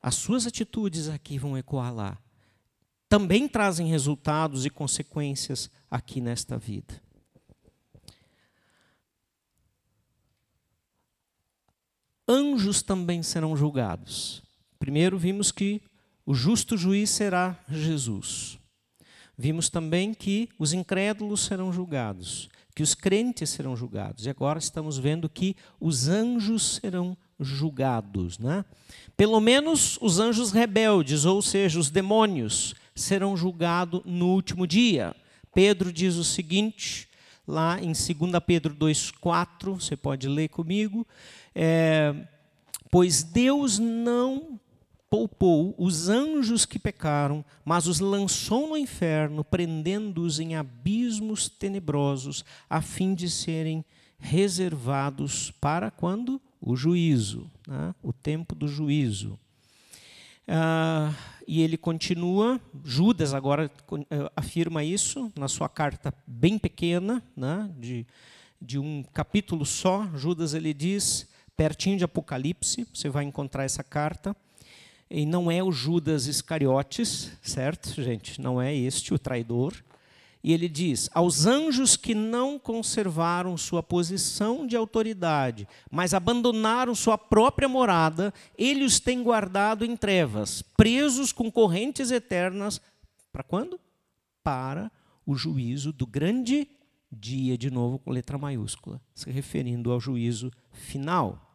As 0.00 0.14
suas 0.14 0.46
atitudes 0.46 1.08
aqui 1.08 1.36
vão 1.36 1.58
ecoar 1.58 1.94
lá. 1.94 2.18
Também 3.06 3.46
trazem 3.46 3.88
resultados 3.88 4.64
e 4.64 4.70
consequências 4.70 5.70
aqui 5.90 6.22
nesta 6.22 6.56
vida. 6.56 7.02
Anjos 12.28 12.82
também 12.82 13.22
serão 13.22 13.56
julgados. 13.56 14.42
Primeiro 14.78 15.18
vimos 15.18 15.50
que 15.50 15.82
o 16.24 16.34
justo 16.34 16.76
juiz 16.76 17.10
será 17.10 17.58
Jesus. 17.68 18.58
Vimos 19.36 19.68
também 19.68 20.14
que 20.14 20.48
os 20.58 20.72
incrédulos 20.72 21.40
serão 21.40 21.72
julgados, 21.72 22.48
que 22.74 22.82
os 22.82 22.94
crentes 22.94 23.50
serão 23.50 23.76
julgados. 23.76 24.26
E 24.26 24.30
agora 24.30 24.58
estamos 24.58 24.98
vendo 24.98 25.28
que 25.28 25.56
os 25.80 26.08
anjos 26.08 26.80
serão 26.80 27.16
julgados. 27.40 28.38
Né? 28.38 28.64
Pelo 29.16 29.40
menos 29.40 29.98
os 30.00 30.20
anjos 30.20 30.52
rebeldes, 30.52 31.24
ou 31.24 31.42
seja, 31.42 31.78
os 31.80 31.90
demônios, 31.90 32.74
serão 32.94 33.36
julgados 33.36 34.02
no 34.04 34.28
último 34.28 34.66
dia. 34.66 35.14
Pedro 35.54 35.92
diz 35.92 36.16
o 36.16 36.24
seguinte, 36.24 37.08
lá 37.46 37.80
em 37.80 37.92
2 37.92 38.06
Pedro 38.46 38.74
2,4, 38.74 39.74
você 39.74 39.96
pode 39.96 40.28
ler 40.28 40.48
comigo. 40.48 41.06
É, 41.54 42.14
pois 42.90 43.22
Deus 43.22 43.78
não 43.78 44.60
poupou 45.12 45.74
os 45.76 46.08
anjos 46.08 46.64
que 46.64 46.78
pecaram, 46.78 47.44
mas 47.64 47.86
os 47.86 48.00
lançou 48.00 48.68
no 48.68 48.78
inferno, 48.78 49.44
prendendo-os 49.44 50.40
em 50.40 50.56
abismos 50.56 51.50
tenebrosos, 51.50 52.44
a 52.68 52.80
fim 52.80 53.14
de 53.14 53.28
serem 53.28 53.84
reservados 54.18 55.50
para 55.50 55.90
quando? 55.90 56.40
O 56.60 56.76
juízo, 56.76 57.50
né? 57.66 57.94
o 58.02 58.12
tempo 58.12 58.54
do 58.54 58.66
juízo. 58.66 59.38
Ah, 60.46 61.12
e 61.46 61.60
ele 61.60 61.76
continua, 61.76 62.60
Judas 62.84 63.34
agora 63.34 63.70
eh, 64.10 64.32
afirma 64.34 64.82
isso 64.82 65.30
na 65.36 65.48
sua 65.48 65.68
carta 65.68 66.14
bem 66.26 66.58
pequena, 66.58 67.22
né? 67.36 67.70
de, 67.78 68.06
de 68.60 68.78
um 68.78 69.02
capítulo 69.12 69.66
só. 69.66 70.08
Judas 70.14 70.54
ele 70.54 70.72
diz, 70.72 71.28
pertinho 71.56 71.98
de 71.98 72.04
Apocalipse, 72.04 72.86
você 72.92 73.08
vai 73.08 73.24
encontrar 73.24 73.64
essa 73.64 73.82
carta 73.82 74.36
e 75.10 75.26
não 75.26 75.50
é 75.50 75.62
o 75.62 75.70
Judas 75.70 76.26
Iscariotes, 76.26 77.32
certo, 77.42 78.02
gente? 78.02 78.40
Não 78.40 78.60
é 78.60 78.74
este 78.74 79.12
o 79.12 79.18
traidor. 79.18 79.74
E 80.42 80.52
ele 80.52 80.68
diz: 80.68 81.10
aos 81.12 81.44
anjos 81.44 81.96
que 81.96 82.14
não 82.14 82.58
conservaram 82.58 83.56
sua 83.56 83.82
posição 83.82 84.66
de 84.66 84.74
autoridade, 84.74 85.68
mas 85.90 86.14
abandonaram 86.14 86.94
sua 86.94 87.16
própria 87.16 87.68
morada, 87.68 88.32
ele 88.56 88.84
os 88.84 88.98
tem 88.98 89.22
guardado 89.22 89.84
em 89.84 89.96
trevas, 89.96 90.62
presos 90.76 91.30
com 91.30 91.50
correntes 91.50 92.10
eternas. 92.10 92.80
Para 93.30 93.42
quando? 93.42 93.78
Para 94.42 94.90
o 95.26 95.34
juízo 95.36 95.92
do 95.92 96.06
grande 96.06 96.66
dia, 97.12 97.58
de 97.58 97.70
novo 97.70 97.98
com 97.98 98.10
letra 98.10 98.38
maiúscula, 98.38 99.00
se 99.14 99.30
referindo 99.30 99.92
ao 99.92 100.00
juízo 100.00 100.50
final. 100.72 101.52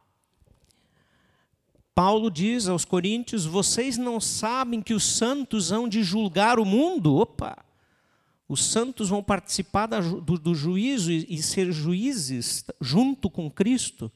Paulo 1.96 2.30
diz 2.30 2.68
aos 2.68 2.86
coríntios: 2.86 3.46
vocês 3.46 3.98
não 3.98 4.22
sabem 4.22 4.82
que 4.82 4.94
os 4.94 5.04
santos 5.04 5.72
hão 5.72 5.90
de 5.90 6.04
julgar 6.04 6.60
o 6.60 6.66
mundo? 6.66 7.16
Opa! 7.16 7.58
Os 8.48 8.64
santos 8.64 9.10
vão 9.10 9.22
participar 9.22 9.88
do, 9.88 10.56
juízo 10.56 11.12
e, 11.12 11.26
e 11.28 11.42
ser 11.42 11.72
juízes 11.72 12.64
junto 12.80 13.30
com 13.30 13.50
Cristo. 13.50 14.12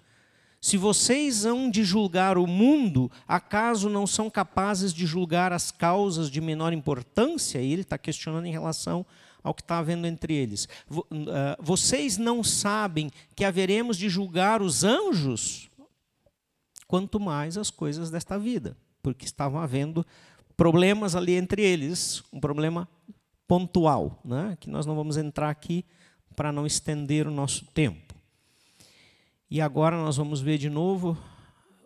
Se 0.61 0.77
vocês 0.77 1.43
hão 1.43 1.71
de 1.71 1.83
julgar 1.83 2.37
o 2.37 2.45
mundo, 2.45 3.11
acaso 3.27 3.89
não 3.89 4.05
são 4.05 4.29
capazes 4.29 4.93
de 4.93 5.07
julgar 5.07 5.51
as 5.51 5.71
causas 5.71 6.29
de 6.29 6.39
menor 6.39 6.71
importância? 6.71 7.59
E 7.59 7.73
ele 7.73 7.81
está 7.81 7.97
questionando 7.97 8.45
em 8.45 8.51
relação 8.51 9.03
ao 9.43 9.53
que 9.53 9.61
está 9.61 9.77
havendo 9.79 10.07
entre 10.07 10.33
eles. 10.33 10.67
Ah, 11.29 11.57
vocês 11.59 12.17
não 12.17 12.43
sabem 12.43 13.09
que 13.35 13.43
haveremos 13.43 13.97
de 13.97 14.09
julgar 14.09 14.61
os 14.61 14.83
anjos? 14.83 15.71
quanto 16.91 17.21
mais 17.21 17.57
as 17.57 17.71
coisas 17.71 18.11
desta 18.11 18.37
vida, 18.37 18.75
porque 19.01 19.23
estavam 19.23 19.61
havendo 19.61 20.05
problemas 20.57 21.15
ali 21.15 21.35
entre 21.35 21.61
eles, 21.61 22.21
um 22.33 22.39
problema 22.41 22.85
pontual, 23.47 24.19
né? 24.25 24.57
que 24.59 24.69
nós 24.69 24.85
não 24.85 24.93
vamos 24.93 25.15
entrar 25.15 25.49
aqui 25.49 25.85
para 26.35 26.51
não 26.51 26.65
estender 26.65 27.25
o 27.27 27.31
nosso 27.31 27.63
tempo. 27.67 28.13
E 29.49 29.61
agora 29.61 29.95
nós 29.95 30.17
vamos 30.17 30.41
ver 30.41 30.57
de 30.57 30.69
novo 30.69 31.17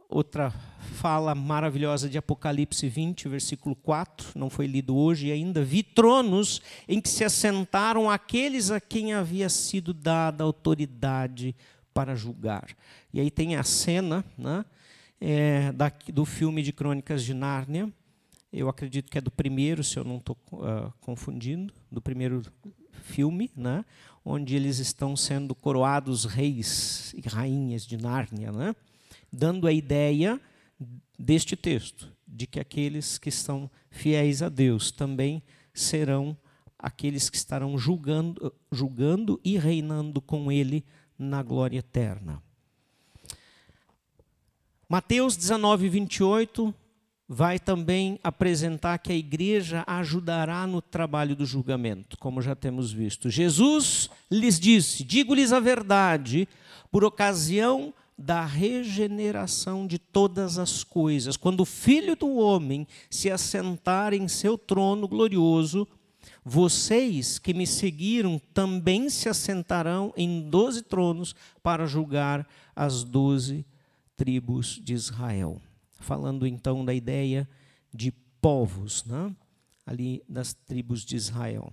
outra 0.10 0.52
fala 0.96 1.36
maravilhosa 1.36 2.10
de 2.10 2.18
Apocalipse 2.18 2.88
20, 2.88 3.28
versículo 3.28 3.76
4, 3.76 4.30
não 4.36 4.50
foi 4.50 4.68
lido 4.68 4.96
hoje 4.96 5.32
ainda. 5.32 5.64
Vi 5.64 5.84
tronos 5.84 6.62
em 6.88 7.02
que 7.02 7.10
se 7.10 7.24
assentaram 7.24 8.10
aqueles 8.10 8.72
a 8.72 8.80
quem 8.80 9.14
havia 9.14 9.50
sido 9.50 9.94
dada 9.94 10.44
autoridade 10.44 11.56
para 11.94 12.16
julgar. 12.16 12.68
E 13.14 13.20
aí 13.20 13.32
tem 13.32 13.56
a 13.56 13.64
cena, 13.64 14.24
né? 14.38 14.66
é, 15.20 15.72
da, 15.72 15.92
do 16.14 16.26
filme 16.26 16.62
de 16.62 16.72
Crônicas 16.72 17.24
de 17.24 17.34
Nárnia. 17.34 17.92
Eu 18.52 18.70
acredito 18.70 19.12
que 19.12 19.18
é 19.18 19.22
do 19.22 19.32
primeiro, 19.32 19.84
se 19.84 19.98
eu 19.98 20.04
não 20.04 20.18
estou 20.18 20.38
uh, 20.54 20.94
confundindo, 21.02 21.74
do 21.92 22.02
primeiro 22.02 22.42
filme, 23.04 23.52
né? 23.56 23.84
onde 24.24 24.56
eles 24.56 24.80
estão 24.80 25.16
sendo 25.16 25.54
coroados 25.54 26.26
reis 26.26 27.14
e 27.14 27.28
rainhas 27.28 27.86
de 27.86 27.98
Nárnia, 27.98 28.52
né? 28.52 28.76
Dando 29.36 29.68
a 29.68 29.72
ideia 29.74 30.40
deste 31.18 31.56
texto, 31.56 32.12
de 32.28 32.48
que 32.48 32.60
aqueles 32.60 33.18
que 33.18 33.32
são 33.32 33.70
fiéis 33.90 34.42
a 34.42 34.50
Deus 34.50 34.92
também 34.92 35.44
serão 35.74 36.38
aqueles 36.78 37.30
que 37.30 37.38
estarão 37.38 37.78
julgando, 37.78 38.54
julgando 38.72 39.40
e 39.44 39.58
reinando 39.58 40.22
com 40.22 40.52
Ele 40.52 40.84
na 41.18 41.42
glória 41.42 41.80
eterna. 41.80 42.42
Mateus 44.88 45.36
19, 45.36 45.90
28 45.90 46.74
vai 47.28 47.58
também 47.58 48.20
apresentar 48.24 49.00
que 49.00 49.12
a 49.12 49.16
igreja 49.16 49.84
ajudará 49.88 50.68
no 50.68 50.82
trabalho 50.82 51.36
do 51.36 51.46
julgamento, 51.46 52.18
como 52.20 52.42
já 52.42 52.56
temos 52.56 52.92
visto. 52.92 53.30
Jesus 53.30 54.10
lhes 54.30 54.60
disse: 54.60 55.04
Digo-lhes 55.04 55.52
a 55.52 55.60
verdade, 55.60 56.48
por 56.92 57.04
ocasião 57.04 57.94
da 58.18 58.46
regeneração 58.46 59.86
de 59.86 60.00
todas 60.00 60.58
as 60.58 60.84
coisas, 60.84 61.36
quando 61.36 61.62
o 61.62 61.66
Filho 61.66 62.16
do 62.16 62.38
Homem 62.38 62.88
se 63.10 63.30
assentar 63.30 64.14
em 64.14 64.28
seu 64.28 64.58
trono 64.58 65.08
glorioso, 65.08 65.88
vocês 66.44 67.38
que 67.38 67.54
me 67.54 67.68
seguiram 67.68 68.40
também 68.54 69.10
se 69.10 69.28
assentarão 69.28 70.14
em 70.16 70.50
doze 70.50 70.82
tronos 70.82 71.36
para 71.62 71.86
julgar 71.86 72.48
as 72.76 73.04
doze 73.04 73.66
tribos 74.16 74.80
de 74.82 74.94
Israel. 74.94 75.62
Falando 76.00 76.48
então 76.48 76.86
da 76.86 76.94
ideia 76.94 77.50
de 77.94 78.12
povos, 78.40 79.04
né? 79.06 79.36
ali 79.86 80.24
das 80.28 80.54
tribos 80.54 81.04
de 81.04 81.16
Israel. 81.16 81.72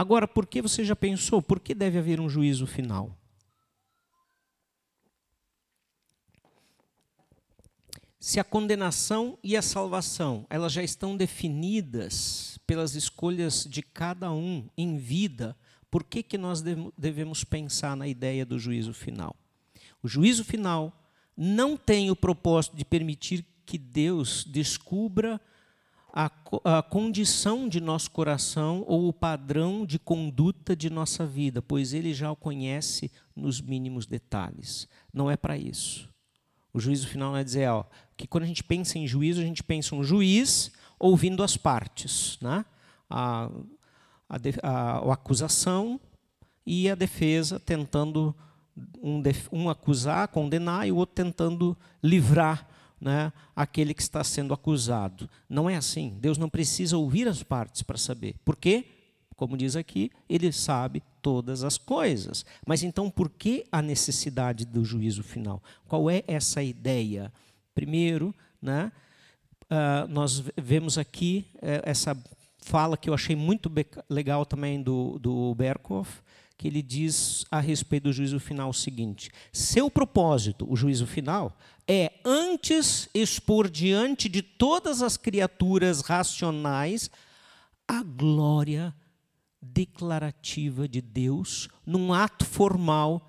Agora, 0.00 0.26
por 0.26 0.46
que 0.46 0.62
você 0.62 0.82
já 0.82 0.96
pensou? 0.96 1.42
Por 1.42 1.60
que 1.60 1.74
deve 1.74 1.98
haver 1.98 2.20
um 2.20 2.28
juízo 2.30 2.66
final? 2.66 3.14
Se 8.18 8.40
a 8.40 8.44
condenação 8.44 9.38
e 9.44 9.58
a 9.58 9.60
salvação, 9.60 10.46
elas 10.48 10.72
já 10.72 10.82
estão 10.82 11.18
definidas 11.18 12.58
pelas 12.66 12.94
escolhas 12.94 13.66
de 13.68 13.82
cada 13.82 14.32
um 14.32 14.70
em 14.74 14.96
vida, 14.96 15.54
por 15.90 16.02
que, 16.02 16.22
que 16.22 16.38
nós 16.38 16.62
devemos 16.96 17.44
pensar 17.44 17.94
na 17.94 18.08
ideia 18.08 18.46
do 18.46 18.58
juízo 18.58 18.94
final? 18.94 19.36
O 20.02 20.08
juízo 20.08 20.42
final 20.42 20.98
não 21.36 21.76
tem 21.76 22.10
o 22.10 22.16
propósito 22.16 22.74
de 22.74 22.86
permitir 22.86 23.44
que 23.66 23.76
Deus 23.76 24.44
descubra 24.44 25.38
a, 26.12 26.30
a, 26.64 26.82
condição 26.82 27.68
de 27.68 27.80
nosso 27.80 28.10
coração 28.10 28.84
ou 28.86 29.08
o 29.08 29.12
padrão 29.12 29.86
de 29.86 29.98
conduta 29.98 30.74
de 30.74 30.90
nossa 30.90 31.26
vida, 31.26 31.62
pois 31.62 31.92
Ele 31.92 32.12
já 32.12 32.30
o 32.30 32.36
conhece 32.36 33.10
nos 33.34 33.60
mínimos 33.60 34.06
detalhes. 34.06 34.88
Não 35.12 35.30
é 35.30 35.36
para 35.36 35.56
isso. 35.56 36.08
O 36.72 36.80
juízo 36.80 37.08
final 37.08 37.36
é 37.36 37.42
dizer 37.42 37.68
ó, 37.68 37.84
que 38.16 38.26
quando 38.26 38.44
a 38.44 38.46
gente 38.46 38.62
pensa 38.62 38.98
em 38.98 39.06
juízo, 39.06 39.40
a 39.40 39.44
gente 39.44 39.62
pensa 39.62 39.94
um 39.94 40.04
juiz 40.04 40.72
ouvindo 40.98 41.42
as 41.42 41.56
partes. 41.56 42.38
Né? 42.40 42.64
A, 43.08 43.50
a, 44.28 44.36
a, 44.62 44.98
a 44.98 45.12
acusação 45.12 46.00
e 46.64 46.88
a 46.88 46.94
defesa 46.94 47.58
tentando 47.58 48.34
um, 49.02 49.22
um, 49.52 49.68
acusar, 49.68 50.28
condenar 50.28 50.86
e 50.86 50.92
o 50.92 50.96
outro 50.96 51.14
tentando 51.14 51.76
livrar 52.02 52.66
né, 53.00 53.32
aquele 53.56 53.94
que 53.94 54.02
está 54.02 54.22
sendo 54.22 54.52
acusado. 54.52 55.28
Não 55.48 55.70
é 55.70 55.76
assim. 55.76 56.16
Deus 56.20 56.36
não 56.36 56.48
precisa 56.48 56.96
ouvir 56.96 57.26
as 57.26 57.42
partes 57.42 57.82
para 57.82 57.96
saber. 57.96 58.34
Por 58.44 58.56
quê? 58.56 58.84
Como 59.36 59.56
diz 59.56 59.74
aqui, 59.74 60.10
ele 60.28 60.52
sabe 60.52 61.02
todas 61.22 61.64
as 61.64 61.78
coisas. 61.78 62.44
Mas 62.66 62.82
então, 62.82 63.08
por 63.08 63.30
que 63.30 63.64
a 63.72 63.80
necessidade 63.80 64.66
do 64.66 64.84
juízo 64.84 65.22
final? 65.22 65.62
Qual 65.88 66.10
é 66.10 66.22
essa 66.26 66.62
ideia? 66.62 67.32
Primeiro, 67.74 68.34
né, 68.60 68.92
uh, 69.70 70.06
nós 70.08 70.44
vemos 70.56 70.98
aqui 70.98 71.46
uh, 71.54 71.80
essa 71.84 72.14
fala 72.58 72.96
que 72.96 73.08
eu 73.08 73.14
achei 73.14 73.34
muito 73.34 73.72
legal 74.08 74.44
também 74.44 74.82
do, 74.82 75.18
do 75.18 75.54
Berkhoff, 75.54 76.20
que 76.58 76.68
ele 76.68 76.82
diz 76.82 77.46
a 77.50 77.58
respeito 77.58 78.04
do 78.04 78.12
juízo 78.12 78.38
final 78.38 78.68
o 78.68 78.74
seguinte: 78.74 79.30
seu 79.50 79.90
propósito, 79.90 80.70
o 80.70 80.76
juízo 80.76 81.06
final, 81.06 81.56
é 81.92 82.12
antes 82.24 83.08
expor 83.12 83.68
diante 83.68 84.28
de 84.28 84.42
todas 84.42 85.02
as 85.02 85.16
criaturas 85.16 86.02
racionais 86.02 87.10
a 87.88 88.00
glória 88.04 88.94
declarativa 89.60 90.86
de 90.86 91.00
Deus 91.00 91.68
num 91.84 92.12
ato 92.12 92.46
formal 92.46 93.28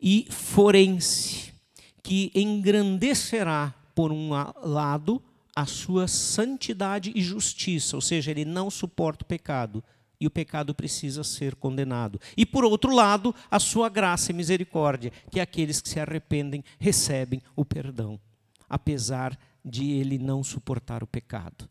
e 0.00 0.26
forense 0.30 1.54
que 2.02 2.32
engrandecerá 2.34 3.72
por 3.94 4.10
um 4.10 4.30
lado 4.64 5.22
a 5.54 5.64
sua 5.64 6.08
santidade 6.08 7.12
e 7.14 7.22
justiça, 7.22 7.94
ou 7.94 8.02
seja, 8.02 8.32
ele 8.32 8.44
não 8.44 8.68
suporta 8.68 9.22
o 9.22 9.28
pecado 9.28 9.84
e 10.22 10.26
o 10.28 10.30
pecado 10.30 10.72
precisa 10.72 11.24
ser 11.24 11.56
condenado. 11.56 12.20
E 12.36 12.46
por 12.46 12.64
outro 12.64 12.94
lado, 12.94 13.34
a 13.50 13.58
sua 13.58 13.88
graça 13.88 14.30
e 14.30 14.34
misericórdia, 14.34 15.12
que 15.32 15.40
aqueles 15.40 15.80
que 15.80 15.88
se 15.88 15.98
arrependem 15.98 16.62
recebem 16.78 17.42
o 17.56 17.64
perdão, 17.64 18.20
apesar 18.68 19.36
de 19.64 19.90
ele 19.90 20.18
não 20.18 20.44
suportar 20.44 21.02
o 21.02 21.08
pecado. 21.08 21.68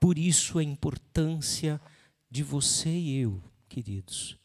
Por 0.00 0.18
isso 0.18 0.58
a 0.58 0.64
importância 0.64 1.80
de 2.28 2.42
você 2.42 2.90
e 2.90 3.20
eu, 3.20 3.40
queridos, 3.68 4.36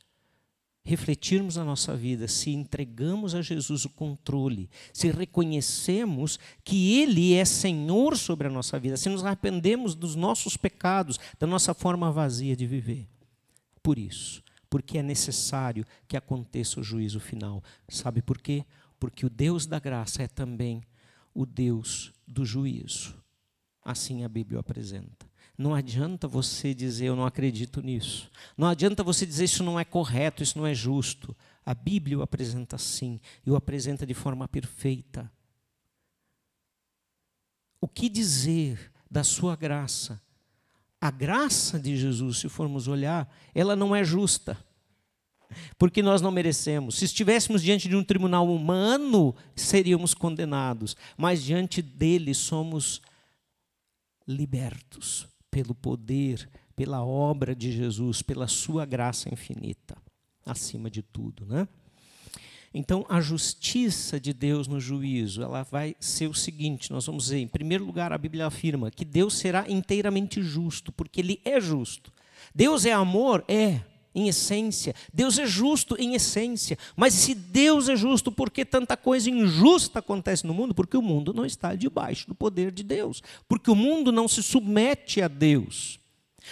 refletirmos 0.83 1.57
a 1.57 1.63
nossa 1.63 1.95
vida, 1.95 2.27
se 2.27 2.51
entregamos 2.51 3.33
a 3.33 3.41
Jesus 3.41 3.85
o 3.85 3.89
controle, 3.89 4.69
se 4.93 5.09
reconhecemos 5.09 6.37
que 6.63 6.99
Ele 7.01 7.33
é 7.33 7.43
Senhor 7.43 8.15
sobre 8.15 8.47
a 8.47 8.51
nossa 8.51 8.79
vida, 8.79 8.97
se 8.97 9.09
nos 9.09 9.25
arrependemos 9.25 9.95
dos 9.95 10.15
nossos 10.15 10.55
pecados, 10.55 11.19
da 11.39 11.47
nossa 11.47 11.73
forma 11.73 12.11
vazia 12.11 12.55
de 12.55 12.67
viver 12.67 13.07
por 13.81 13.97
isso, 13.97 14.43
porque 14.69 14.97
é 14.97 15.03
necessário 15.03 15.85
que 16.07 16.15
aconteça 16.15 16.79
o 16.79 16.83
juízo 16.83 17.19
final. 17.19 17.63
Sabe 17.89 18.21
por 18.21 18.37
quê? 18.39 18.65
Porque 18.99 19.25
o 19.25 19.29
Deus 19.29 19.65
da 19.65 19.79
graça 19.79 20.23
é 20.23 20.27
também 20.27 20.83
o 21.33 21.45
Deus 21.45 22.13
do 22.27 22.45
juízo. 22.45 23.15
Assim 23.83 24.23
a 24.23 24.29
Bíblia 24.29 24.59
apresenta. 24.59 25.29
Não 25.57 25.75
adianta 25.75 26.27
você 26.27 26.73
dizer 26.73 27.07
eu 27.07 27.15
não 27.15 27.25
acredito 27.25 27.81
nisso. 27.81 28.31
Não 28.57 28.67
adianta 28.67 29.03
você 29.03 29.25
dizer 29.25 29.45
isso 29.45 29.63
não 29.63 29.79
é 29.79 29.85
correto, 29.85 30.41
isso 30.41 30.57
não 30.57 30.65
é 30.65 30.73
justo. 30.73 31.35
A 31.65 31.73
Bíblia 31.73 32.17
o 32.17 32.21
apresenta 32.21 32.75
assim 32.75 33.19
e 33.45 33.51
o 33.51 33.55
apresenta 33.55 34.05
de 34.05 34.13
forma 34.13 34.47
perfeita. 34.47 35.31
O 37.79 37.87
que 37.87 38.09
dizer 38.09 38.91
da 39.09 39.23
sua 39.23 39.55
graça 39.55 40.21
a 41.01 41.09
graça 41.09 41.79
de 41.79 41.97
Jesus, 41.97 42.37
se 42.37 42.47
formos 42.47 42.87
olhar, 42.87 43.27
ela 43.55 43.75
não 43.75 43.95
é 43.95 44.03
justa. 44.03 44.55
Porque 45.77 46.01
nós 46.03 46.21
não 46.21 46.31
merecemos. 46.31 46.95
Se 46.95 47.05
estivéssemos 47.05 47.61
diante 47.61 47.89
de 47.89 47.95
um 47.95 48.03
tribunal 48.03 48.47
humano, 48.47 49.35
seríamos 49.55 50.13
condenados. 50.13 50.95
Mas 51.17 51.43
diante 51.43 51.81
dele 51.81 52.33
somos 52.33 53.01
libertos 54.27 55.27
pelo 55.49 55.75
poder, 55.75 56.47
pela 56.75 57.03
obra 57.03 57.55
de 57.55 57.71
Jesus, 57.71 58.21
pela 58.21 58.47
sua 58.47 58.85
graça 58.85 59.27
infinita, 59.33 59.97
acima 60.45 60.89
de 60.89 61.01
tudo, 61.01 61.45
né? 61.45 61.67
Então, 62.73 63.05
a 63.09 63.19
justiça 63.19 64.19
de 64.19 64.33
Deus 64.33 64.67
no 64.67 64.79
juízo, 64.79 65.41
ela 65.43 65.63
vai 65.63 65.95
ser 65.99 66.27
o 66.27 66.33
seguinte, 66.33 66.91
nós 66.91 67.05
vamos 67.05 67.27
ver, 67.27 67.39
em 67.39 67.47
primeiro 67.47 67.83
lugar, 67.83 68.13
a 68.13 68.17
Bíblia 68.17 68.47
afirma 68.47 68.89
que 68.89 69.03
Deus 69.03 69.37
será 69.37 69.65
inteiramente 69.67 70.41
justo, 70.41 70.91
porque 70.91 71.19
ele 71.19 71.41
é 71.43 71.59
justo. 71.59 72.11
Deus 72.55 72.85
é 72.85 72.93
amor? 72.93 73.43
É, 73.47 73.81
em 74.13 74.27
essência. 74.27 74.93
Deus 75.13 75.37
é 75.37 75.45
justo 75.45 75.95
em 75.99 76.15
essência. 76.15 76.77
Mas 76.95 77.13
se 77.13 77.33
Deus 77.33 77.89
é 77.89 77.95
justo, 77.95 78.31
por 78.31 78.49
que 78.49 78.65
tanta 78.65 78.97
coisa 78.97 79.29
injusta 79.29 79.99
acontece 79.99 80.45
no 80.45 80.53
mundo? 80.53 80.73
Porque 80.73 80.97
o 80.97 81.01
mundo 81.01 81.33
não 81.33 81.45
está 81.45 81.75
debaixo 81.75 82.27
do 82.27 82.35
poder 82.35 82.71
de 82.71 82.83
Deus. 82.83 83.23
Porque 83.47 83.71
o 83.71 83.75
mundo 83.75 84.11
não 84.11 84.27
se 84.27 84.43
submete 84.43 85.21
a 85.21 85.27
Deus. 85.27 86.00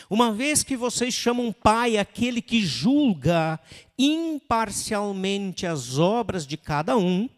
Uma 0.10 0.32
vez 0.32 0.64
que 0.64 0.78
vocês 0.78 1.14
chamam 1.14 1.52
pai 1.52 1.98
aquele 1.98 2.42
que 2.42 2.62
julga 2.62 3.60
imparcialmente 3.98 5.66
as 5.66 5.98
obras 5.98 6.46
de 6.46 6.58
cada 6.58 6.98
um, 6.98 7.30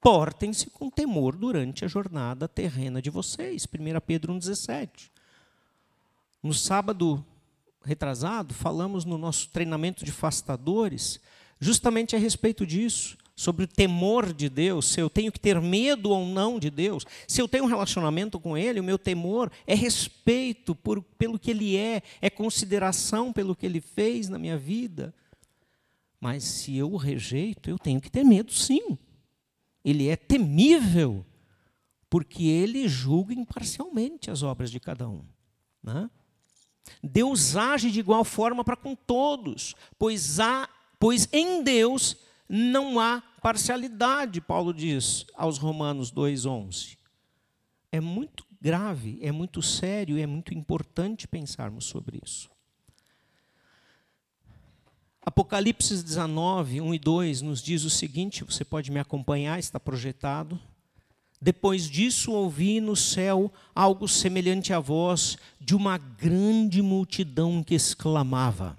portem-se 0.00 0.70
com 0.70 0.88
temor 0.88 1.36
durante 1.36 1.84
a 1.84 1.88
jornada 1.88 2.48
terrena 2.48 3.02
de 3.02 3.10
vocês. 3.10 3.66
1 3.66 4.00
Pedro 4.00 4.32
1,17. 4.34 5.10
No 6.42 6.54
sábado 6.54 7.24
retrasado, 7.84 8.54
falamos 8.54 9.04
no 9.04 9.18
nosso 9.18 9.48
treinamento 9.48 10.04
de 10.04 10.12
fastadores 10.12 11.20
justamente 11.60 12.14
a 12.14 12.18
respeito 12.18 12.66
disso 12.66 13.16
sobre 13.38 13.66
o 13.66 13.68
temor 13.68 14.32
de 14.32 14.48
Deus, 14.48 14.86
se 14.86 15.00
eu 15.00 15.08
tenho 15.08 15.30
que 15.30 15.38
ter 15.38 15.60
medo 15.60 16.10
ou 16.10 16.26
não 16.26 16.58
de 16.58 16.70
Deus, 16.70 17.04
se 17.28 17.40
eu 17.40 17.46
tenho 17.46 17.62
um 17.62 17.68
relacionamento 17.68 18.40
com 18.40 18.58
Ele, 18.58 18.80
o 18.80 18.84
meu 18.84 18.98
temor 18.98 19.48
é 19.64 19.76
respeito 19.76 20.74
por, 20.74 21.00
pelo 21.00 21.38
que 21.38 21.52
Ele 21.52 21.76
é, 21.76 22.02
é 22.20 22.28
consideração 22.28 23.32
pelo 23.32 23.54
que 23.54 23.64
Ele 23.64 23.80
fez 23.80 24.28
na 24.28 24.40
minha 24.40 24.58
vida. 24.58 25.14
Mas 26.20 26.42
se 26.42 26.76
eu 26.76 26.92
o 26.92 26.96
rejeito, 26.96 27.70
eu 27.70 27.78
tenho 27.78 28.00
que 28.00 28.10
ter 28.10 28.24
medo, 28.24 28.52
sim. 28.52 28.98
Ele 29.84 30.08
é 30.08 30.16
temível, 30.16 31.24
porque 32.10 32.42
ele 32.42 32.88
julga 32.88 33.32
imparcialmente 33.32 34.32
as 34.32 34.42
obras 34.42 34.68
de 34.68 34.80
cada 34.80 35.08
um. 35.08 35.24
Né? 35.80 36.10
Deus 37.00 37.54
age 37.54 37.92
de 37.92 38.00
igual 38.00 38.24
forma 38.24 38.64
para 38.64 38.74
com 38.74 38.96
todos, 38.96 39.76
pois, 39.96 40.40
há, 40.40 40.68
pois 40.98 41.28
em 41.32 41.62
Deus 41.62 42.16
não 42.48 42.98
há 42.98 43.22
parcialidade, 43.42 44.40
Paulo 44.40 44.72
diz 44.72 45.26
aos 45.34 45.58
Romanos 45.58 46.10
2,11. 46.10 46.96
É 47.92 48.00
muito 48.00 48.44
grave, 48.60 49.18
é 49.22 49.30
muito 49.30 49.62
sério, 49.62 50.18
é 50.18 50.26
muito 50.26 50.54
importante 50.54 51.28
pensarmos 51.28 51.84
sobre 51.84 52.20
isso. 52.24 52.50
Apocalipse 55.24 56.02
19, 56.02 56.80
1 56.80 56.94
e 56.94 56.98
2 56.98 57.42
nos 57.42 57.62
diz 57.62 57.84
o 57.84 57.90
seguinte: 57.90 58.44
você 58.44 58.64
pode 58.64 58.90
me 58.90 58.98
acompanhar, 58.98 59.58
está 59.58 59.78
projetado. 59.78 60.58
Depois 61.40 61.88
disso, 61.88 62.32
ouvi 62.32 62.80
no 62.80 62.96
céu 62.96 63.52
algo 63.74 64.08
semelhante 64.08 64.72
à 64.72 64.80
voz 64.80 65.36
de 65.60 65.76
uma 65.76 65.98
grande 65.98 66.80
multidão 66.80 67.62
que 67.62 67.74
exclamava: 67.74 68.76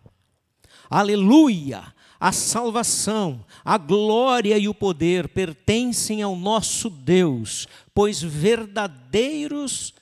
Aleluia! 0.90 1.94
A 2.20 2.32
salvação, 2.32 3.46
a 3.64 3.78
glória 3.78 4.58
e 4.58 4.68
o 4.68 4.74
poder 4.74 5.30
pertencem 5.30 6.22
ao 6.22 6.36
nosso 6.36 6.90
Deus, 6.90 7.68
pois 7.94 8.22
verdadeiros 8.22 9.94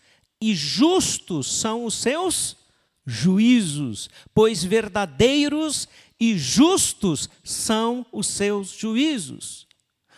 e 0.42 0.56
justos 0.56 1.52
são 1.52 1.86
os 1.86 1.94
seus 1.94 2.58
juízos, 3.06 4.10
pois 4.34 4.64
verdadeiros 4.64 5.88
e 6.20 6.38
justos 6.38 7.30
são 7.44 8.06
os 8.12 8.28
seus 8.28 8.72
juízos. 8.72 9.68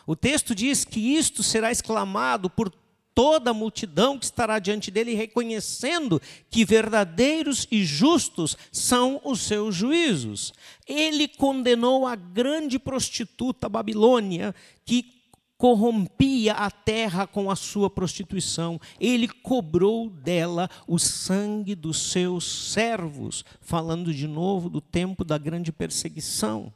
O 0.08 0.16
texto 0.16 0.56
diz 0.56 0.86
que 0.86 1.00
isto 1.00 1.44
será 1.44 1.70
exclamado 1.70 2.50
por 2.50 2.74
toda 3.20 3.52
a 3.52 3.54
multidão 3.54 4.18
que 4.18 4.24
estará 4.24 4.60
diante 4.60 4.90
dele, 4.90 5.14
reconhecendo 5.14 6.22
que 6.50 6.64
verdadeiros 6.64 7.68
e 7.70 7.84
justos 7.84 8.56
são 8.72 9.20
os 9.26 9.42
seus 9.42 9.76
juízos. 9.76 10.54
Ele 10.88 11.28
condenou 11.28 12.08
a 12.08 12.16
grande 12.16 12.80
prostituta 12.80 13.68
Babilônia, 13.68 14.56
que 14.86 15.22
corrompia 15.58 16.54
a 16.54 16.72
terra 16.72 17.28
com 17.28 17.52
a 17.52 17.58
sua 17.58 17.90
prostituição. 17.90 18.80
Ele 18.98 19.28
cobrou 19.28 20.10
dela 20.10 20.70
o 20.88 20.98
sangue 20.98 21.76
dos 21.76 22.14
seus 22.14 22.72
servos, 22.72 23.44
falando 23.60 24.14
de 24.14 24.30
novo 24.30 24.70
do 24.70 24.80
tempo 24.80 25.26
da 25.26 25.38
grande 25.38 25.74
perseguição. 25.74 26.74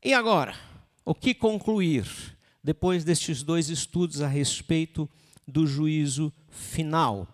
E 0.00 0.14
agora? 0.14 0.67
O 1.08 1.14
que 1.14 1.32
concluir 1.32 2.06
depois 2.62 3.02
destes 3.02 3.42
dois 3.42 3.70
estudos 3.70 4.20
a 4.20 4.28
respeito 4.28 5.08
do 5.46 5.66
juízo 5.66 6.30
final? 6.50 7.26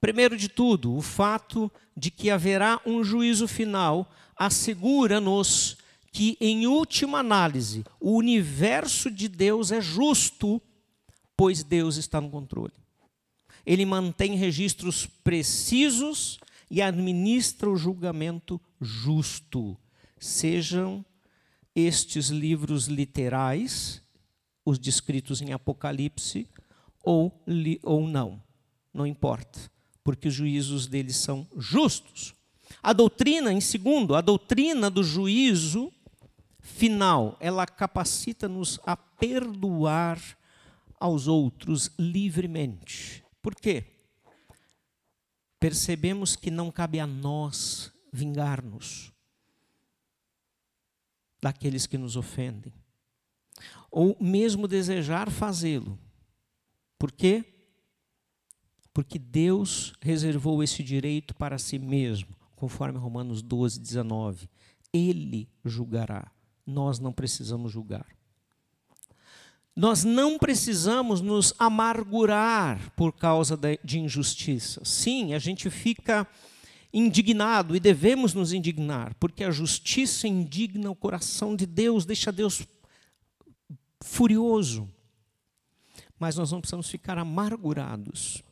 Primeiro 0.00 0.38
de 0.38 0.48
tudo, 0.48 0.96
o 0.96 1.02
fato 1.02 1.70
de 1.94 2.10
que 2.10 2.30
haverá 2.30 2.80
um 2.86 3.04
juízo 3.04 3.46
final 3.46 4.10
assegura-nos 4.34 5.76
que, 6.10 6.38
em 6.40 6.66
última 6.66 7.18
análise, 7.18 7.84
o 8.00 8.12
universo 8.12 9.10
de 9.10 9.28
Deus 9.28 9.70
é 9.70 9.82
justo, 9.82 10.58
pois 11.36 11.62
Deus 11.62 11.98
está 11.98 12.22
no 12.22 12.30
controle. 12.30 12.72
Ele 13.66 13.84
mantém 13.84 14.34
registros 14.34 15.04
precisos 15.22 16.40
e 16.70 16.80
administra 16.80 17.68
o 17.68 17.76
julgamento 17.76 18.58
justo. 18.80 19.76
Sejam 20.18 21.04
estes 21.76 22.28
livros 22.28 22.86
literais, 22.86 24.02
os 24.64 24.78
descritos 24.78 25.42
em 25.42 25.52
Apocalipse, 25.52 26.48
ou, 27.04 27.44
ou 27.82 28.08
não. 28.08 28.42
Não 28.94 29.06
importa, 29.06 29.70
porque 30.02 30.28
os 30.28 30.34
juízos 30.34 30.86
deles 30.86 31.16
são 31.16 31.46
justos. 31.58 32.34
A 32.82 32.94
doutrina, 32.94 33.52
em 33.52 33.60
segundo, 33.60 34.14
a 34.14 34.22
doutrina 34.22 34.88
do 34.88 35.04
juízo 35.04 35.92
final, 36.62 37.36
ela 37.38 37.66
capacita-nos 37.66 38.80
a 38.86 38.96
perdoar 38.96 40.18
aos 40.98 41.28
outros 41.28 41.90
livremente. 41.98 43.22
Por 43.42 43.54
quê? 43.54 43.84
Percebemos 45.60 46.36
que 46.36 46.50
não 46.50 46.70
cabe 46.70 46.98
a 46.98 47.06
nós 47.06 47.92
vingar-nos 48.10 49.14
daqueles 51.46 51.86
que 51.86 51.96
nos 51.96 52.16
ofendem, 52.16 52.72
ou 53.88 54.16
mesmo 54.20 54.66
desejar 54.66 55.30
fazê-lo. 55.30 55.96
Por 56.98 57.12
quê? 57.12 57.44
Porque 58.92 59.16
Deus 59.16 59.92
reservou 60.00 60.60
esse 60.60 60.82
direito 60.82 61.36
para 61.36 61.56
si 61.56 61.78
mesmo, 61.78 62.34
conforme 62.56 62.98
Romanos 62.98 63.42
12, 63.42 63.78
19. 63.78 64.50
Ele 64.92 65.48
julgará, 65.64 66.32
nós 66.66 66.98
não 66.98 67.12
precisamos 67.12 67.70
julgar. 67.70 68.06
Nós 69.76 70.02
não 70.02 70.38
precisamos 70.38 71.20
nos 71.20 71.54
amargurar 71.60 72.90
por 72.96 73.12
causa 73.12 73.56
de 73.84 74.00
injustiça. 74.00 74.84
Sim, 74.84 75.32
a 75.32 75.38
gente 75.38 75.70
fica 75.70 76.26
indignado 76.96 77.76
e 77.76 77.80
devemos 77.80 78.32
nos 78.32 78.54
indignar, 78.54 79.14
porque 79.20 79.44
a 79.44 79.50
justiça 79.50 80.26
indigna 80.26 80.90
o 80.90 80.96
coração 80.96 81.54
de 81.54 81.66
Deus, 81.66 82.06
deixa 82.06 82.32
Deus 82.32 82.66
furioso. 84.02 84.88
Mas 86.18 86.36
nós 86.36 86.50
não 86.50 86.60
precisamos 86.60 86.88
ficar 86.88 87.18
amargurados 87.18 88.42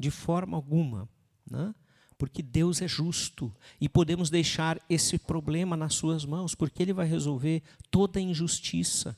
de 0.00 0.10
forma 0.10 0.56
alguma, 0.56 1.08
né? 1.48 1.72
porque 2.18 2.42
Deus 2.42 2.82
é 2.82 2.88
justo 2.88 3.54
e 3.80 3.88
podemos 3.88 4.30
deixar 4.30 4.80
esse 4.90 5.16
problema 5.16 5.76
nas 5.76 5.94
Suas 5.94 6.24
mãos, 6.24 6.56
porque 6.56 6.82
Ele 6.82 6.92
vai 6.92 7.06
resolver 7.06 7.62
toda 7.88 8.18
a 8.18 8.22
injustiça 8.22 9.16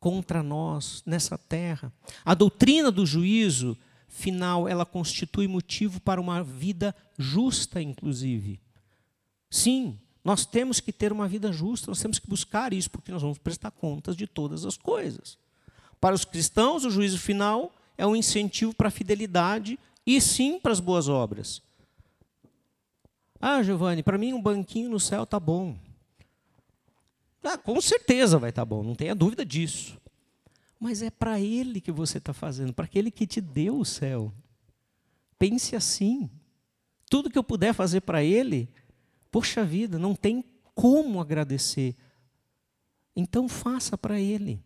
contra 0.00 0.42
nós 0.42 1.04
nessa 1.06 1.38
terra. 1.38 1.92
A 2.24 2.34
doutrina 2.34 2.90
do 2.90 3.06
juízo 3.06 3.78
final, 4.10 4.68
ela 4.68 4.84
constitui 4.84 5.46
motivo 5.46 6.00
para 6.00 6.20
uma 6.20 6.42
vida 6.42 6.94
justa, 7.16 7.80
inclusive. 7.80 8.60
Sim, 9.48 9.98
nós 10.22 10.44
temos 10.44 10.80
que 10.80 10.92
ter 10.92 11.12
uma 11.12 11.28
vida 11.28 11.52
justa, 11.52 11.90
nós 11.90 12.00
temos 12.00 12.18
que 12.18 12.28
buscar 12.28 12.72
isso, 12.72 12.90
porque 12.90 13.12
nós 13.12 13.22
vamos 13.22 13.38
prestar 13.38 13.70
contas 13.70 14.16
de 14.16 14.26
todas 14.26 14.66
as 14.66 14.76
coisas. 14.76 15.38
Para 16.00 16.14
os 16.14 16.24
cristãos, 16.24 16.84
o 16.84 16.90
juízo 16.90 17.18
final 17.18 17.72
é 17.96 18.06
um 18.06 18.16
incentivo 18.16 18.74
para 18.74 18.88
a 18.88 18.90
fidelidade 18.90 19.78
e 20.04 20.20
sim 20.20 20.58
para 20.58 20.72
as 20.72 20.80
boas 20.80 21.08
obras. 21.08 21.62
Ah, 23.40 23.62
Giovanni, 23.62 24.02
para 24.02 24.18
mim 24.18 24.32
um 24.32 24.42
banquinho 24.42 24.90
no 24.90 25.00
céu 25.00 25.24
tá 25.24 25.38
bom. 25.38 25.78
Ah, 27.42 27.56
com 27.56 27.80
certeza 27.80 28.38
vai 28.38 28.50
estar 28.50 28.62
tá 28.62 28.66
bom, 28.66 28.82
não 28.82 28.94
tenha 28.94 29.14
dúvida 29.14 29.46
disso. 29.46 29.99
Mas 30.80 31.02
é 31.02 31.10
para 31.10 31.38
Ele 31.38 31.78
que 31.78 31.92
você 31.92 32.16
está 32.16 32.32
fazendo, 32.32 32.72
para 32.72 32.86
aquele 32.86 33.10
que 33.10 33.26
te 33.26 33.38
deu 33.38 33.78
o 33.78 33.84
céu. 33.84 34.32
Pense 35.38 35.76
assim. 35.76 36.30
Tudo 37.10 37.28
que 37.28 37.36
eu 37.36 37.44
puder 37.44 37.74
fazer 37.74 38.00
para 38.00 38.24
Ele, 38.24 38.72
poxa 39.30 39.62
vida, 39.62 39.98
não 39.98 40.14
tem 40.14 40.42
como 40.74 41.20
agradecer. 41.20 41.94
Então 43.14 43.46
faça 43.46 43.98
para 43.98 44.18
Ele. 44.18 44.64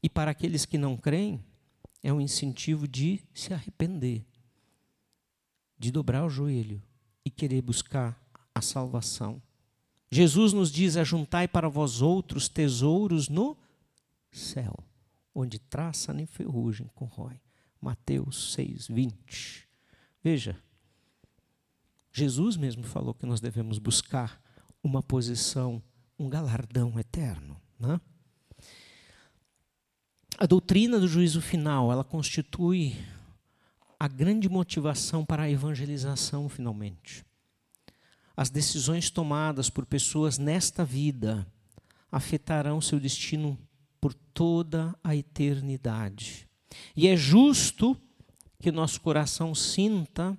E 0.00 0.08
para 0.08 0.30
aqueles 0.30 0.64
que 0.64 0.78
não 0.78 0.96
creem, 0.96 1.44
é 2.00 2.12
um 2.12 2.20
incentivo 2.20 2.86
de 2.86 3.20
se 3.34 3.52
arrepender, 3.52 4.24
de 5.76 5.90
dobrar 5.90 6.24
o 6.24 6.30
joelho 6.30 6.80
e 7.24 7.30
querer 7.30 7.60
buscar 7.60 8.22
a 8.54 8.62
salvação. 8.62 9.42
Jesus 10.10 10.52
nos 10.52 10.70
diz: 10.70 10.96
Ajuntai 10.96 11.48
para 11.48 11.68
vós 11.68 12.00
outros 12.00 12.48
tesouros 12.48 13.28
no 13.28 13.56
céu, 14.30 14.76
onde 15.34 15.58
traça 15.58 16.12
nem 16.12 16.26
ferrugem 16.26 16.90
corrói. 16.94 17.40
Mateus 17.80 18.52
6, 18.54 18.88
20. 18.88 19.68
Veja, 20.22 20.56
Jesus 22.12 22.56
mesmo 22.56 22.82
falou 22.82 23.14
que 23.14 23.26
nós 23.26 23.40
devemos 23.40 23.78
buscar 23.78 24.40
uma 24.82 25.02
posição, 25.02 25.82
um 26.18 26.28
galardão 26.28 26.98
eterno. 26.98 27.60
Né? 27.78 28.00
A 30.38 30.46
doutrina 30.46 30.98
do 30.98 31.06
juízo 31.06 31.40
final, 31.40 31.92
ela 31.92 32.04
constitui 32.04 32.96
a 33.98 34.08
grande 34.08 34.48
motivação 34.48 35.24
para 35.24 35.44
a 35.44 35.50
evangelização, 35.50 36.48
finalmente. 36.48 37.24
As 38.36 38.50
decisões 38.50 39.08
tomadas 39.10 39.70
por 39.70 39.86
pessoas 39.86 40.36
nesta 40.36 40.84
vida 40.84 41.46
afetarão 42.12 42.80
seu 42.80 43.00
destino 43.00 43.58
por 44.00 44.12
toda 44.12 44.94
a 45.02 45.16
eternidade. 45.16 46.46
E 46.94 47.08
é 47.08 47.16
justo 47.16 47.96
que 48.60 48.70
nosso 48.70 49.00
coração 49.00 49.54
sinta 49.54 50.38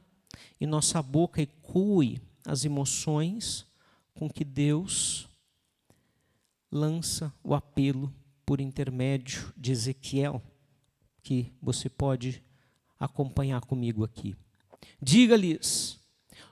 e 0.60 0.68
nossa 0.68 1.02
boca 1.02 1.42
ecoe 1.42 2.22
as 2.46 2.66
emoções 2.66 3.66
com 4.14 4.30
que 4.30 4.44
Deus 4.44 5.28
lança 6.72 7.34
o 7.44 7.54
apelo 7.56 8.14
por 8.46 8.62
intermédio 8.62 9.54
de 9.58 9.72
Ezequiel, 9.72 10.42
que 11.22 11.54
você 11.62 11.90
pode 11.90 12.44
acompanhar 13.00 13.62
comigo 13.62 14.04
aqui. 14.04 14.36
Diga-lhes: 15.02 15.97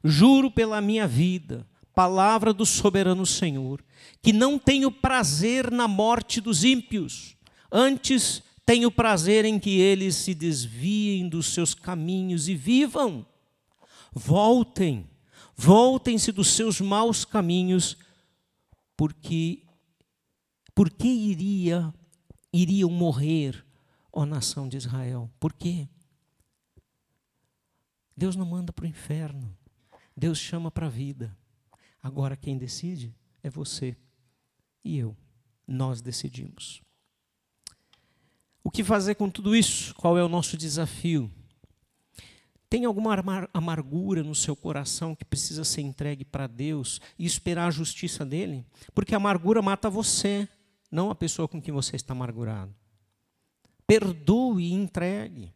Juro 0.08 0.52
pela 0.52 0.80
minha 0.80 1.08
vida, 1.08 1.68
palavra 1.96 2.54
do 2.54 2.64
soberano 2.64 3.26
Senhor, 3.26 3.84
que 4.22 4.32
não 4.32 4.60
tenho 4.60 4.92
prazer 4.92 5.72
na 5.72 5.88
morte 5.88 6.40
dos 6.40 6.64
ímpios, 6.64 7.36
antes 7.72 8.44
tenho 8.64 8.92
prazer 8.92 9.46
em 9.46 9.58
que 9.58 9.80
eles 9.80 10.16
se 10.16 10.36
desviem 10.36 11.28
dos 11.28 11.48
seus 11.48 11.74
caminhos 11.74 12.48
e 12.48 12.54
vivam. 12.54 13.26
Voltem, 14.14 15.10
voltem-se 15.56 16.32
dos 16.32 16.50
seus 16.50 16.80
maus 16.80 17.26
caminhos, 17.26 17.98
porque 18.96 19.64
por 20.76 20.92
que 20.92 21.08
iria 21.08 21.92
iriam 22.54 22.92
morrer, 22.92 23.66
ó 24.14 24.24
nação 24.24 24.70
de 24.70 24.78
Israel? 24.78 25.32
Por 25.40 25.52
quê? 25.52 25.90
Deus 28.16 28.36
não 28.36 28.46
manda 28.46 28.72
para 28.72 28.86
o 28.86 28.88
inferno. 28.88 29.56
Deus 30.16 30.38
chama 30.38 30.72
para 30.72 30.88
a 30.88 30.90
vida. 30.90 31.36
Agora 32.02 32.38
quem 32.38 32.58
decide 32.58 33.16
é 33.44 33.50
você 33.50 33.98
e 34.84 34.98
eu. 34.98 35.16
Nós 35.68 36.02
decidimos. 36.02 36.82
O 38.64 38.72
que 38.72 38.84
fazer 38.84 39.16
com 39.16 39.30
tudo 39.30 39.56
isso? 39.56 39.94
Qual 39.96 40.18
é 40.18 40.24
o 40.24 40.30
nosso 40.30 40.58
desafio? 40.58 41.32
Tem 42.70 42.86
alguma 42.86 43.16
amargura 43.54 44.24
no 44.24 44.36
seu 44.36 44.56
coração 44.56 45.16
que 45.16 45.24
precisa 45.24 45.64
ser 45.64 45.82
entregue 45.82 46.26
para 46.26 46.48
Deus 46.48 47.00
e 47.18 47.26
esperar 47.26 47.68
a 47.68 47.72
justiça 47.72 48.26
dele? 48.26 48.66
Porque 48.94 49.14
a 49.14 49.18
amargura 49.18 49.62
mata 49.62 49.90
você, 49.90 50.48
não 50.92 51.10
a 51.10 51.16
pessoa 51.16 51.48
com 51.48 51.62
quem 51.62 51.74
você 51.74 51.96
está 51.96 52.14
amargurado. 52.14 52.74
Perdoe 53.86 54.64
e 54.64 54.74
entregue. 54.74 55.54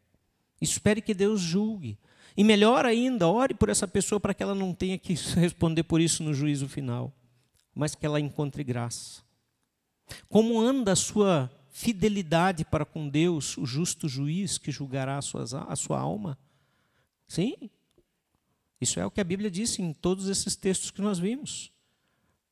Espere 0.61 1.01
que 1.01 1.13
Deus 1.13 1.41
julgue. 1.41 1.97
E 2.35 2.43
melhor 2.43 2.85
ainda, 2.85 3.27
ore 3.27 3.53
por 3.53 3.69
essa 3.69 3.87
pessoa 3.87 4.19
para 4.19 4.33
que 4.33 4.43
ela 4.43 4.55
não 4.55 4.73
tenha 4.73 4.97
que 4.97 5.13
responder 5.35 5.83
por 5.83 5.99
isso 5.99 6.23
no 6.23 6.33
juízo 6.33 6.67
final, 6.67 7.13
mas 7.73 7.95
que 7.95 8.05
ela 8.05 8.19
encontre 8.19 8.63
graça. 8.63 9.21
Como 10.27 10.59
anda 10.59 10.93
a 10.93 10.95
sua 10.95 11.51
fidelidade 11.71 12.65
para 12.65 12.85
com 12.85 13.07
Deus, 13.07 13.57
o 13.57 13.65
justo 13.65 14.07
juiz 14.07 14.57
que 14.57 14.71
julgará 14.71 15.17
a 15.17 15.21
sua, 15.21 15.43
a 15.67 15.75
sua 15.75 15.99
alma? 15.99 16.37
Sim, 17.27 17.69
isso 18.81 18.99
é 18.99 19.05
o 19.05 19.11
que 19.11 19.21
a 19.21 19.25
Bíblia 19.25 19.51
disse 19.51 19.81
em 19.81 19.93
todos 19.93 20.27
esses 20.27 20.55
textos 20.55 20.91
que 20.91 21.01
nós 21.01 21.19
vimos. 21.19 21.71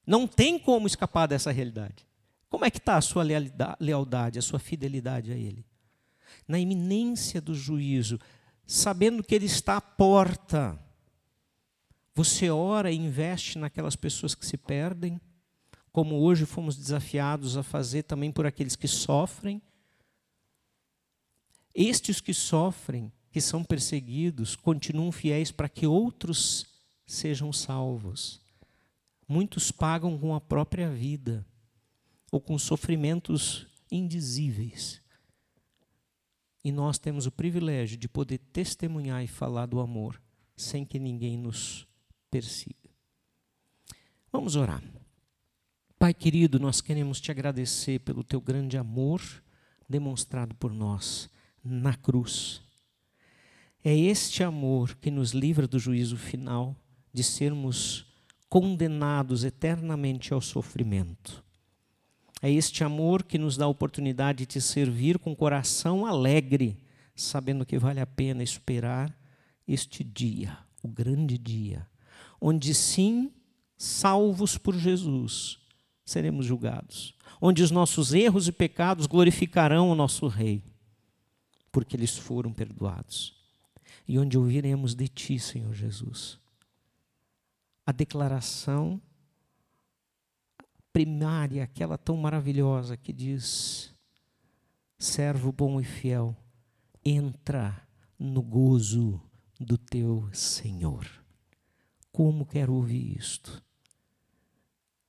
Não 0.05 0.27
tem 0.27 0.59
como 0.59 0.87
escapar 0.87 1.27
dessa 1.27 1.51
realidade. 1.51 2.05
Como 2.49 2.63
é 2.63 2.69
que 2.69 2.77
está 2.77 2.95
a 2.95 3.01
sua 3.01 3.23
lealdade, 3.79 4.39
a 4.39 4.41
sua 4.41 4.59
fidelidade 4.59 5.31
a 5.31 5.35
Ele? 5.35 5.65
na 6.47 6.59
iminência 6.59 7.41
do 7.41 7.53
juízo, 7.53 8.19
sabendo 8.67 9.23
que 9.23 9.33
Ele 9.33 9.45
está 9.45 9.77
à 9.77 9.81
porta. 9.81 10.77
Você 12.13 12.49
ora 12.49 12.91
e 12.91 12.97
investe 12.97 13.57
naquelas 13.57 13.95
pessoas 13.95 14.35
que 14.35 14.45
se 14.45 14.57
perdem, 14.57 15.19
como 15.91 16.19
hoje 16.19 16.45
fomos 16.45 16.75
desafiados 16.75 17.55
a 17.55 17.63
fazer 17.63 18.03
também 18.03 18.31
por 18.31 18.45
aqueles 18.45 18.75
que 18.75 18.87
sofrem. 18.87 19.61
Estes 21.73 22.19
que 22.19 22.33
sofrem, 22.33 23.11
que 23.31 23.39
são 23.39 23.63
perseguidos, 23.63 24.55
continuam 24.55 25.11
fiéis 25.11 25.51
para 25.51 25.69
que 25.69 25.87
outros 25.87 26.65
sejam 27.05 27.53
salvos. 27.53 28.41
Muitos 29.27 29.71
pagam 29.71 30.17
com 30.17 30.35
a 30.35 30.41
própria 30.41 30.89
vida 30.89 31.45
ou 32.31 32.41
com 32.41 32.57
sofrimentos 32.57 33.67
indizíveis. 33.91 35.01
E 36.63 36.71
nós 36.71 36.97
temos 36.97 37.25
o 37.25 37.31
privilégio 37.31 37.97
de 37.97 38.07
poder 38.07 38.39
testemunhar 38.51 39.23
e 39.23 39.27
falar 39.27 39.65
do 39.65 39.79
amor 39.79 40.21
sem 40.55 40.83
que 40.83 40.99
ninguém 40.99 41.37
nos 41.37 41.87
persiga. 42.29 42.89
Vamos 44.31 44.55
orar. 44.55 44.83
Pai 45.99 46.13
querido, 46.13 46.59
nós 46.59 46.81
queremos 46.81 47.19
te 47.19 47.31
agradecer 47.31 47.99
pelo 47.99 48.23
teu 48.23 48.41
grande 48.41 48.77
amor 48.77 49.21
demonstrado 49.89 50.53
por 50.55 50.73
nós 50.73 51.29
na 51.63 51.95
cruz. 51.95 52.61
É 53.83 53.95
este 53.95 54.43
amor 54.43 54.95
que 54.95 55.09
nos 55.09 55.31
livra 55.31 55.67
do 55.67 55.79
juízo 55.79 56.17
final, 56.17 56.75
de 57.13 57.23
sermos 57.23 58.05
condenados 58.49 59.43
eternamente 59.43 60.33
ao 60.33 60.41
sofrimento. 60.41 61.43
É 62.41 62.51
este 62.51 62.83
amor 62.83 63.23
que 63.23 63.37
nos 63.37 63.57
dá 63.57 63.65
a 63.65 63.69
oportunidade 63.69 64.39
de 64.39 64.45
te 64.45 64.61
servir 64.61 65.17
com 65.17 65.35
coração 65.35 66.05
alegre, 66.05 66.77
sabendo 67.15 67.65
que 67.65 67.79
vale 67.79 67.99
a 67.99 68.05
pena 68.05 68.43
esperar 68.43 69.15
este 69.67 70.03
dia, 70.03 70.57
o 70.83 70.87
grande 70.87 71.37
dia, 71.37 71.87
onde 72.39 72.73
sim, 72.73 73.31
salvos 73.75 74.57
por 74.57 74.75
Jesus, 74.75 75.59
seremos 76.05 76.45
julgados, 76.45 77.15
onde 77.41 77.63
os 77.63 77.71
nossos 77.71 78.13
erros 78.13 78.47
e 78.47 78.51
pecados 78.51 79.07
glorificarão 79.07 79.89
o 79.89 79.95
nosso 79.95 80.27
Rei, 80.27 80.63
porque 81.71 81.95
eles 81.95 82.17
foram 82.17 82.53
perdoados, 82.53 83.35
e 84.07 84.17
onde 84.17 84.37
ouviremos 84.37 84.95
de 84.95 85.07
Ti, 85.07 85.39
Senhor 85.39 85.73
Jesus, 85.73 86.39
a 87.85 87.91
declaração 87.91 89.01
primária, 90.97 91.63
aquela 91.63 91.95
tão 91.95 92.17
maravilhosa 92.17 92.97
que 92.97 93.13
diz: 93.13 93.93
servo 94.97 95.51
bom 95.51 95.79
e 95.79 95.83
fiel, 95.83 96.35
entra 97.05 97.87
no 98.17 98.41
gozo 98.41 99.21
do 99.59 99.77
teu 99.77 100.27
Senhor. 100.33 101.07
Como 102.11 102.47
quero 102.47 102.73
ouvir 102.73 103.15
isto? 103.15 103.63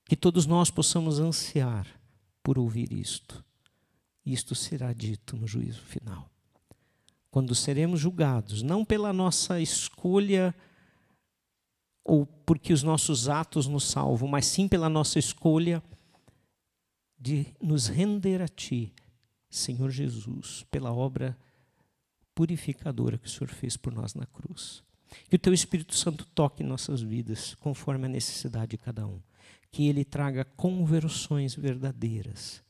Que 0.05 0.15
todos 0.15 0.45
nós 0.45 0.71
possamos 0.71 1.21
ansiar 1.21 1.87
por 2.43 2.59
ouvir 2.59 2.93
isto. 2.93 3.43
Isto 4.27 4.55
será 4.55 4.93
dito 4.93 5.39
no 5.39 5.47
juízo 5.47 5.81
final. 5.81 6.31
Quando 7.31 7.55
seremos 7.55 7.99
julgados, 7.99 8.61
não 8.61 8.85
pela 8.85 9.11
nossa 9.11 9.59
escolha 9.59 10.55
ou 12.09 12.25
porque 12.25 12.73
os 12.73 12.83
nossos 12.83 13.29
atos 13.29 13.67
nos 13.67 13.85
salvam, 13.85 14.27
mas 14.27 14.47
sim 14.47 14.67
pela 14.67 14.89
nossa 14.89 15.19
escolha 15.19 15.83
de 17.21 17.47
nos 17.61 17.87
render 17.87 18.41
a 18.41 18.49
Ti, 18.49 18.95
Senhor 19.51 19.91
Jesus, 19.91 20.65
pela 20.71 20.91
obra 20.91 21.37
purificadora 22.35 23.19
que 23.19 23.27
o 23.27 23.31
Senhor 23.31 23.51
fez 23.51 23.77
por 23.77 23.93
nós 23.93 24.15
na 24.15 24.25
cruz. 24.25 24.83
Que 25.29 25.37
o 25.37 25.39
Teu 25.39 25.53
Espírito 25.53 25.95
Santo 25.95 26.25
toque 26.35 26.65
nossas 26.65 27.03
vidas, 27.03 27.55
conforme 27.57 28.07
a 28.07 28.09
necessidade 28.09 28.71
de 28.71 28.79
cada 28.79 29.07
um. 29.07 29.21
Que 29.71 29.87
Ele 29.87 30.03
traga 30.03 30.47
conversões 30.47 31.55
verdadeiras 31.55 32.63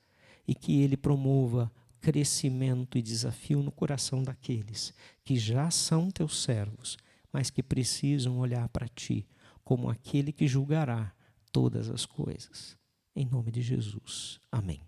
e 0.49 0.55
que 0.55 0.81
Ele 0.81 0.97
promova 0.97 1.71
crescimento 2.01 2.99
e 2.99 3.03
desafio 3.03 3.63
no 3.63 3.71
coração 3.71 4.21
daqueles 4.21 4.93
que 5.25 5.37
já 5.37 5.71
são 5.71 6.11
Teus 6.11 6.43
servos 6.43 6.97
mas 7.33 7.51
que 7.51 7.63
precisam 7.63 8.39
olhar 8.39 8.69
para 8.69 8.89
ti 8.89 9.27
como 9.65 9.91
aquele 9.91 10.33
que 10.33 10.47
julgará 10.47 11.13
todas 11.53 11.91
as 11.91 12.07
coisas. 12.07 12.77
Em 13.15 13.27
nome 13.27 13.51
de 13.51 13.61
Jesus. 13.61 14.41
Amém. 14.51 14.81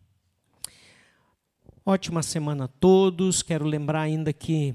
Ótima 1.85 2.23
semana 2.23 2.65
a 2.65 2.69
todos. 2.69 3.43
Quero 3.43 3.65
lembrar 3.65 4.03
ainda 4.03 4.33
que 4.33 4.75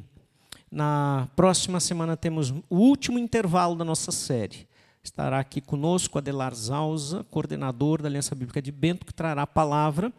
na 0.69 1.29
próxima 1.35 1.79
semana 1.79 2.17
temos 2.17 2.51
o 2.69 2.75
último 2.77 3.17
intervalo 3.17 3.75
da 3.75 3.85
nossa 3.85 4.11
série. 4.11 4.67
Estará 5.01 5.39
aqui 5.39 5.61
conosco 5.61 6.17
Adelar 6.17 6.53
Zausa, 6.53 7.23
coordenador 7.25 8.01
da 8.01 8.09
Aliança 8.09 8.33
Bíblica 8.35 8.61
de 8.61 8.71
Bento, 8.71 9.05
que 9.05 9.13
trará 9.13 9.43
a 9.43 9.47
palavra. 9.47 10.11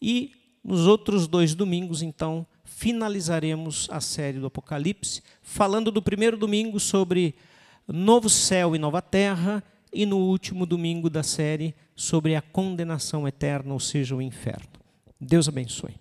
E 0.00 0.32
nos 0.62 0.86
outros 0.86 1.26
dois 1.26 1.54
domingos, 1.54 2.02
então, 2.02 2.46
finalizaremos 2.76 3.88
a 3.90 4.00
série 4.00 4.38
do 4.38 4.46
Apocalipse, 4.46 5.22
falando 5.42 5.90
do 5.90 6.02
primeiro 6.02 6.36
domingo 6.36 6.78
sobre 6.78 7.34
novo 7.86 8.28
céu 8.28 8.76
e 8.76 8.78
nova 8.78 9.00
terra, 9.00 9.62
e 9.92 10.04
no 10.04 10.18
último 10.18 10.66
domingo 10.66 11.08
da 11.08 11.22
série 11.22 11.74
sobre 11.96 12.36
a 12.36 12.42
condenação 12.42 13.26
eterna, 13.26 13.72
ou 13.72 13.80
seja, 13.80 14.14
o 14.14 14.22
inferno. 14.22 14.68
Deus 15.20 15.48
abençoe. 15.48 15.94